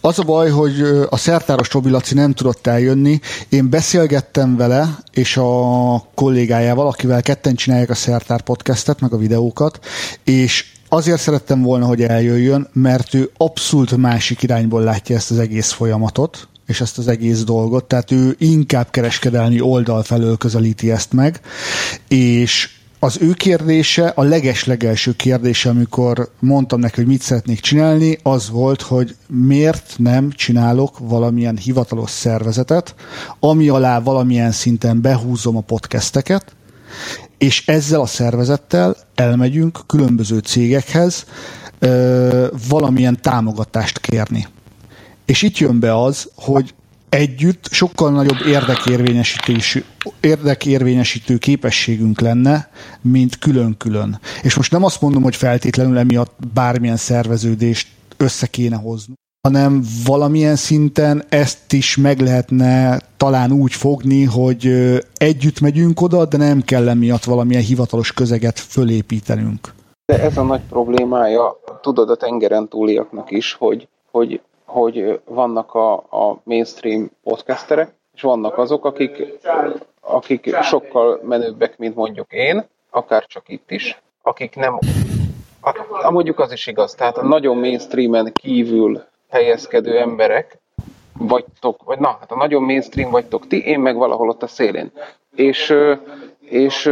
[0.00, 3.20] az a baj, hogy a szertáros Robi Laci nem tudott eljönni.
[3.48, 9.78] Én beszélgettem vele, és a kollégájával, akivel ketten csinálják a szertár podcastet, meg a videókat,
[10.24, 15.70] és azért szerettem volna, hogy eljöjjön, mert ő abszolút másik irányból látja ezt az egész
[15.70, 21.40] folyamatot, és ezt az egész dolgot, tehát ő inkább kereskedelmi oldal felől közelíti ezt meg,
[22.08, 22.75] és
[23.06, 28.82] az ő kérdése, a leges-legelső kérdése, amikor mondtam neki, hogy mit szeretnék csinálni, az volt,
[28.82, 32.94] hogy miért nem csinálok valamilyen hivatalos szervezetet,
[33.40, 36.56] ami alá valamilyen szinten behúzom a podcasteket,
[37.38, 41.24] és ezzel a szervezettel elmegyünk különböző cégekhez
[41.78, 44.46] ö, valamilyen támogatást kérni.
[45.24, 46.74] És itt jön be az, hogy
[47.16, 49.82] együtt sokkal nagyobb érdekérvényesítő,
[50.20, 54.20] érdekérvényesítő képességünk lenne, mint külön-külön.
[54.42, 60.56] És most nem azt mondom, hogy feltétlenül emiatt bármilyen szerveződést össze kéne hozni, hanem valamilyen
[60.56, 64.66] szinten ezt is meg lehetne talán úgy fogni, hogy
[65.14, 69.74] együtt megyünk oda, de nem kell emiatt valamilyen hivatalos közeget fölépítenünk.
[70.12, 75.92] De ez a nagy problémája, tudod a tengeren túliaknak is, hogy, hogy hogy vannak a,
[75.94, 79.38] a mainstream podcasterek, és vannak azok, akik,
[80.00, 84.78] akik sokkal menőbbek, mint mondjuk én, akár csak itt is, akik nem,
[86.02, 90.58] a, mondjuk az is igaz, tehát a nagyon mainstreamen kívül helyezkedő emberek
[91.18, 94.92] vagytok, vagy na, hát a nagyon mainstream vagytok ti, én meg valahol ott a szélén.
[95.34, 95.74] És,
[96.40, 96.90] és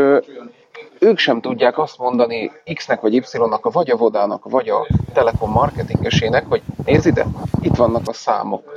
[1.05, 6.47] ők sem tudják azt mondani X-nek vagy Y-nak, vagy a Vodának, vagy a Telekom marketingesének,
[6.49, 7.27] hogy nézd ide,
[7.61, 8.73] itt vannak a számok.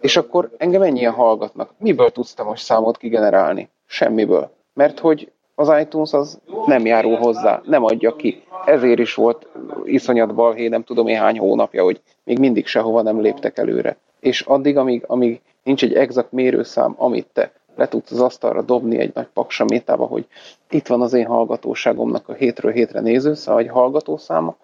[0.00, 1.70] És akkor engem ennyien hallgatnak.
[1.78, 3.68] Miből tudsz te most számot kigenerálni?
[3.86, 4.50] Semmiből.
[4.74, 8.42] Mert hogy az iTunes az nem járul hozzá, nem adja ki.
[8.64, 9.46] Ezért is volt
[9.84, 13.96] iszonyat balhé, nem tudom én hány hónapja, hogy még mindig sehova nem léptek előre.
[14.20, 18.98] És addig, amíg, amíg nincs egy exakt mérőszám, amit te le tudsz az asztalra dobni
[18.98, 20.26] egy nagy paksa métába, hogy
[20.70, 24.56] itt van az én hallgatóságomnak a hétről hétre nézőszám, vagy hallgatószáma.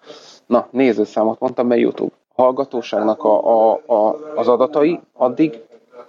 [0.45, 2.13] Na, nézőszámot mondtam, mert YouTube.
[2.35, 5.59] A hallgatóságnak a, a, a, az adatai addig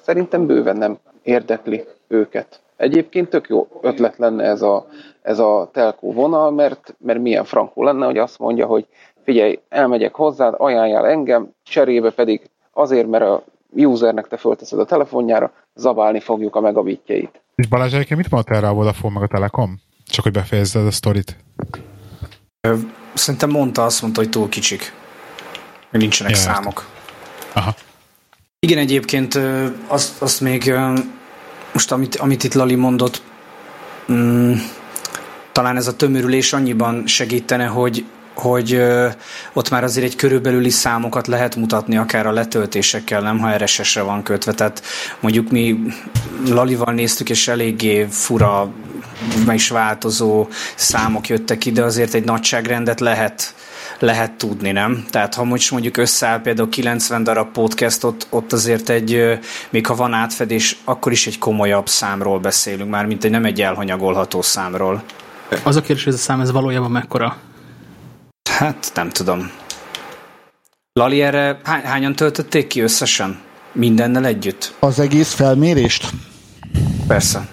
[0.00, 2.60] szerintem bőven nem érdekli őket.
[2.76, 4.86] Egyébként tök jó ötlet lenne ez a,
[5.22, 8.86] ez a telkó vonal, mert, mert milyen frankó lenne, hogy azt mondja, hogy
[9.24, 13.42] figyelj, elmegyek hozzád, ajánljál engem, cserébe pedig azért, mert a
[13.72, 17.42] usernek te fölteszed a telefonjára, zabálni fogjuk a megabitjeit.
[17.54, 19.80] És Balázs, egyébként mit mondta erre a Vodafone meg a Telekom?
[20.06, 21.36] Csak hogy befejezed a sztorit.
[23.14, 24.92] Szerintem mondta, azt mondta, hogy túl kicsik.
[25.90, 26.86] Hogy nincsenek ja, számok.
[27.52, 27.74] Aha.
[28.58, 29.38] Igen, egyébként
[29.86, 30.74] azt, azt még
[31.72, 33.22] most amit, amit itt Lali mondott,
[34.12, 34.52] mm,
[35.52, 38.04] talán ez a tömörülés annyiban segítene, hogy
[38.34, 38.82] hogy
[39.52, 44.22] ott már azért egy körülbelüli számokat lehet mutatni, akár a letöltésekkel, nem ha RSS-re van
[44.22, 44.52] kötve.
[44.52, 44.82] Tehát
[45.20, 45.78] mondjuk mi
[46.48, 48.72] Lalival néztük, és eléggé fura,
[49.46, 53.54] meg is változó számok jöttek ide, azért egy nagyságrendet lehet
[53.98, 55.04] lehet tudni, nem?
[55.10, 59.38] Tehát ha most mondjuk összeáll például 90 darab podcast, ott, ott azért egy,
[59.70, 63.62] még ha van átfedés, akkor is egy komolyabb számról beszélünk már, mint egy nem egy
[63.62, 65.02] elhanyagolható számról.
[65.62, 67.36] Az a kérdés, hogy ez a szám ez valójában mekkora?
[68.50, 69.50] Hát nem tudom.
[70.92, 73.40] Lali, erre hány, hányan töltötték ki összesen?
[73.72, 74.74] Mindennel együtt?
[74.78, 76.10] Az egész felmérést?
[77.06, 77.48] Persze.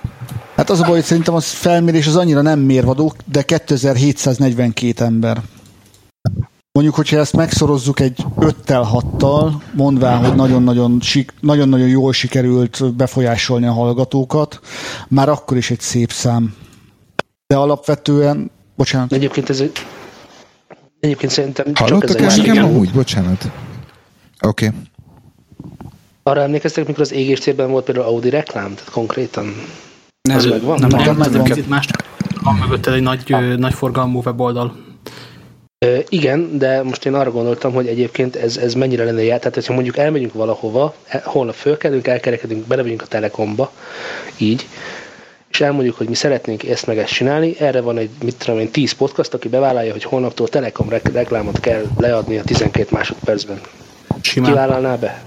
[0.55, 5.41] Hát az a baj, hogy szerintem az felmérés az annyira nem mérvadó, de 2742 ember.
[6.71, 10.99] Mondjuk, hogyha ezt megszorozzuk egy 5-tel, 6-tal, mondván, hogy nagyon-nagyon,
[11.39, 14.59] nagyon-nagyon jól sikerült befolyásolni a hallgatókat,
[15.07, 16.55] már akkor is egy szép szám.
[17.47, 19.13] De alapvetően, bocsánat.
[19.13, 19.71] Egyébként ez egy
[21.01, 22.91] Egyébként szerintem Hallottak csak ez engem amúgy?
[22.91, 23.51] Bocsánat.
[24.41, 24.65] Oké.
[24.65, 24.79] Okay.
[26.23, 28.73] Arra emlékeztek, mikor az égéstérben volt például Audi reklám?
[28.73, 29.53] Tehát konkrétan
[30.21, 30.79] nem, az megvan?
[30.79, 31.87] Nem, nem, nem, nem kicsit más.
[32.43, 33.55] Van mögötted egy nagy, ah.
[33.55, 34.75] nagy forgalmú weboldal.
[35.85, 39.39] Ö, igen, de most én arra gondoltam, hogy egyébként ez, ez mennyire lenne jár.
[39.39, 43.71] Tehát, hogyha mondjuk elmegyünk valahova, e, holnap fölkelünk, elkerekedünk, belevegyünk a Telekomba,
[44.37, 44.67] így,
[45.51, 48.71] és elmondjuk, hogy mi szeretnénk ezt meg ezt csinálni, erre van egy, mit tudom én,
[48.71, 53.59] 10 podcast, aki bevállalja, hogy holnaptól Telekom reklámot kell leadni a 12 másodpercben.
[54.21, 54.49] Simán.
[54.49, 55.23] Kivállalná be?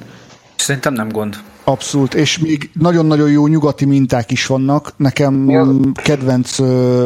[0.57, 1.37] Szerintem nem gond.
[1.65, 4.93] Abszolút, és még nagyon-nagyon jó nyugati minták is vannak.
[4.97, 5.51] Nekem
[5.95, 6.59] kedvenc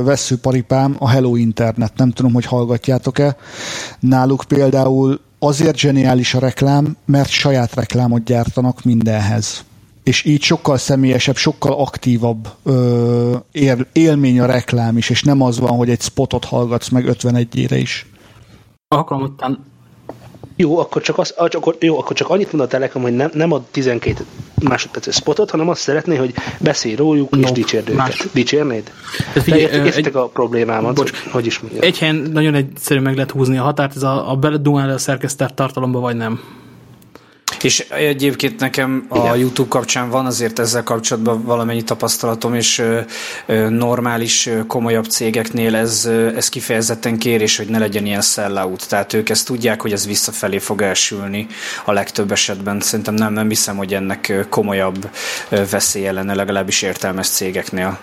[0.04, 3.36] veszőparipám a Hello Internet, nem tudom, hogy hallgatjátok-e.
[4.00, 9.64] Náluk például azért zseniális a reklám, mert saját reklámot gyártanak mindenhez
[10.08, 15.58] és így sokkal személyesebb, sokkal aktívabb ö, él, élmény a reklám is, és nem az
[15.58, 18.06] van, hogy egy spotot hallgatsz meg 51-ére is.
[18.88, 19.64] Alkalmatlan.
[20.56, 23.52] Jó, akkor csak, az, akkor, jó, akkor csak annyit mond a Telekom, hogy nem, nem
[23.52, 24.24] ad 12
[24.62, 28.00] másodperces spotot, hanem azt szeretné, hogy beszélj róluk no, és dicsérd őket.
[28.00, 28.26] Más.
[28.32, 28.92] Dicsérnéd?
[29.46, 31.82] Értek a problémámat, bocs, hogy, hogy is mondjam.
[31.82, 35.54] Egy helyen nagyon egyszerű meg lehet húzni a határt, ez a, a beledumálni a szerkesztett
[35.54, 36.40] tartalomba, vagy nem.
[37.62, 39.36] És egyébként nekem a Igen.
[39.36, 42.82] YouTube kapcsán van azért ezzel kapcsolatban valamennyi tapasztalatom, és
[43.68, 46.04] normális, komolyabb cégeknél ez,
[46.36, 48.88] ez kifejezetten kérés, hogy ne legyen ilyen sellout.
[48.88, 51.46] Tehát ők ezt tudják, hogy ez visszafelé fog elsülni
[51.84, 52.80] a legtöbb esetben.
[52.80, 55.10] Szerintem nem, nem hiszem, hogy ennek komolyabb
[55.70, 57.98] veszélye lenne legalábbis értelmes cégeknél.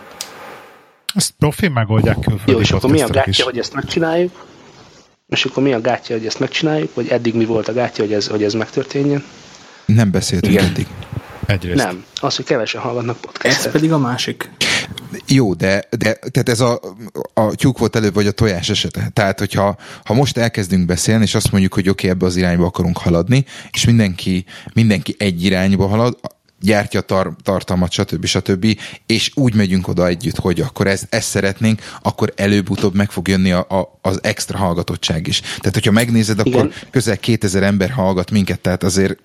[1.15, 4.45] Ezt profi megoldják külföldi Jó, és akkor mi a gátja, hogy ezt megcsináljuk?
[5.29, 6.93] És akkor mi a gátja, hogy ezt megcsináljuk?
[6.93, 9.23] Vagy eddig mi volt a gátja, hogy ez, hogy ez megtörténjen?
[9.85, 10.65] Nem beszéltünk Igen.
[10.65, 10.87] eddig.
[11.45, 11.83] Egyrészt.
[11.83, 13.65] Nem, az, hogy kevesen hallgatnak podcastet.
[13.65, 14.49] Ez pedig a másik.
[15.27, 16.79] Jó, de, de tehát ez a,
[17.33, 19.09] a tyúk volt előbb, vagy a tojás esete.
[19.13, 22.65] Tehát, hogyha ha most elkezdünk beszélni, és azt mondjuk, hogy oké, okay, ebbe az irányba
[22.65, 26.17] akarunk haladni, és mindenki, mindenki egy irányba halad,
[26.61, 28.25] gyártja tar- tartalmat, stb.
[28.25, 28.79] stb.
[29.05, 33.51] És úgy megyünk oda együtt, hogy akkor ezt, ezt szeretnénk, akkor előbb-utóbb meg fog jönni
[33.51, 35.39] a, a, az extra hallgatottság is.
[35.39, 36.71] Tehát, hogyha megnézed, akkor Igen.
[36.91, 39.19] közel 2000 ember hallgat minket, tehát azért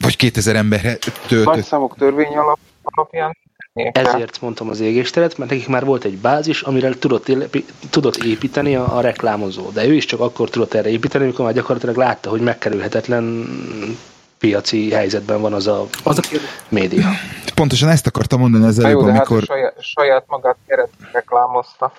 [0.00, 0.80] vagy 2000 ember
[1.26, 1.54] töltött.
[1.54, 3.36] Nagy számok törvény alap, alapján
[3.74, 8.76] ezért mondtam az égésteret, mert nekik már volt egy bázis, amire tudott, élepi, tudott építeni
[8.76, 9.70] a, a reklámozó.
[9.70, 13.46] De ő is csak akkor tudott erre építeni, amikor már gyakorlatilag látta, hogy megkerülhetetlen
[14.38, 16.22] piaci helyzetben van az a, az a
[16.68, 17.08] média.
[17.54, 19.38] Pontosan ezt akartam mondani az előbb, hát amikor...
[19.38, 21.92] Hát saját, saját magát keret reklámozta.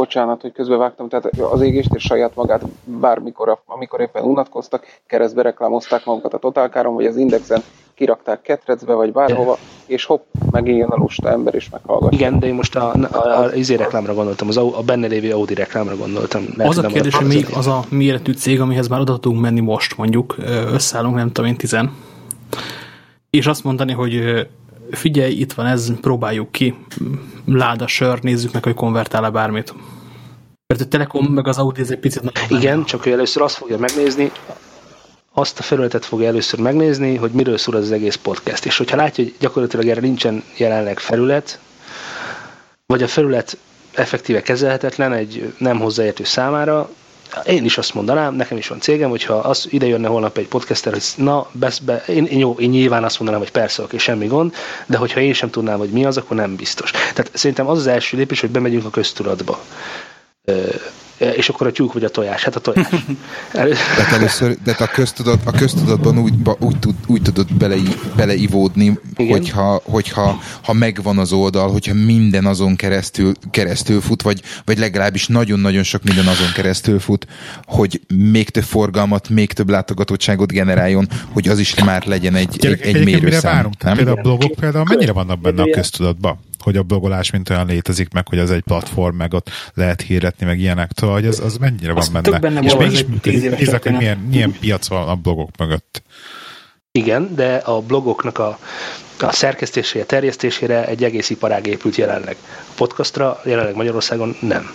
[0.00, 6.04] Bocsánat, hogy közbevágtam, tehát az égést és saját magát bármikor, amikor éppen unatkoztak, keresztbe reklámozták
[6.04, 7.62] magukat a Totálkáron, vagy az Indexen,
[7.94, 12.18] kirakták ketrecbe, vagy bárhova, és hopp, megint jön a lusta ember, és meghallgatja.
[12.18, 15.06] Igen, de én most a, a, a, a izé reklámra gondoltam, az a, a benne
[15.06, 16.44] lévő Audi reklámra gondoltam.
[16.56, 19.60] Lehet, az a kérdés, hogy még az a méretű cég, amihez már oda tudunk menni
[19.60, 20.36] most, mondjuk,
[20.72, 21.92] összeállunk, nem tudom én, tizen,
[23.30, 24.46] és azt mondani, hogy
[24.90, 26.74] figyelj, itt van ez, próbáljuk ki,
[27.46, 29.74] láda sör, nézzük meg, hogy konvertál-e bármit.
[30.66, 32.60] Mert a Telekom meg az Audi ez egy picit nagyobb.
[32.60, 34.32] Igen, csak ő először azt fogja megnézni,
[35.32, 38.64] azt a felületet fogja először megnézni, hogy miről szól az egész podcast.
[38.64, 41.58] És hogyha látja, hogy gyakorlatilag erre nincsen jelenleg felület,
[42.86, 43.56] vagy a felület
[43.94, 46.90] effektíve kezelhetetlen egy nem hozzáértő számára,
[47.46, 50.92] én is azt mondanám, nekem is van cégem, hogyha az ide jönne holnap egy podcaster,
[50.92, 54.26] hogy na, besz, be, én, én, jó, én nyilván azt mondanám, hogy persze, oké, semmi
[54.26, 54.54] gond,
[54.86, 56.90] de hogyha én sem tudnám, hogy mi az, akkor nem biztos.
[56.90, 59.60] Tehát szerintem az az első lépés, hogy bemegyünk a köztudatba
[61.20, 62.44] és akkor a tyúk vagy a tojás.
[62.44, 62.88] Hát a tojás.
[63.96, 67.76] de először, de a, köztudat, a köztudatban úgy, úgy, tud, úgy tudod bele,
[68.16, 74.78] beleivódni, hogyha, hogyha ha megvan az oldal, hogyha minden azon keresztül, keresztül fut, vagy, vagy
[74.78, 77.26] legalábbis nagyon-nagyon sok minden azon keresztül fut,
[77.64, 82.86] hogy még több forgalmat, még több látogatottságot generáljon, hogy az is már legyen egy, Gyerekek,
[82.86, 83.54] egy, egy mérőszám.
[83.54, 86.38] Várunk, például a blogok például mennyire vannak benne a köztudatban?
[86.62, 90.46] Hogy a blogolás mint olyan létezik, meg hogy az egy platform, meg ott lehet hirdetni,
[90.46, 92.38] meg ilyenek, szóval, hogy az, az mennyire van benne.
[92.38, 96.02] benne és mégis nézzek, hogy milyen, milyen piac van a blogok mögött.
[96.92, 98.58] Igen, de a blogoknak a,
[99.20, 102.36] a szerkesztésére, terjesztésére egy egész iparág épült jelenleg.
[102.42, 104.70] A podcastra jelenleg Magyarországon nem.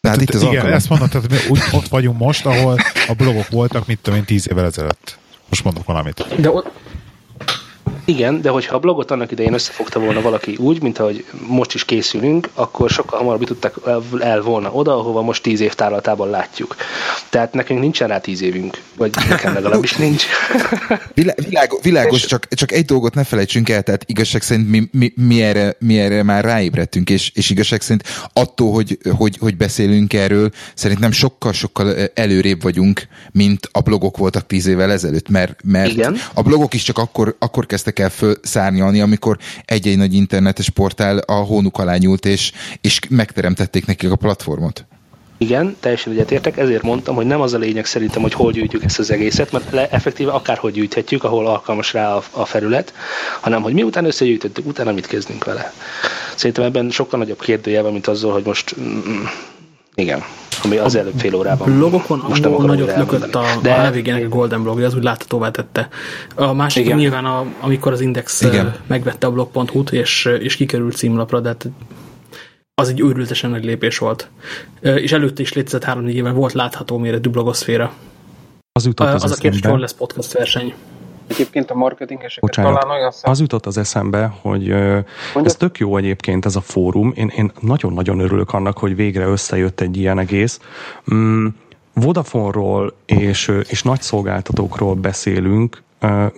[0.00, 0.74] Tehát itt az igen, alkalom.
[0.74, 2.76] ezt mondod, tehát mi úgy, ott vagyunk most, ahol
[3.08, 5.18] a blogok voltak, mit tudom én, tíz évvel ezelőtt.
[5.48, 6.40] Most mondok valamit.
[6.40, 6.70] De ott,
[8.08, 11.84] igen, de hogyha a blogot annak idején összefogta volna valaki úgy, mint ahogy most is
[11.84, 13.80] készülünk, akkor sokkal hamarabb tudtak
[14.20, 16.76] el volna oda, ahova most tíz év tárlatában látjuk.
[17.30, 20.24] Tehát nekünk nincsen rá tíz évünk, vagy nekem legalábbis nincs.
[21.14, 25.42] Világos, világos csak, csak egy dolgot ne felejtsünk el, tehát igazság szerint mi, mi, mi,
[25.42, 30.50] erre, mi erre már ráébredtünk, és, és igazság szerint attól, hogy, hogy, hogy beszélünk erről,
[30.74, 33.02] szerintem sokkal-sokkal előrébb vagyunk,
[33.32, 36.16] mint a blogok voltak tíz évvel ezelőtt, mert, mert Igen.
[36.34, 41.32] a blogok is csak akkor, akkor kezdtek el felszárnyalni, amikor egy-egy nagy internetes portál a
[41.32, 44.86] hónuk alá nyúlt, és, és megteremtették nekik a platformot.
[45.40, 48.98] Igen, teljesen egyetértek, ezért mondtam, hogy nem az a lényeg szerintem, hogy hol gyűjtjük ezt
[48.98, 52.92] az egészet, mert le, effektíve akárhogy gyűjthetjük, ahol alkalmas rá a, a felület,
[53.40, 55.72] hanem hogy miután összegyűjtöttük, utána mit kezdünk vele.
[56.34, 59.24] Szerintem ebben sokkal nagyobb kérdője van, mint azzal, hogy most mm,
[59.98, 60.22] igen,
[60.62, 61.76] ami az előbb fél órában.
[61.76, 63.72] Blogokon most nem nagyot lökött a, de...
[63.72, 65.88] a levégének a Golden blog, az úgy láthatóvá tette.
[66.34, 66.96] A másik Igen.
[66.96, 68.76] nyilván, a, amikor az Index Igen.
[68.86, 71.68] megvette a blog.hu-t, és, és kikerült címlapra, de hát
[72.74, 74.30] az egy őrültesen nagy lépés volt.
[74.80, 77.92] És előtte is létezett három-négy éven volt látható méretű blogoszféra.
[78.72, 80.74] Az jutott az, az a kérdés, hol lesz podcast verseny.
[81.28, 83.30] Egyébként a marketingeseket Bocsánat, talán olyan szem...
[83.30, 85.04] Az jutott az eszembe, hogy Mondjad?
[85.44, 87.12] ez tök jó egyébként ez a fórum.
[87.16, 90.60] Én, én nagyon-nagyon örülök annak, hogy végre összejött egy ilyen egész.
[91.14, 91.46] Mm,
[91.94, 95.82] Vodafone-ról és, és nagy szolgáltatókról beszélünk,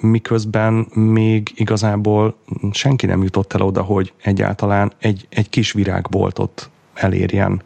[0.01, 2.35] miközben még igazából
[2.73, 7.63] senki nem jutott el oda, hogy egyáltalán egy, egy kis virágboltot elérjen.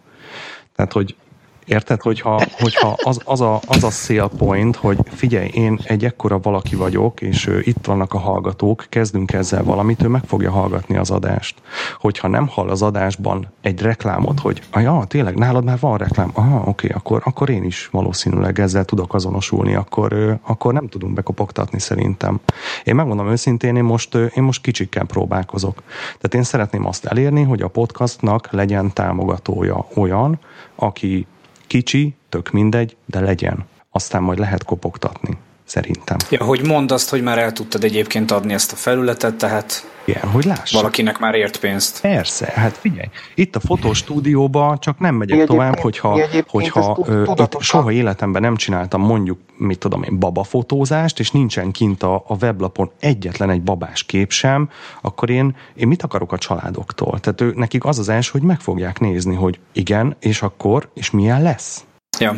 [0.76, 1.16] Tehát, hogy
[1.64, 6.38] Érted, hogyha, hogyha az, az, a, az a sale point, hogy figyelj, én egy ekkora
[6.38, 10.96] valaki vagyok, és ő, itt vannak a hallgatók, kezdünk ezzel valamit, ő meg fogja hallgatni
[10.96, 11.54] az adást.
[12.00, 16.62] Hogyha nem hall az adásban egy reklámot, hogy ja, tényleg, nálad már van reklám, aha,
[16.66, 22.40] oké, akkor, akkor én is valószínűleg ezzel tudok azonosulni, akkor, akkor nem tudunk bekopogtatni szerintem.
[22.84, 25.82] Én megmondom őszintén, én most, én most kicsikkel próbálkozok.
[26.04, 30.38] Tehát én szeretném azt elérni, hogy a podcastnak legyen támogatója olyan,
[30.74, 31.26] aki
[31.74, 33.66] Kicsi, tök mindegy, de legyen.
[33.90, 36.16] Aztán majd lehet kopogtatni, szerintem.
[36.30, 40.30] Ja, hogy mondd azt, hogy már el tudtad egyébként adni ezt a felületet, tehát igen,
[40.30, 40.72] hogy láss.
[40.72, 42.00] Valakinek már ért pénzt.
[42.00, 47.60] Persze, hát figyelj, itt a fotostúdióban csak nem megyek egyébként, tovább, hogyha, hogyha ö, itt
[47.60, 52.90] soha életemben nem csináltam mondjuk, mit tudom én, babafotózást, és nincsen kint a, a weblapon
[53.00, 54.68] egyetlen egy babás kép sem,
[55.02, 57.20] akkor én, én mit akarok a családoktól?
[57.20, 61.10] Tehát ő, nekik az az első, hogy meg fogják nézni, hogy igen, és akkor, és
[61.10, 61.84] milyen lesz.
[62.18, 62.34] Ja.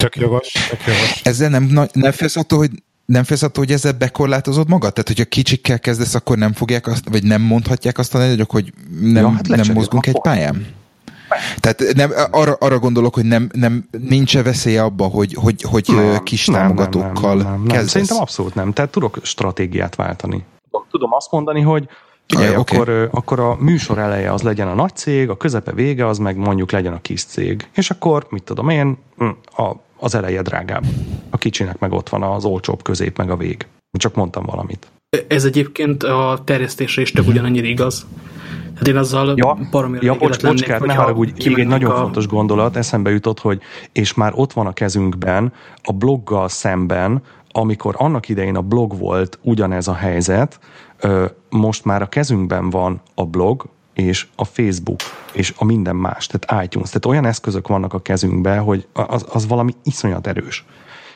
[0.00, 1.20] Tök jogos, tök jogos.
[1.24, 2.70] Ezzel nem, nem félsz attól, hogy
[3.04, 4.92] nem félsz attól, hogy ezzel bekorlátozod magad?
[4.92, 8.72] Tehát, hogyha kicsikkel kezdesz, akkor nem fogják azt, vagy nem mondhatják azt a nagyok, hogy
[9.00, 10.66] nem, ja, hát nem mozgunk egy pályán?
[11.58, 16.22] Tehát nem, arra, arra gondolok, hogy nem, nem nincs-e veszélye abba, hogy, hogy, hogy nem,
[16.22, 17.86] kis nem, támogatókkal nem, nem, nem, nem.
[17.86, 18.72] Szerintem abszolút nem.
[18.72, 20.44] Tehát tudok stratégiát váltani.
[20.90, 21.88] Tudom azt mondani, hogy
[22.30, 22.78] Figyelj, okay.
[22.78, 26.36] akkor, akkor a műsor eleje az legyen a nagy cég, a közepe vége az meg
[26.36, 27.68] mondjuk legyen a kis cég.
[27.74, 29.28] És akkor, mit tudom én, hm,
[29.62, 30.84] a az eleje drágább.
[31.30, 33.66] A kicsinek meg ott van az olcsóbb közép, meg a vég.
[33.98, 34.86] Csak mondtam valamit.
[35.26, 37.32] Ez egyébként a terjesztésre is tök mhm.
[37.32, 38.06] ugyanannyira igaz.
[38.74, 39.58] Hát én azzal ja,
[40.00, 41.96] ja bocs, bocskát, ne haragudj, még egy nagyon a...
[41.96, 43.60] fontos gondolat, eszembe jutott, hogy
[43.92, 47.22] és már ott van a kezünkben, a bloggal szemben,
[47.52, 50.60] amikor annak idején a blog volt ugyanez a helyzet,
[51.48, 53.64] most már a kezünkben van a blog,
[54.00, 55.00] és a Facebook,
[55.32, 56.88] és a minden más, tehát iTunes.
[56.88, 60.64] Tehát olyan eszközök vannak a kezünkben, hogy az, az valami iszonyat erős.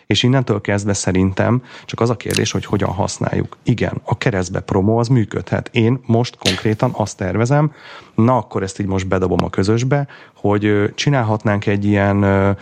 [0.06, 3.56] És innentől kezdve szerintem csak az a kérdés, hogy hogyan használjuk.
[3.62, 5.68] Igen, a keresztbe promo az működhet.
[5.72, 7.72] Én most konkrétan azt tervezem,
[8.14, 12.56] na akkor ezt így most bedobom a közösbe, hogy csinálhatnánk egy ilyen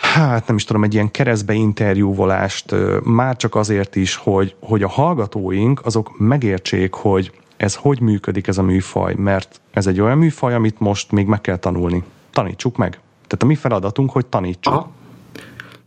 [0.00, 4.88] hát nem is tudom, egy ilyen keresztbe interjúvolást, már csak azért is, hogy, hogy a
[4.88, 10.54] hallgatóink azok megértsék, hogy ez hogy működik ez a műfaj, mert ez egy olyan műfaj,
[10.54, 12.02] amit most még meg kell tanulni.
[12.30, 12.90] Tanítsuk meg.
[13.26, 14.72] Tehát a mi feladatunk, hogy tanítsuk.
[14.72, 14.90] Aha.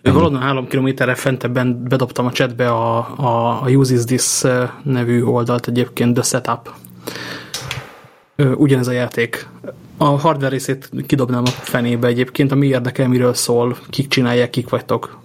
[0.04, 4.42] Valóban három kilométerre fentebben bedobtam a chatbe a, a, a Uses This
[4.84, 6.74] nevű oldalt egyébként, The Setup.
[8.36, 9.48] Ugyanez a játék.
[9.98, 15.22] A hardware részét kidobnám a fenébe egyébként, ami érdekel, miről szól, kik csinálják, kik vagytok.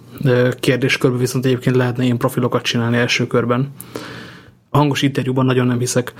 [0.59, 3.73] Kérdéskörben viszont egyébként lehetne ilyen profilokat csinálni első körben.
[4.69, 6.13] A hangos interjúban nagyon nem hiszek.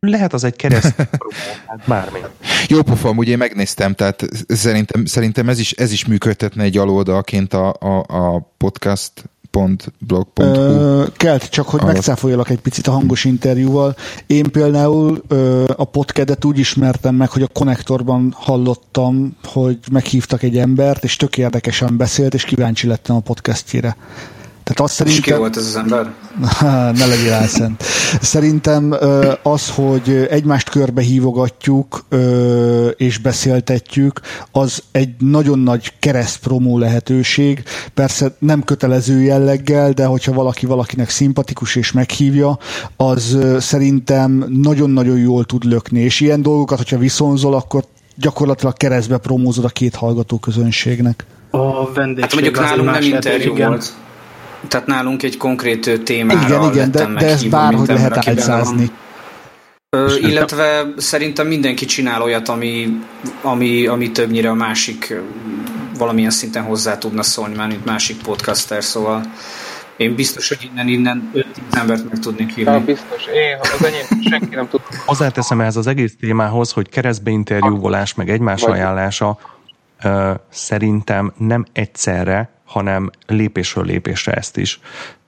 [0.00, 0.94] Lehet az egy kereszt
[1.66, 2.18] hát bármi.
[2.68, 7.54] Jó pofa, ugye én megnéztem, tehát szerintem, szerintem ez, is, ez is működtetne egy aloldalként
[7.54, 9.12] a, a, a podcast
[9.98, 11.04] blog.hu.
[11.16, 13.96] Kelt, csak hogy megcáfoljalak egy picit a hangos interjúval.
[14.26, 20.58] Én például ö, a podcadet úgy ismertem meg, hogy a konnektorban hallottam, hogy meghívtak egy
[20.58, 23.96] embert, és tök érdekesen beszélt, és kíváncsi lettem a podcastjére.
[24.64, 25.22] Tehát azt szerintem...
[25.22, 26.12] És ki volt ez az ember?
[26.98, 27.82] ne legyél álszent.
[28.20, 28.94] Szerintem
[29.42, 32.04] az, hogy egymást körbe hívogatjuk
[32.96, 34.20] és beszéltetjük,
[34.52, 37.62] az egy nagyon nagy keresztpromó lehetőség.
[37.94, 42.58] Persze nem kötelező jelleggel, de hogyha valaki valakinek szimpatikus és meghívja,
[42.96, 46.00] az szerintem nagyon-nagyon jól tud lökni.
[46.00, 47.84] És ilyen dolgokat, hogyha viszonzol, akkor
[48.16, 51.26] gyakorlatilag keresztbe promózod a két hallgató közönségnek.
[51.50, 53.94] A vendégség hát mondjuk nálunk nem interjú volt.
[54.68, 58.90] Tehát nálunk egy konkrét témára Igen, igen, de, de ezt bárhogy lehet álcázni.
[59.90, 62.98] Ö, illetve szerintem mindenki csinál olyat, ami,
[63.42, 65.14] ami, ami többnyire a másik
[65.98, 69.22] valamilyen szinten hozzá tudna szólni, már mint másik podcaster, szóval
[69.96, 72.72] én biztos, hogy innen, innen 5 embert meg tudnék hívni.
[72.72, 73.26] Ja, biztos.
[73.26, 74.80] Én, az enyém senki nem tud.
[75.06, 78.72] Hozzáteszem ehhez az egész témához, hogy keresztbe interjúvolás, meg egymás Vagy.
[78.72, 79.38] ajánlása
[80.48, 84.80] szerintem nem egyszerre, hanem lépésről lépésre ezt is.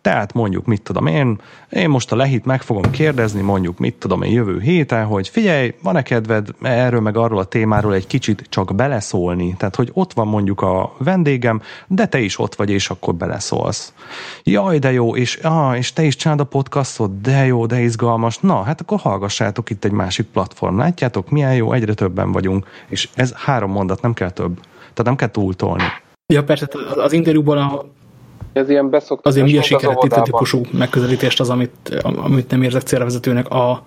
[0.07, 1.40] Tehát mondjuk, mit tudom én,
[1.70, 5.74] én most a lehit meg fogom kérdezni, mondjuk, mit tudom én jövő héten, hogy figyelj,
[5.82, 9.54] van-e kedved erről meg arról a témáról egy kicsit csak beleszólni?
[9.59, 13.92] Tehát, hogy ott van mondjuk a vendégem, de te is ott vagy, és akkor beleszólsz.
[14.42, 18.38] Jaj, de jó, és, ah, és te is csinálod a podcastot, de jó, de izgalmas.
[18.38, 20.78] Na, hát akkor hallgassátok itt egy másik platform.
[20.78, 22.66] Látjátok, milyen jó, egyre többen vagyunk.
[22.88, 24.54] És ez három mondat, nem kell több.
[24.78, 25.84] Tehát nem kell túltolni.
[26.32, 27.84] Ja, persze, az interjúban a,
[28.57, 33.48] ez ilyen beszoktatás azért mi a sikeretítő típusú megközelítést az, amit, amit nem érzek célvezetőnek.
[33.48, 33.84] A,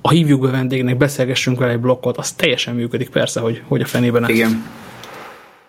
[0.00, 3.86] a hívjuk be vendégnek, beszélgessünk vele egy blokkot, az teljesen működik persze, hogy, hogy a
[3.86, 4.30] fenében nem.
[4.30, 4.64] Igen.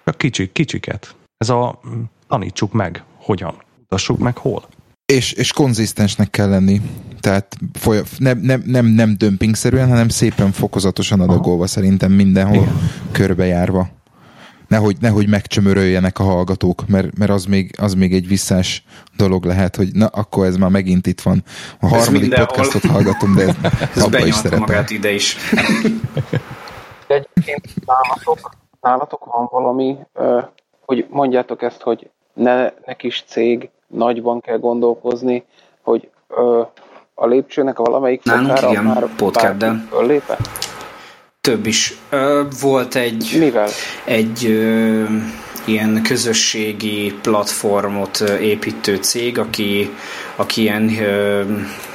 [0.03, 1.15] A kicsik, kicsiket.
[1.37, 1.79] Ez a
[2.27, 4.63] tanítsuk meg, hogyan, mutassuk meg, hol.
[5.05, 6.81] És, és konzisztensnek kell lenni.
[7.19, 12.91] Tehát folyam, nem, nem, nem, nem dömpingszerűen, hanem szépen fokozatosan adagolva szerintem mindenhol Igen.
[13.11, 13.89] körbejárva.
[14.69, 18.83] Nehogy, nehogy megcsömöröljenek a hallgatók, mert, mert az, még, az még egy visszás
[19.17, 21.43] dolog lehet, hogy na, akkor ez már megint itt van.
[21.79, 22.47] A ez harmadik mindenhol.
[22.47, 23.55] podcastot hallgatom, de
[23.95, 24.59] ez abba is szeretem.
[24.59, 25.37] magát ide is.
[27.07, 28.51] Egyébként nálatok,
[28.81, 29.97] nálatok van valami,
[30.85, 35.45] hogy mondjátok ezt, hogy ne, ne kis cég, nagyban kell gondolkozni,
[35.81, 36.09] hogy
[37.13, 39.89] a lépcsőnek valamelyik Nálunk fokára igen, már podcastben.
[41.41, 41.93] Több is.
[42.61, 43.35] Volt egy...
[43.39, 43.69] Mivel?
[44.03, 45.03] Egy ö,
[45.65, 49.89] ilyen közösségi platformot építő cég, aki,
[50.35, 51.43] aki ilyen ö,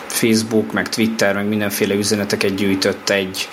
[0.07, 3.49] Facebook, meg Twitter, meg mindenféle üzeneteket gyűjtött egy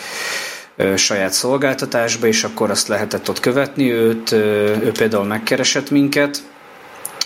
[0.75, 3.91] ö, saját szolgáltatásba, és akkor azt lehetett ott követni.
[3.91, 6.43] Őt, ö, ő például megkeresett minket.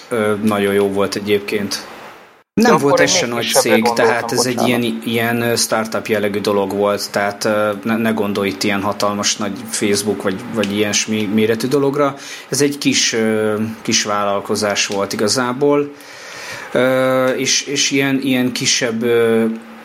[0.09, 1.88] Ö, nagyon jó volt egyébként.
[2.62, 7.12] Nem volt ez se nagy cég, tehát ez egy ilyen, ilyen startup jellegű dolog volt,
[7.12, 7.47] tehát
[7.84, 12.16] ne, ne gondolj itt ilyen hatalmas nagy Facebook vagy, vagy ilyesmi méretű dologra.
[12.49, 13.16] Ez egy kis,
[13.82, 15.91] kis vállalkozás volt igazából,
[17.36, 19.06] és, és ilyen, ilyen kisebb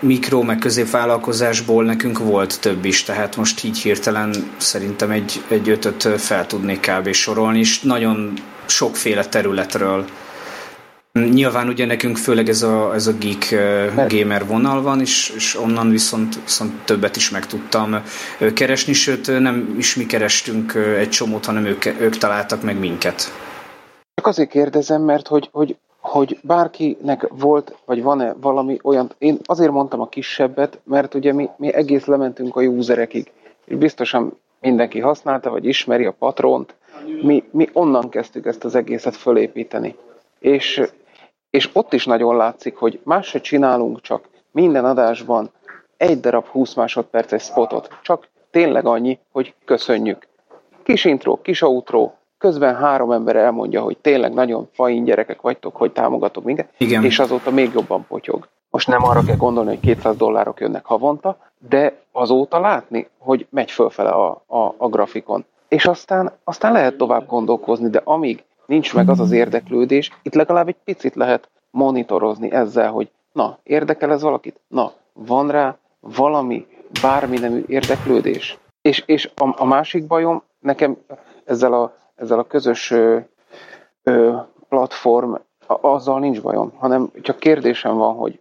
[0.00, 6.20] mikro, meg középvállalkozásból nekünk volt több is, tehát most így hirtelen szerintem egy, egy ötöt
[6.20, 7.12] fel tudnék kb.
[7.12, 8.32] sorolni, és nagyon
[8.66, 10.04] sokféle területről
[11.12, 13.54] Nyilván ugye nekünk főleg ez a, ez a geek
[14.08, 18.02] gamer vonal van, és, és onnan viszont, viszont többet is meg tudtam
[18.54, 23.32] keresni, sőt nem is mi kerestünk egy csomót, hanem ők, ők találtak meg minket.
[24.14, 29.70] Csak azért kérdezem, mert hogy, hogy, hogy bárkinek volt, vagy van-e valami olyan, én azért
[29.70, 33.30] mondtam a kisebbet, mert ugye mi, mi egész lementünk a userekig,
[33.64, 36.74] és biztosan mindenki használta, vagy ismeri a patront,
[37.22, 39.96] mi, mi onnan kezdtük ezt az egészet fölépíteni.
[40.38, 40.82] És
[41.50, 45.50] és ott is nagyon látszik, hogy más se csinálunk, csak minden adásban
[45.96, 47.98] egy darab 20 másodperces spotot.
[48.02, 50.28] Csak tényleg annyi, hogy köszönjük.
[50.82, 55.92] Kis intro, kis outro, közben három ember elmondja, hogy tényleg nagyon fain gyerekek vagytok, hogy
[55.92, 57.04] támogatok minket, Igen.
[57.04, 58.48] és azóta még jobban potyog.
[58.70, 61.38] Most nem arra kell gondolni, hogy 200 dollárok jönnek havonta,
[61.68, 65.44] de azóta látni, hogy megy fölfele a, a, a grafikon.
[65.68, 70.68] És aztán, aztán lehet tovább gondolkozni, de amíg nincs meg az az érdeklődés, itt legalább
[70.68, 74.60] egy picit lehet monitorozni ezzel, hogy na, érdekel ez valakit?
[74.68, 76.66] Na, van rá valami,
[77.02, 78.58] bármi nemű érdeklődés?
[78.82, 80.96] És, és a, a másik bajom, nekem
[81.44, 83.18] ezzel a, ezzel a közös ö,
[84.02, 84.36] ö,
[84.68, 85.32] platform,
[85.66, 88.40] a, azzal nincs bajom, hanem csak kérdésem van, hogy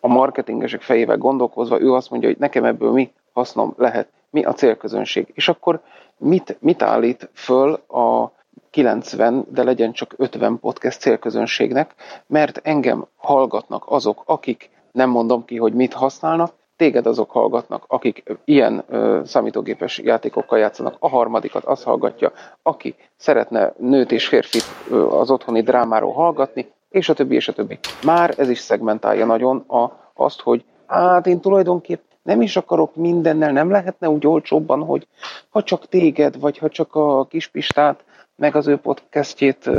[0.00, 4.52] a marketingesek fejével gondolkozva, ő azt mondja, hogy nekem ebből mi hasznom lehet, mi a
[4.52, 5.26] célközönség.
[5.34, 5.80] És akkor
[6.16, 8.32] mit, mit állít föl a
[8.74, 11.94] 90, de legyen csak 50 podcast célközönségnek,
[12.26, 18.22] mert engem hallgatnak azok, akik nem mondom ki, hogy mit használnak, téged azok hallgatnak, akik
[18.44, 25.06] ilyen ö, számítógépes játékokkal játszanak, a harmadikat az hallgatja, aki szeretne nőt és férfit ö,
[25.06, 27.78] az otthoni drámáról hallgatni, és a többi, és a többi.
[28.04, 33.52] Már ez is szegmentálja nagyon a, azt, hogy hát én tulajdonképp nem is akarok mindennel,
[33.52, 35.06] nem lehetne úgy olcsóbban, hogy
[35.50, 38.04] ha csak téged, vagy ha csak a kispistát,
[38.36, 39.70] meg az ő podcastjét,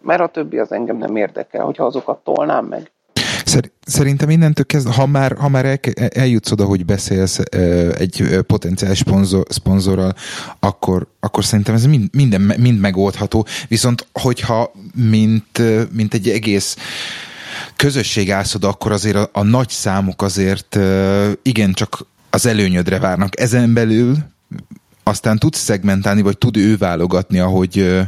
[0.00, 2.90] mert a többi az engem nem érdekel, hogyha azokat tolnám meg.
[3.84, 5.78] Szerintem innentől kezdve, ha már, ha már el,
[6.08, 7.38] eljutsz oda, hogy beszélsz
[7.98, 10.14] egy potenciális szponzor, szponzorral,
[10.58, 13.46] akkor, akkor szerintem ez mind, minden, mind megoldható.
[13.68, 15.62] Viszont, hogyha mint,
[15.92, 16.76] mint egy egész
[17.76, 20.78] közösség állsz oda, akkor azért a, a nagy számok azért
[21.42, 23.40] igen csak az előnyödre várnak.
[23.40, 24.16] Ezen belül
[25.10, 28.00] aztán tudsz szegmentálni, vagy tud ő válogatni, ahogy,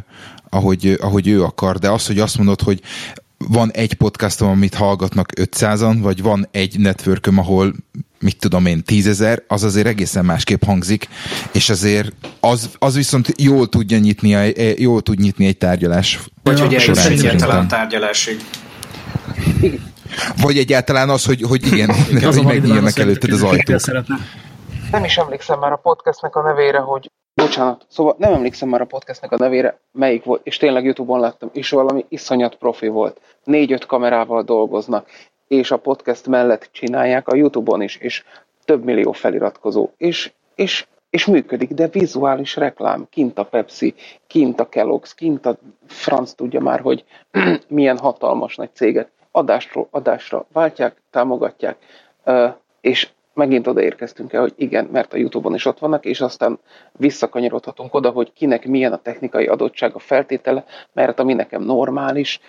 [0.48, 2.80] ahogy, ahogy ő akar, de az, hogy azt mondod, hogy
[3.48, 7.74] van egy podcastom, amit hallgatnak 500-an, vagy van egy networköm, ahol
[8.20, 11.08] mit tudom én, tízezer, az azért egészen másképp hangzik,
[11.52, 16.20] és azért az, az viszont jól tudja nyitni, e, jól tud nyitni egy tárgyalás.
[16.42, 18.40] Vagy hogy eljussz egyáltalán tárgyalásig.
[20.36, 23.80] Vagy egyáltalán az, hogy, hogy igen, igen hogy megnyílnak előtted az ajtók.
[23.80, 24.18] Szeretne
[24.92, 28.84] nem is emlékszem már a podcastnek a nevére, hogy bocsánat, szóval nem emlékszem már a
[28.84, 33.20] podcastnek a nevére, melyik volt, és tényleg Youtube-on láttam, és valami iszonyat profi volt.
[33.44, 35.08] Négy-öt kamerával dolgoznak,
[35.48, 38.24] és a podcast mellett csinálják a Youtube-on is, és
[38.64, 43.94] több millió feliratkozó, és, és, és működik, de vizuális reklám, kint a Pepsi,
[44.26, 45.56] kint a Kellogg's, kint a
[45.86, 47.04] franc tudja már, hogy
[47.68, 51.76] milyen hatalmas nagy cégek adásról adásra váltják, támogatják,
[52.80, 56.58] és megint odaérkeztünk el, hogy igen, mert a Youtube-on is ott vannak, és aztán
[56.92, 62.40] visszakanyarodhatunk oda, hogy kinek milyen a technikai adottság, a feltétele, mert ami nekem normális,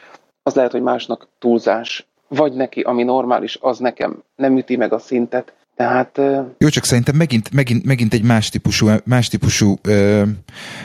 [0.44, 5.00] az lehet, hogy másnak túlzás, vagy neki, ami normális, az nekem nem üti meg a
[5.00, 5.54] szintet,
[5.84, 6.20] tehát,
[6.58, 10.24] Jó, csak szerintem megint, megint, megint egy más típusú, más típusú ö,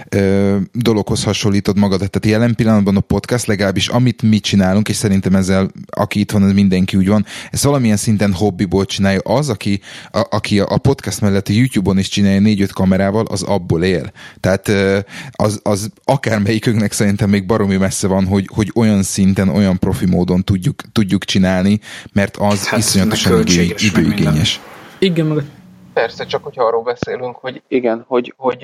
[0.09, 2.11] ö, dologhoz hasonlítod magadat.
[2.11, 6.45] Tehát jelen pillanatban a podcast, legalábbis amit mi csinálunk, és szerintem ezzel, aki itt van,
[6.45, 9.21] ez mindenki úgy van, ez valamilyen szinten hobbiból csinálja.
[9.23, 9.81] Az, aki
[10.11, 14.13] a, aki a podcast mellett a YouTube-on is csinálja négy-öt kamerával, az abból él.
[14.41, 14.71] Tehát
[15.31, 20.45] az, az akármelyikünknek szerintem még baromi messze van, hogy, hogy olyan szinten, olyan profi módon
[20.45, 21.81] tudjuk, tudjuk csinálni,
[22.13, 24.61] mert az hát, iszonyatosan idő, időigényes.
[24.99, 25.45] Igen, meg
[25.93, 28.63] Persze, csak hogyha arról beszélünk, hogy igen, hogy, hogy,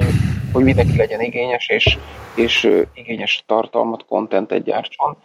[0.53, 1.99] hogy mindenki legyen igényes, és,
[2.35, 5.17] és igényes tartalmat, kontentet gyártson.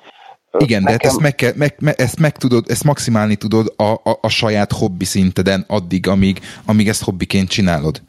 [0.58, 0.84] Igen, Nekem...
[0.84, 4.18] de hát ezt, meg kell, meg, me, ezt meg tudod, ezt maximálni tudod a, a,
[4.22, 8.02] a saját hobbi szinteden addig, amíg, amíg ezt hobbiként csinálod.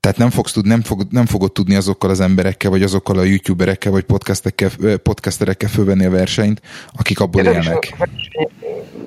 [0.00, 3.22] Tehát nem, fogsz tud, nem, fog, nem fogod tudni azokkal az emberekkel, vagy azokkal a
[3.22, 4.04] youtuberekkel, vagy
[5.02, 6.60] podcasterekkel fölvenni a versenyt,
[6.92, 7.94] akik abból Én élnek.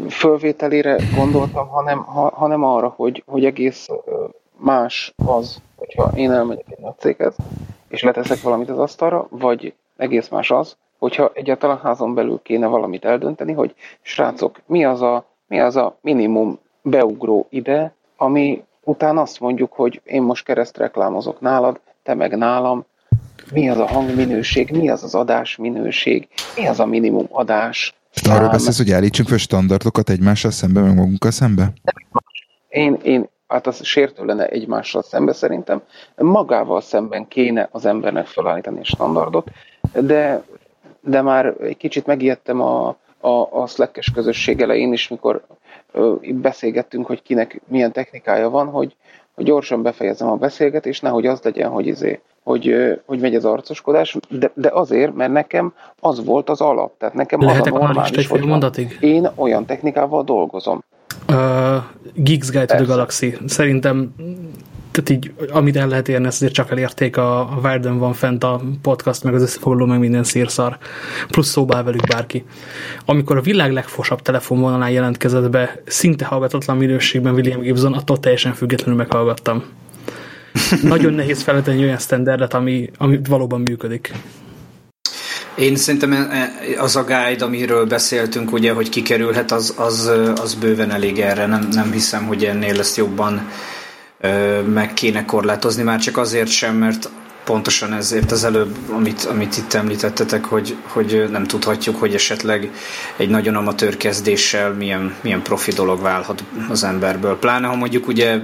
[0.09, 3.87] Fölvételére gondoltam, hanem, ha, hanem arra, hogy, hogy egész
[4.57, 7.35] más az, hogyha én elmegyek egy nagy céghez,
[7.87, 13.05] és leteszek valamit az asztalra, vagy egész más az, hogyha egyáltalán házon belül kéne valamit
[13.05, 19.39] eldönteni, hogy srácok, mi az a, mi az a minimum beugró ide, ami utána azt
[19.39, 22.85] mondjuk, hogy én most kereszt reklámozok nálad, te meg nálam,
[23.51, 27.95] mi az a hangminőség, mi az az adás minőség, mi az a minimum adás.
[28.23, 31.73] Arról beszélsz, hogy állítsunk fel standardokat egymással szembe, meg magunkkal szembe?
[32.69, 35.81] Én, én, hát az sértő lenne egymással szembe szerintem.
[36.15, 39.47] Magával szemben kéne az embernek felállítani a standardot,
[40.01, 40.43] de,
[41.01, 42.87] de már egy kicsit megijedtem a,
[43.19, 45.45] a, a Slack-es közösség elején is, mikor
[46.21, 48.95] beszélgettünk, hogy kinek milyen technikája van, hogy,
[49.33, 54.17] hogy gyorsan befejezem a beszélgetést, nehogy az legyen, hogy, izé, hogy, hogy megy az arcoskodás,
[54.29, 56.97] de, de azért, mert nekem az volt az alap.
[56.97, 58.97] Tehát nekem Lehetek az a normális, hogy mondatig?
[58.99, 60.83] én olyan technikával dolgozom.
[61.29, 61.35] Uh,
[62.13, 63.37] Geeks Guide to the Galaxy.
[63.45, 64.15] Szerintem
[64.91, 68.43] tehát így, amit el lehet érni, ezt azért csak elérték a, a Warden van fent
[68.43, 70.77] a podcast, meg az összefoglaló, meg minden szírszar.
[71.27, 72.45] Plusz szóba velük bárki.
[73.05, 78.95] Amikor a világ legfosabb telefonvonalán jelentkezett be, szinte hallgatatlan minőségben William Gibson, attól teljesen függetlenül
[78.95, 79.63] meghallgattam.
[80.81, 84.11] Nagyon nehéz feltenni olyan standardet, ami, ami valóban működik.
[85.55, 86.49] Én szerintem e, e,
[86.81, 91.45] az a guide, amiről beszéltünk, ugye, hogy kikerülhet, az, az, az bőven elég erre.
[91.45, 93.49] Nem, nem hiszem, hogy ennél lesz jobban
[94.73, 97.09] meg kéne korlátozni, már csak azért sem, mert
[97.43, 102.71] pontosan ezért az előbb, amit, amit itt említettetek, hogy, hogy nem tudhatjuk, hogy esetleg
[103.17, 107.39] egy nagyon amatőr kezdéssel milyen, milyen profi dolog válhat az emberből.
[107.39, 108.39] Pláne, ha mondjuk ugye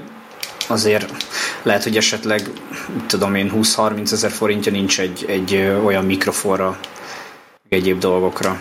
[0.69, 1.25] azért
[1.63, 2.41] lehet, hogy esetleg,
[3.07, 6.79] tudom én, 20-30 ezer forintja nincs egy, egy olyan mikrofonra,
[7.69, 8.59] egyéb dolgokra.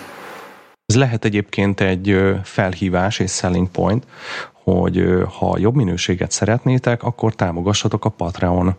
[0.86, 4.06] Ez lehet egyébként egy felhívás és selling point,
[4.52, 5.04] hogy
[5.38, 8.74] ha jobb minőséget szeretnétek, akkor támogassatok a Patreon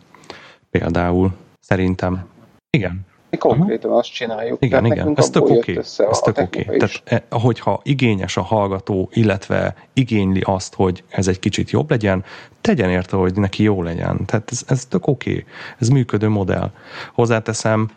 [0.69, 1.31] például.
[1.59, 2.25] Szerintem.
[2.69, 3.05] Igen.
[3.31, 4.63] Mi konkrétan azt csináljuk.
[4.63, 5.57] Igen, igen, ez tök oké.
[5.57, 5.77] Okay.
[5.77, 6.61] Ez tök oké.
[6.61, 6.77] Okay.
[6.77, 12.23] Tehát, e, hogyha igényes a hallgató, illetve igényli azt, hogy ez egy kicsit jobb legyen,
[12.61, 14.25] tegyen érte, hogy neki jó legyen.
[14.25, 15.29] Tehát ez, ez tök oké.
[15.29, 15.45] Okay.
[15.79, 16.71] Ez működő modell.
[17.13, 17.89] Hozzáteszem,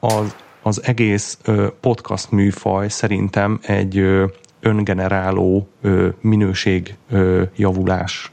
[0.00, 1.38] az, az egész
[1.80, 4.06] podcast műfaj szerintem egy
[4.60, 5.68] öngeneráló
[6.20, 8.32] minőségjavulás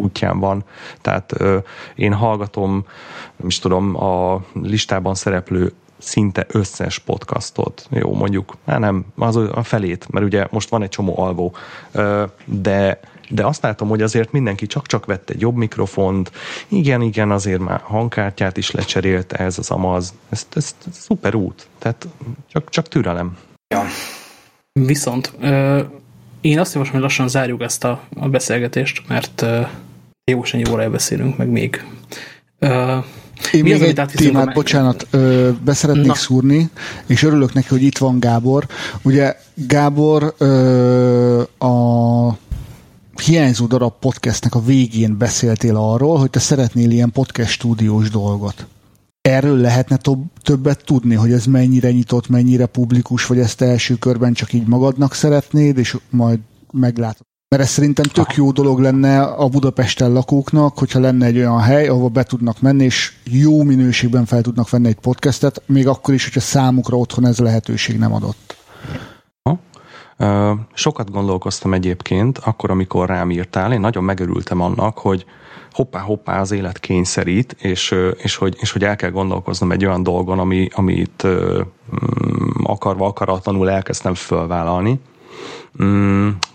[0.00, 0.64] útján van.
[1.00, 1.34] Tehát
[1.94, 2.84] én hallgatom,
[3.36, 7.86] nem is tudom, a listában szereplő szinte összes podcastot.
[7.90, 11.54] Jó, mondjuk, hát nem, az a felét, mert ugye most van egy csomó alvó,
[12.44, 13.00] de
[13.32, 16.32] de azt látom, hogy azért mindenki csak-csak vett egy jobb mikrofont,
[16.68, 21.66] igen, igen, azért már hangkártyát is lecserélte ez az amaz, ez, ez, ez szuper út,
[21.78, 22.08] tehát
[22.48, 23.36] csak, csak türelem.
[23.74, 23.82] Ja.
[24.72, 25.32] Viszont
[26.40, 29.44] én azt javaslom, hogy lassan zárjuk ezt a, a beszélgetést, mert
[30.30, 31.84] jósan jó órája beszélünk, meg még.
[32.60, 32.70] Én
[33.52, 36.14] Mi még az, egy témát, bocsánat, ö, beszeretnék Na.
[36.14, 36.70] szúrni,
[37.06, 38.66] és örülök neki, hogy itt van Gábor.
[39.02, 42.38] Ugye Gábor ö, a
[43.24, 48.66] hiányzó darab podcastnek a végén beszéltél arról, hogy te szeretnél ilyen podcast stúdiós dolgot
[49.20, 49.98] erről lehetne
[50.42, 55.14] többet tudni, hogy ez mennyire nyitott, mennyire publikus, vagy ezt első körben csak így magadnak
[55.14, 56.38] szeretnéd, és majd
[56.72, 57.26] meglátod.
[57.50, 61.88] Mert ez szerintem tök jó dolog lenne a Budapesten lakóknak, hogyha lenne egy olyan hely,
[61.88, 66.24] ahova be tudnak menni, és jó minőségben fel tudnak venni egy podcastet, még akkor is,
[66.24, 68.56] hogyha számukra otthon ez a lehetőség nem adott.
[70.74, 75.24] Sokat gondolkoztam egyébként, akkor, amikor rám írtál, én nagyon megörültem annak, hogy
[75.72, 80.02] hoppá, hoppá az élet kényszerít, és, és, hogy, és hogy el kell gondolkoznom egy olyan
[80.02, 85.00] dolgon, ami, amit mm, akarva, akaratlanul elkezdtem fölvállalni.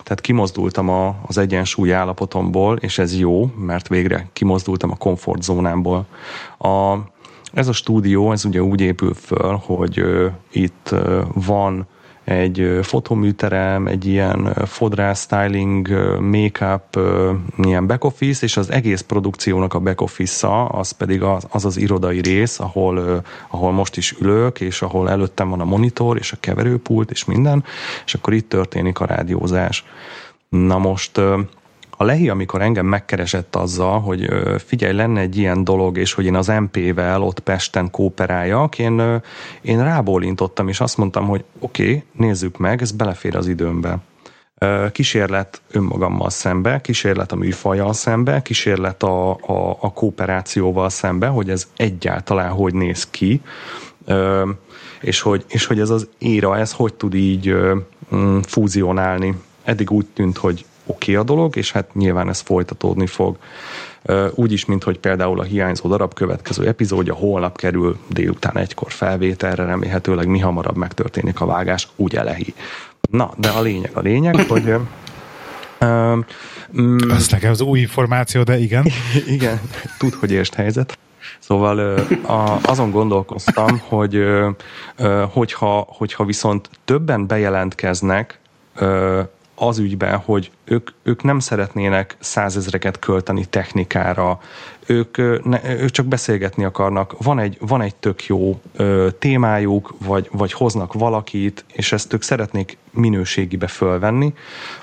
[0.06, 6.06] Tehát kimozdultam a, az egyensúly állapotomból, és ez jó, mert végre kimozdultam a komfortzónámból.
[6.58, 6.96] A,
[7.54, 11.88] ez a stúdió, ez ugye úgy épül föl, hogy uh, itt uh, van
[12.26, 15.88] egy fotoműterem, egy ilyen fodrász, styling,
[16.20, 17.00] make-up,
[17.58, 21.78] ilyen back office, és az egész produkciónak a back office-a, az pedig az az, az
[21.78, 26.38] irodai rész, ahol, ahol most is ülök, és ahol előttem van a monitor, és a
[26.40, 27.64] keverőpult, és minden,
[28.06, 29.86] és akkor itt történik a rádiózás.
[30.50, 31.22] Na most
[31.98, 34.30] a Lehi, amikor engem megkeresett azzal, hogy
[34.66, 39.22] figyelj, lenne egy ilyen dolog, és hogy én az MP-vel ott Pesten kooperáljak, én,
[39.62, 43.98] én rábólintottam, és azt mondtam, hogy oké, okay, nézzük meg, ez belefér az időmbe.
[44.92, 51.68] Kísérlet önmagammal szembe, kísérlet a műfajjal szembe, kísérlet a, a, a kooperációval szembe, hogy ez
[51.76, 53.42] egyáltalán hogy néz ki,
[55.02, 57.56] és hogy, és hogy ez az éra, ez hogy tud így
[58.16, 59.36] mm, fúzionálni.
[59.64, 63.38] Eddig úgy tűnt, hogy oké okay a dolog, és hát nyilván ez folytatódni fog.
[64.32, 69.66] Úgy is, mint hogy például a hiányzó darab következő epizódja holnap kerül délután egykor felvételre,
[69.66, 72.54] remélhetőleg mi hamarabb megtörténik a vágás, úgy elehi.
[73.10, 74.76] Na, de a lényeg a lényeg, hogy
[75.82, 76.26] Um,
[77.10, 78.86] Ez nekem az új információ, de igen.
[79.36, 79.62] igen,
[79.98, 80.98] tud, hogy érst helyzet.
[81.40, 84.24] Szóval a, azon gondolkoztam, hogy
[85.32, 88.40] hogyha, hogyha viszont többen bejelentkeznek
[89.56, 94.40] az ügyben, hogy ők, ők nem szeretnének százezreket költeni technikára,
[94.86, 100.30] ők, ne, ők csak beszélgetni akarnak, van egy, van egy tök jó ö, témájuk, vagy,
[100.32, 104.34] vagy hoznak valakit, és ezt ők szeretnék minőségibe fölvenni,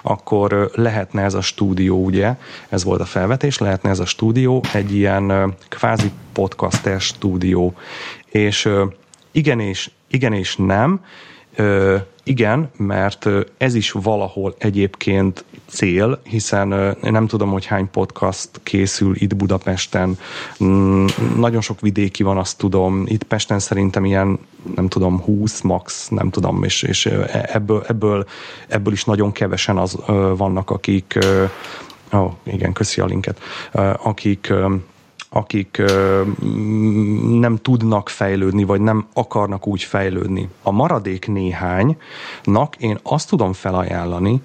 [0.03, 2.35] akkor ö, lehetne ez a stúdió, ugye,
[2.69, 7.75] ez volt a felvetés, lehetne ez a stúdió egy ilyen ö, kvázi podcaster stúdió,
[8.25, 8.85] és ö,
[9.31, 11.01] igen és, igen és nem,
[11.57, 19.15] Ö, igen, mert ez is valahol egyébként cél, hiszen nem tudom, hogy hány podcast készül
[19.17, 20.19] itt Budapesten.
[20.65, 23.05] Mm, nagyon sok vidéki van, azt tudom.
[23.07, 24.39] Itt Pesten szerintem ilyen,
[24.75, 28.27] nem tudom, 20 max, nem tudom, és, és ebből, ebből,
[28.69, 29.97] ebből is nagyon kevesen az
[30.37, 31.19] vannak, akik
[32.15, 33.41] Ó, oh, igen, köszi a linket.
[34.03, 34.53] Akik
[35.33, 35.83] akik
[37.41, 40.49] nem tudnak fejlődni, vagy nem akarnak úgy fejlődni.
[40.63, 44.43] A maradék néhánynak én azt tudom felajánlani,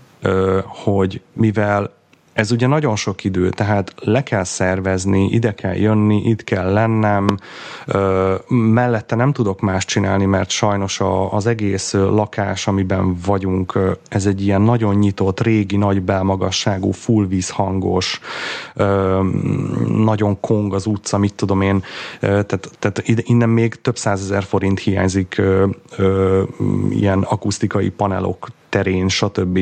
[0.66, 1.97] hogy mivel
[2.38, 7.28] ez ugye nagyon sok idő, tehát le kell szervezni, ide kell jönni, itt kell lennem,
[7.86, 14.26] ö, mellette nem tudok más csinálni, mert sajnos a, az egész lakás, amiben vagyunk, ez
[14.26, 18.20] egy ilyen nagyon nyitott, régi, nagy belmagasságú, full vízhangos,
[18.76, 19.22] ö,
[19.88, 21.84] nagyon kong az utca, mit tudom én,
[22.20, 26.44] tehát, tehát innen még több százezer forint hiányzik ö, ö,
[26.90, 29.60] ilyen akusztikai panelok terén, stb.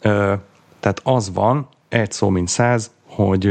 [0.00, 0.32] Ö,
[0.80, 3.44] tehát az van, egy szó mint száz, hogy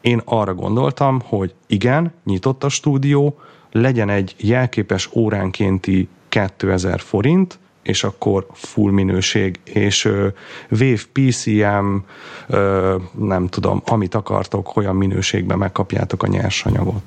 [0.00, 3.38] én arra gondoltam, hogy igen, nyitott a stúdió,
[3.72, 10.26] legyen egy jelképes óránkénti 2000 forint, és akkor full minőség, és uh,
[10.70, 11.96] Wave PCM,
[12.48, 17.02] uh, nem tudom, amit akartok, olyan minőségben megkapjátok a nyersanyagot.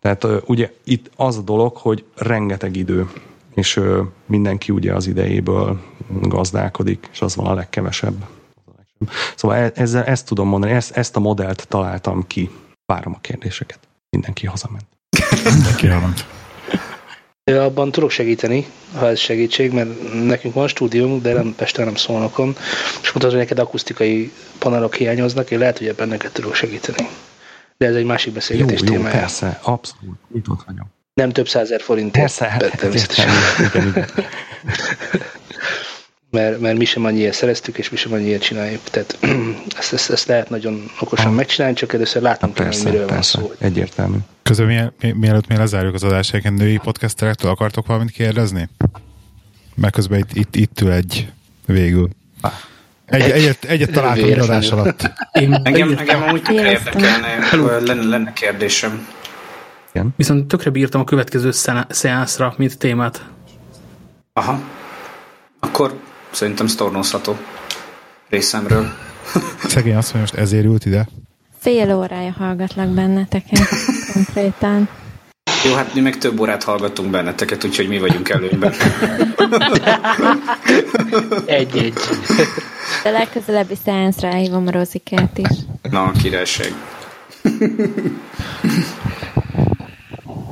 [0.00, 3.10] Tehát uh, ugye itt az a dolog, hogy rengeteg idő,
[3.54, 5.80] és uh, mindenki ugye az idejéből
[6.22, 8.26] gazdálkodik, és az van a legkevesebb.
[9.36, 12.50] Szóval e- ezzel ezt tudom mondani, ezt, ezt a modellt találtam ki.
[12.86, 13.78] Várom a kérdéseket.
[14.10, 14.86] Mindenki hazament.
[15.44, 16.24] Mindenki hazament.
[17.52, 22.56] Abban tudok segíteni, ha ez segítség, mert nekünk van stúdiónk, de nem Pesten, nem Szolnokon,
[23.02, 27.08] és mondtad, hogy neked akusztikai panelok hiányoznak, én lehet, hogy ebben neked tudok segíteni.
[27.76, 29.18] De ez egy másik beszélgetés jó, jó, témája.
[29.18, 30.86] persze, abszolút, nyitott vagyok.
[31.14, 32.10] Nem több százer forint.
[32.10, 33.28] Persze, hát, természetesen.
[33.58, 34.08] Igen, igen.
[36.30, 38.82] mert, mert mi sem annyiért szereztük, és mi sem annyiért csináljuk.
[38.82, 39.18] Tehát
[39.78, 41.32] ezt, ezt, ezt lehet nagyon okosan ha.
[41.32, 43.54] megcsinálni, csak először látnom kell, hogy miről persze, van szó.
[43.58, 44.16] Egyértelmű.
[44.42, 48.68] Közben mi, mielőtt mi lezárjuk az adást, egyébként női podcasterektől akartok valamit kérdezni?
[49.74, 51.32] Mert közben itt, itt, itt ül egy
[51.66, 52.08] végül.
[53.06, 55.12] Egy, egyet, egyet találtam irodás alatt.
[55.32, 59.08] Én engem, engem amúgy tökre érdekelne, lenne, lenne kérdésem.
[59.92, 60.14] Igen.
[60.16, 61.50] Viszont tökre bírtam a következő
[61.88, 63.24] szeánszra, mint témát.
[64.32, 64.60] Aha.
[65.60, 66.00] Akkor
[66.36, 67.36] Szerintem sztornozható
[68.28, 68.92] részemről.
[69.68, 71.08] Szegény azt, hogy most ezért ült ide.
[71.58, 73.68] Fél órája hallgatlak benneteket
[74.12, 74.88] konkrétan.
[75.64, 78.74] Jó, hát mi meg több órát hallgatunk benneteket, úgyhogy mi vagyunk előnyben.
[81.46, 81.98] Egy-egy.
[83.02, 85.56] De legközelebbi science ráhívom a Rozikát is.
[85.90, 86.72] Na, királyság.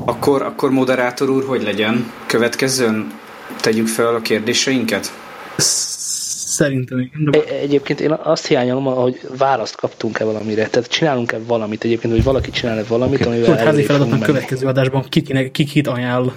[0.04, 2.12] akkor, akkor moderátor úr, hogy legyen?
[2.26, 3.12] Következőn
[3.60, 5.12] tegyük fel a kérdéseinket?
[5.56, 7.30] Szerintem igen.
[7.30, 7.44] De...
[7.44, 10.66] Egyébként én azt hiányolom, hogy választ kaptunk-e valamire.
[10.66, 13.32] Tehát csinálunk-e valamit egyébként, hogy valaki csinál-e valamit, okay.
[13.32, 16.32] amivel Tudod, házi feladatnak következő adásban ki, ki, ki, kit ajánl.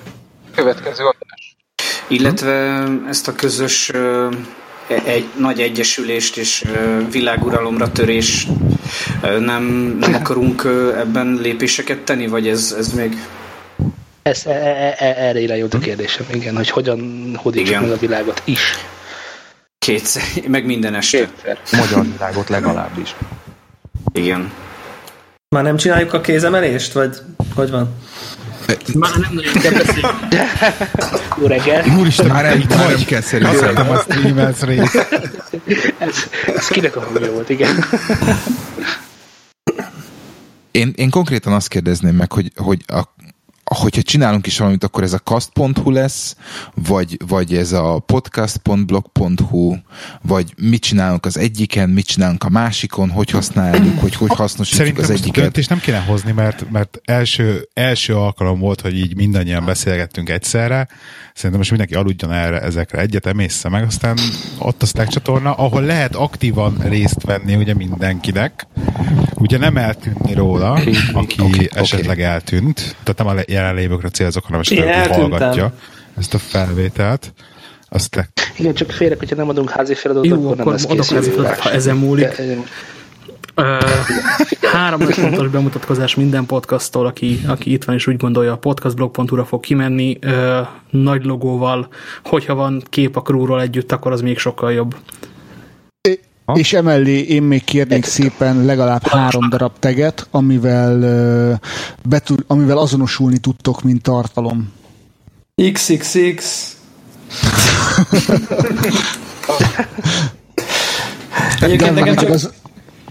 [0.55, 1.55] Következő adás.
[2.07, 3.91] Illetve ezt a közös
[5.05, 6.65] egy nagy egyesülést és
[7.11, 8.47] világuralomra törés
[9.39, 9.63] nem,
[9.99, 10.63] nem akarunk
[10.97, 13.15] ebben lépéseket tenni, vagy ez, ez még...
[14.21, 18.41] Ez, e, e, e, erre irányult a kérdésem, igen, hogy hogyan hódítsuk meg a világot
[18.45, 18.59] is.
[19.87, 20.23] Kétszer,
[20.55, 21.17] meg minden este.
[21.17, 21.59] Kétszer.
[21.71, 23.15] Magyar világot legalábbis.
[24.13, 24.51] Igen.
[25.55, 27.17] Már nem csináljuk a kézemelést, vagy
[27.55, 27.95] hogy van?
[28.93, 30.17] Már nem nagyon kell beszélni.
[31.39, 31.97] Jó reggel.
[31.97, 33.89] Úristen, már, el, már nem kell szerintem.
[33.89, 34.95] a streamers rész.
[35.97, 36.15] ez,
[36.55, 37.83] ez kinek a hangja volt, igen.
[40.71, 43.03] Én, én konkrétan azt kérdezném meg, hogy, hogy a
[43.75, 46.35] hogyha csinálunk is valamit, akkor ez a cast.hu lesz,
[46.73, 49.75] vagy, vagy ez a podcast.blog.hu,
[50.21, 55.03] vagy mit csinálunk az egyiken, mit csinálunk a másikon, hogy használjuk, hogy hogy hasznosítjuk Szerintem
[55.03, 55.43] az egyiket.
[55.43, 60.87] döntést nem kéne hozni, mert, mert első, első alkalom volt, hogy így mindannyian beszélgettünk egyszerre.
[61.33, 64.17] Szerintem most mindenki aludjon erre, ezekre egyet, emészze meg, aztán
[64.57, 68.67] ott a Slack csatorna, ahol lehet aktívan részt venni ugye mindenkinek.
[69.33, 70.71] Ugye nem eltűnni róla,
[71.13, 72.23] aki okay, esetleg okay.
[72.23, 72.95] eltűnt.
[73.03, 75.73] Tehát nem a jelenlévőkre célzok, hanem esetleg hallgatja
[76.17, 77.33] ezt a felvételt.
[77.89, 78.29] Azt le...
[78.57, 81.71] Igen, csak félek, hogyha nem adunk házi feladatot, Jó, akkor, akkor adok házi feladatot, ha
[81.71, 82.41] ezen múlik.
[83.55, 83.65] Uh,
[84.61, 89.45] három nagy fontos bemutatkozás minden podcasttól, aki, aki itt van és úgy gondolja, a podcastblog.hu-ra
[89.45, 91.87] fog kimenni uh, nagy logóval.
[92.23, 94.95] Hogyha van kép a crewról együtt, akkor az még sokkal jobb.
[96.47, 96.53] Ha?
[96.53, 100.97] És emellé én még kérnék szépen legalább három darab teget, amivel,
[101.51, 101.59] uh,
[102.03, 104.73] betud, amivel azonosulni tudtok, mint tartalom.
[105.71, 106.75] XXX
[111.61, 112.29] Egyébként nekem csak...
[112.29, 112.51] Az,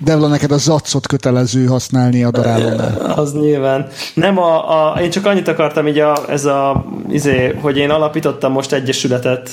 [0.00, 2.96] Devla, neked a zacot kötelező használni a darálónál.
[3.16, 3.88] Az nyilván.
[4.14, 8.52] Nem, a, a, én csak annyit akartam, így a, ez a, izé, hogy én alapítottam
[8.52, 9.50] most egyesületet,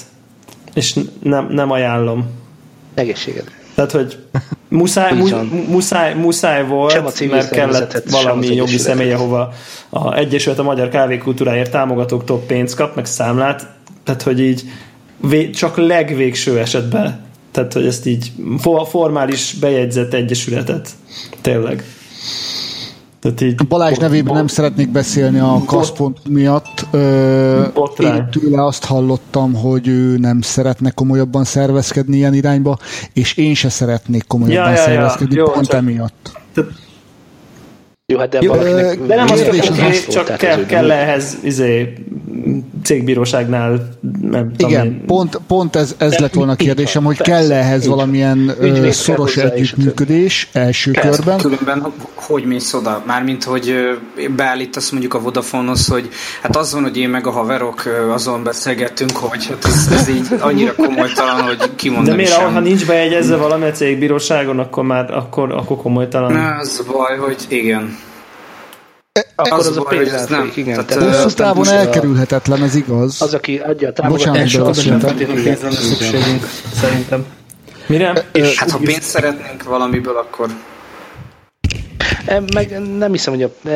[0.73, 2.25] és nem, nem ajánlom.
[2.93, 3.62] Egészséged.
[3.75, 4.17] Tehát, hogy
[4.67, 5.27] muszáj, mu,
[5.67, 9.53] muszáj, muszáj volt, mert kellett valami jogi személy, ahova
[9.89, 13.67] a Egyesület a magyar kávékultúráért támogatóktól pénzt kap, meg számlát,
[14.03, 14.63] tehát, hogy így
[15.53, 18.31] csak legvégső esetben tehát, hogy ezt így
[18.89, 20.89] formális bejegyzett egyesületet.
[21.41, 21.83] Tényleg.
[23.23, 26.85] Tehát így Balázs nevében nem szeretnék beszélni a kaszpont miatt.
[26.91, 27.63] Ö,
[27.97, 32.77] én tőle azt hallottam, hogy ő nem szeretne komolyabban szervezkedni ilyen irányba,
[33.13, 35.41] és én se szeretnék komolyabban ja, ja, szervezkedni ja.
[35.41, 36.31] Jó, pont csak, emiatt.
[38.05, 41.93] Jó, hát de, Jó, valakinek de nem az, hogy az csak kell, kell ehhez izé,
[42.83, 43.89] cégbíróságnál
[44.21, 45.05] nem Igen, én...
[45.05, 50.49] pont, pont ez, ez lett volna a kérdésem, hogy kell ehhez valamilyen ö, szoros együttműködés
[50.51, 51.37] első Persze, körben?
[51.37, 53.03] Különben hogy mész oda?
[53.05, 53.73] Mármint, hogy
[54.35, 56.09] beállítasz mondjuk a Vodafone-hoz, hogy
[56.41, 60.27] hát az van, hogy én meg a haverok azon beszélgettünk, hogy hát ez, ez így
[60.39, 62.53] annyira komolytalan, hogy kimondani De miért, sem.
[62.53, 66.33] ha nincs bejegyezve valami a cégbíróságon, akkor már akkor, akkor komolytalan?
[66.33, 67.97] Na, az baj, hogy igen.
[69.35, 70.51] Akkor az, az a pénz nem.
[70.55, 73.21] Igen, tehát, hosszú távon elkerülhetetlen, ez igaz.
[73.21, 74.61] Az, aki adja a támogatást,
[75.71, 76.47] szükségünk,
[76.81, 77.25] szerintem.
[77.85, 78.25] Mire?
[78.31, 80.49] És hát ha pénzt szeretnénk valamiből, akkor
[82.53, 83.69] meg nem hiszem, hogy a,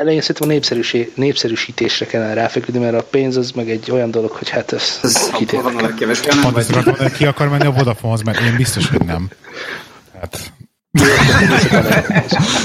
[0.00, 4.48] elején szerintem a népszerűsítésre kellene ráfeküdni, mert a pénz az meg egy olyan dolog, hogy
[4.48, 7.12] hát ez, ez van a legkevesebb.
[7.12, 9.28] Ki akar menni a Vodafone-hoz, mert én biztos, hogy nem.
[10.20, 10.52] Hát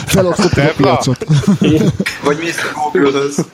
[0.05, 1.25] Felosztottuk a piacot.
[2.23, 3.45] Vagy mész a Google-höz.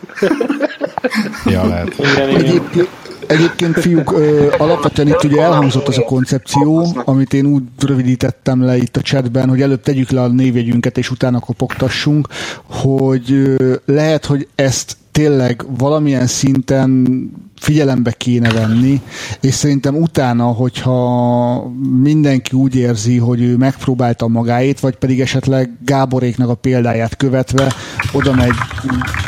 [1.46, 2.00] ja, lehet.
[2.18, 2.90] Egyébként,
[3.28, 8.78] egyébként fiúk, ö, alapvetően itt ugye elhangzott az a koncepció, amit én úgy rövidítettem le
[8.78, 12.28] itt a chatben, hogy előbb tegyük le a névjegyünket, és utána kopogtassunk,
[12.66, 19.02] hogy ö, lehet, hogy ezt tényleg valamilyen szinten figyelembe kéne venni,
[19.42, 21.72] és szerintem utána, hogyha
[22.02, 27.74] mindenki úgy érzi, hogy ő megpróbálta magáét, vagy pedig esetleg Gáboréknak a példáját követve
[28.14, 28.54] oda megy,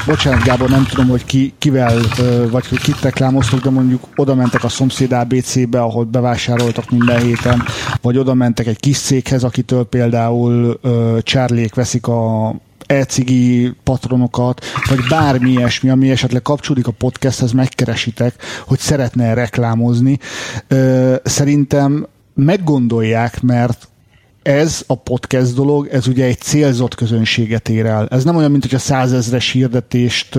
[0.06, 1.99] bocsánat Gábor, nem tudom, hogy ki, kivel,
[2.52, 7.64] vagy hogy kit reklámoztok, de mondjuk oda mentek a szomszéd ABC-be, ahol bevásároltak minden héten,
[8.02, 10.80] vagy oda mentek egy kis céghez, akitől például
[11.24, 12.56] Charlie-ék veszik a
[12.88, 18.36] e-cigi patronokat, vagy bármi ilyesmi, ami esetleg kapcsolódik a podcasthez, megkeresitek,
[18.68, 20.20] hogy szeretne reklámozni.
[21.24, 23.88] Szerintem meggondolják, mert
[24.41, 28.07] ez a podcast dolog, ez ugye egy célzott közönséget ér el.
[28.07, 30.34] Ez nem olyan, mint hogy a százezres hirdetést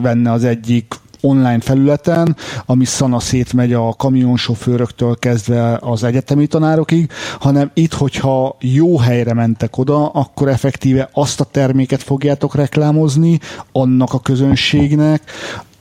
[0.00, 2.36] venne az egyik online felületen,
[2.66, 7.10] ami szana szétmegy a kamionsofőröktől kezdve az egyetemi tanárokig,
[7.40, 13.38] hanem itt, hogyha jó helyre mentek oda, akkor effektíve azt a terméket fogjátok reklámozni
[13.72, 15.22] annak a közönségnek,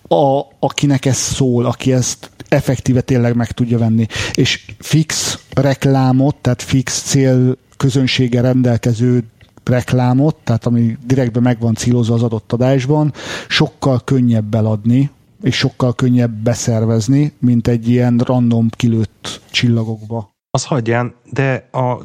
[0.07, 4.05] a, akinek ez szól, aki ezt effektíve tényleg meg tudja venni.
[4.33, 9.23] És fix reklámot, tehát fix cél közönsége rendelkező
[9.63, 13.13] reklámot, tehát ami direktben meg van célozva az adott adásban,
[13.47, 15.09] sokkal könnyebb eladni,
[15.41, 20.29] és sokkal könnyebb beszervezni, mint egy ilyen random kilőtt csillagokba.
[20.51, 21.97] Az hagyján, de a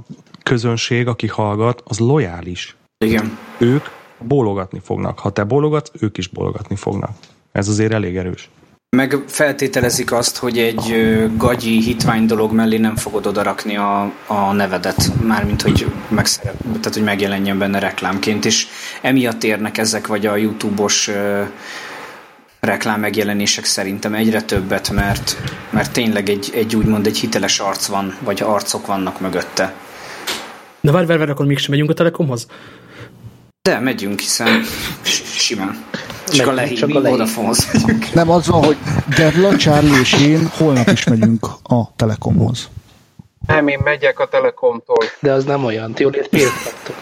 [0.42, 2.76] közönség, aki hallgat, az lojális.
[3.04, 3.38] Igen.
[3.58, 3.84] Ők
[4.18, 5.18] bólogatni fognak.
[5.18, 7.10] Ha te bólogatsz, ők is bólogatni fognak.
[7.52, 8.50] Ez azért elég erős.
[8.96, 10.94] Meg feltételezik azt, hogy egy
[11.36, 17.02] gagyi hitvány dolog mellé nem fogod odarakni a, a nevedet, mármint hogy, megszerep, tehát, hogy
[17.02, 18.66] megjelenjen benne reklámként, és
[19.02, 21.10] emiatt érnek ezek, vagy a YouTube-os
[22.64, 25.36] reklám megjelenések szerintem egyre többet, mert,
[25.70, 29.74] mert tényleg egy, egy úgymond egy hiteles arc van, vagy arcok vannak mögötte.
[30.80, 32.46] De várj, várj, várj, akkor mégsem megyünk a Telekomhoz?
[33.62, 34.62] De megyünk, hiszen
[35.36, 35.84] simán.
[36.28, 38.12] Csak a lehi, csak a Vodafonehoz megyünk.
[38.14, 38.76] Nem, az van, hogy
[39.16, 42.68] Gerla, Charlie és én holnap is megyünk a Telekomhoz.
[43.46, 45.04] Nem, én megyek a Telekomtól.
[45.20, 45.92] De az nem olyan.
[45.92, 46.96] Ti jól ért kaptok.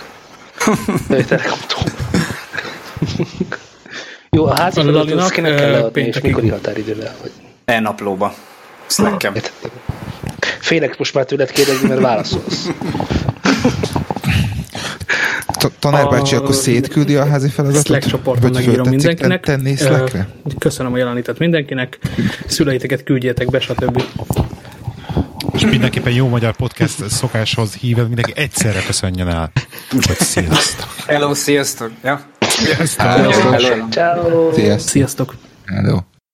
[1.27, 1.83] Telekomtól.
[4.37, 7.15] Jó, a házi feladatot kinek kell leadni, és mikor határidőre?
[7.21, 7.31] Hogy...
[7.65, 8.35] E-naplóba.
[8.87, 9.35] Slackem.
[10.61, 12.69] Félek most már tőled kérdezni, mert válaszolsz.
[15.79, 17.87] Tanár bácsi akkor szétküldi a házi feladatot?
[17.87, 19.41] Slack csoporton megírom mindenkinek.
[19.41, 19.75] Tenni
[20.59, 21.99] Köszönöm a jelenítet mindenkinek.
[22.47, 24.03] Szüleiteket küldjétek be, stb.
[25.53, 29.53] És mindenképpen jó magyar podcast szokáshoz híved, mindenki egyszerre köszönjön el.
[29.97, 30.89] Úgyhogy sziasztok.
[31.07, 31.91] Hello, sziasztok.
[32.05, 32.21] Ja.
[32.41, 33.07] Sziasztok.
[33.91, 34.79] Ciao.
[34.79, 35.35] Sziasztok.
[35.67, 36.12] Hello.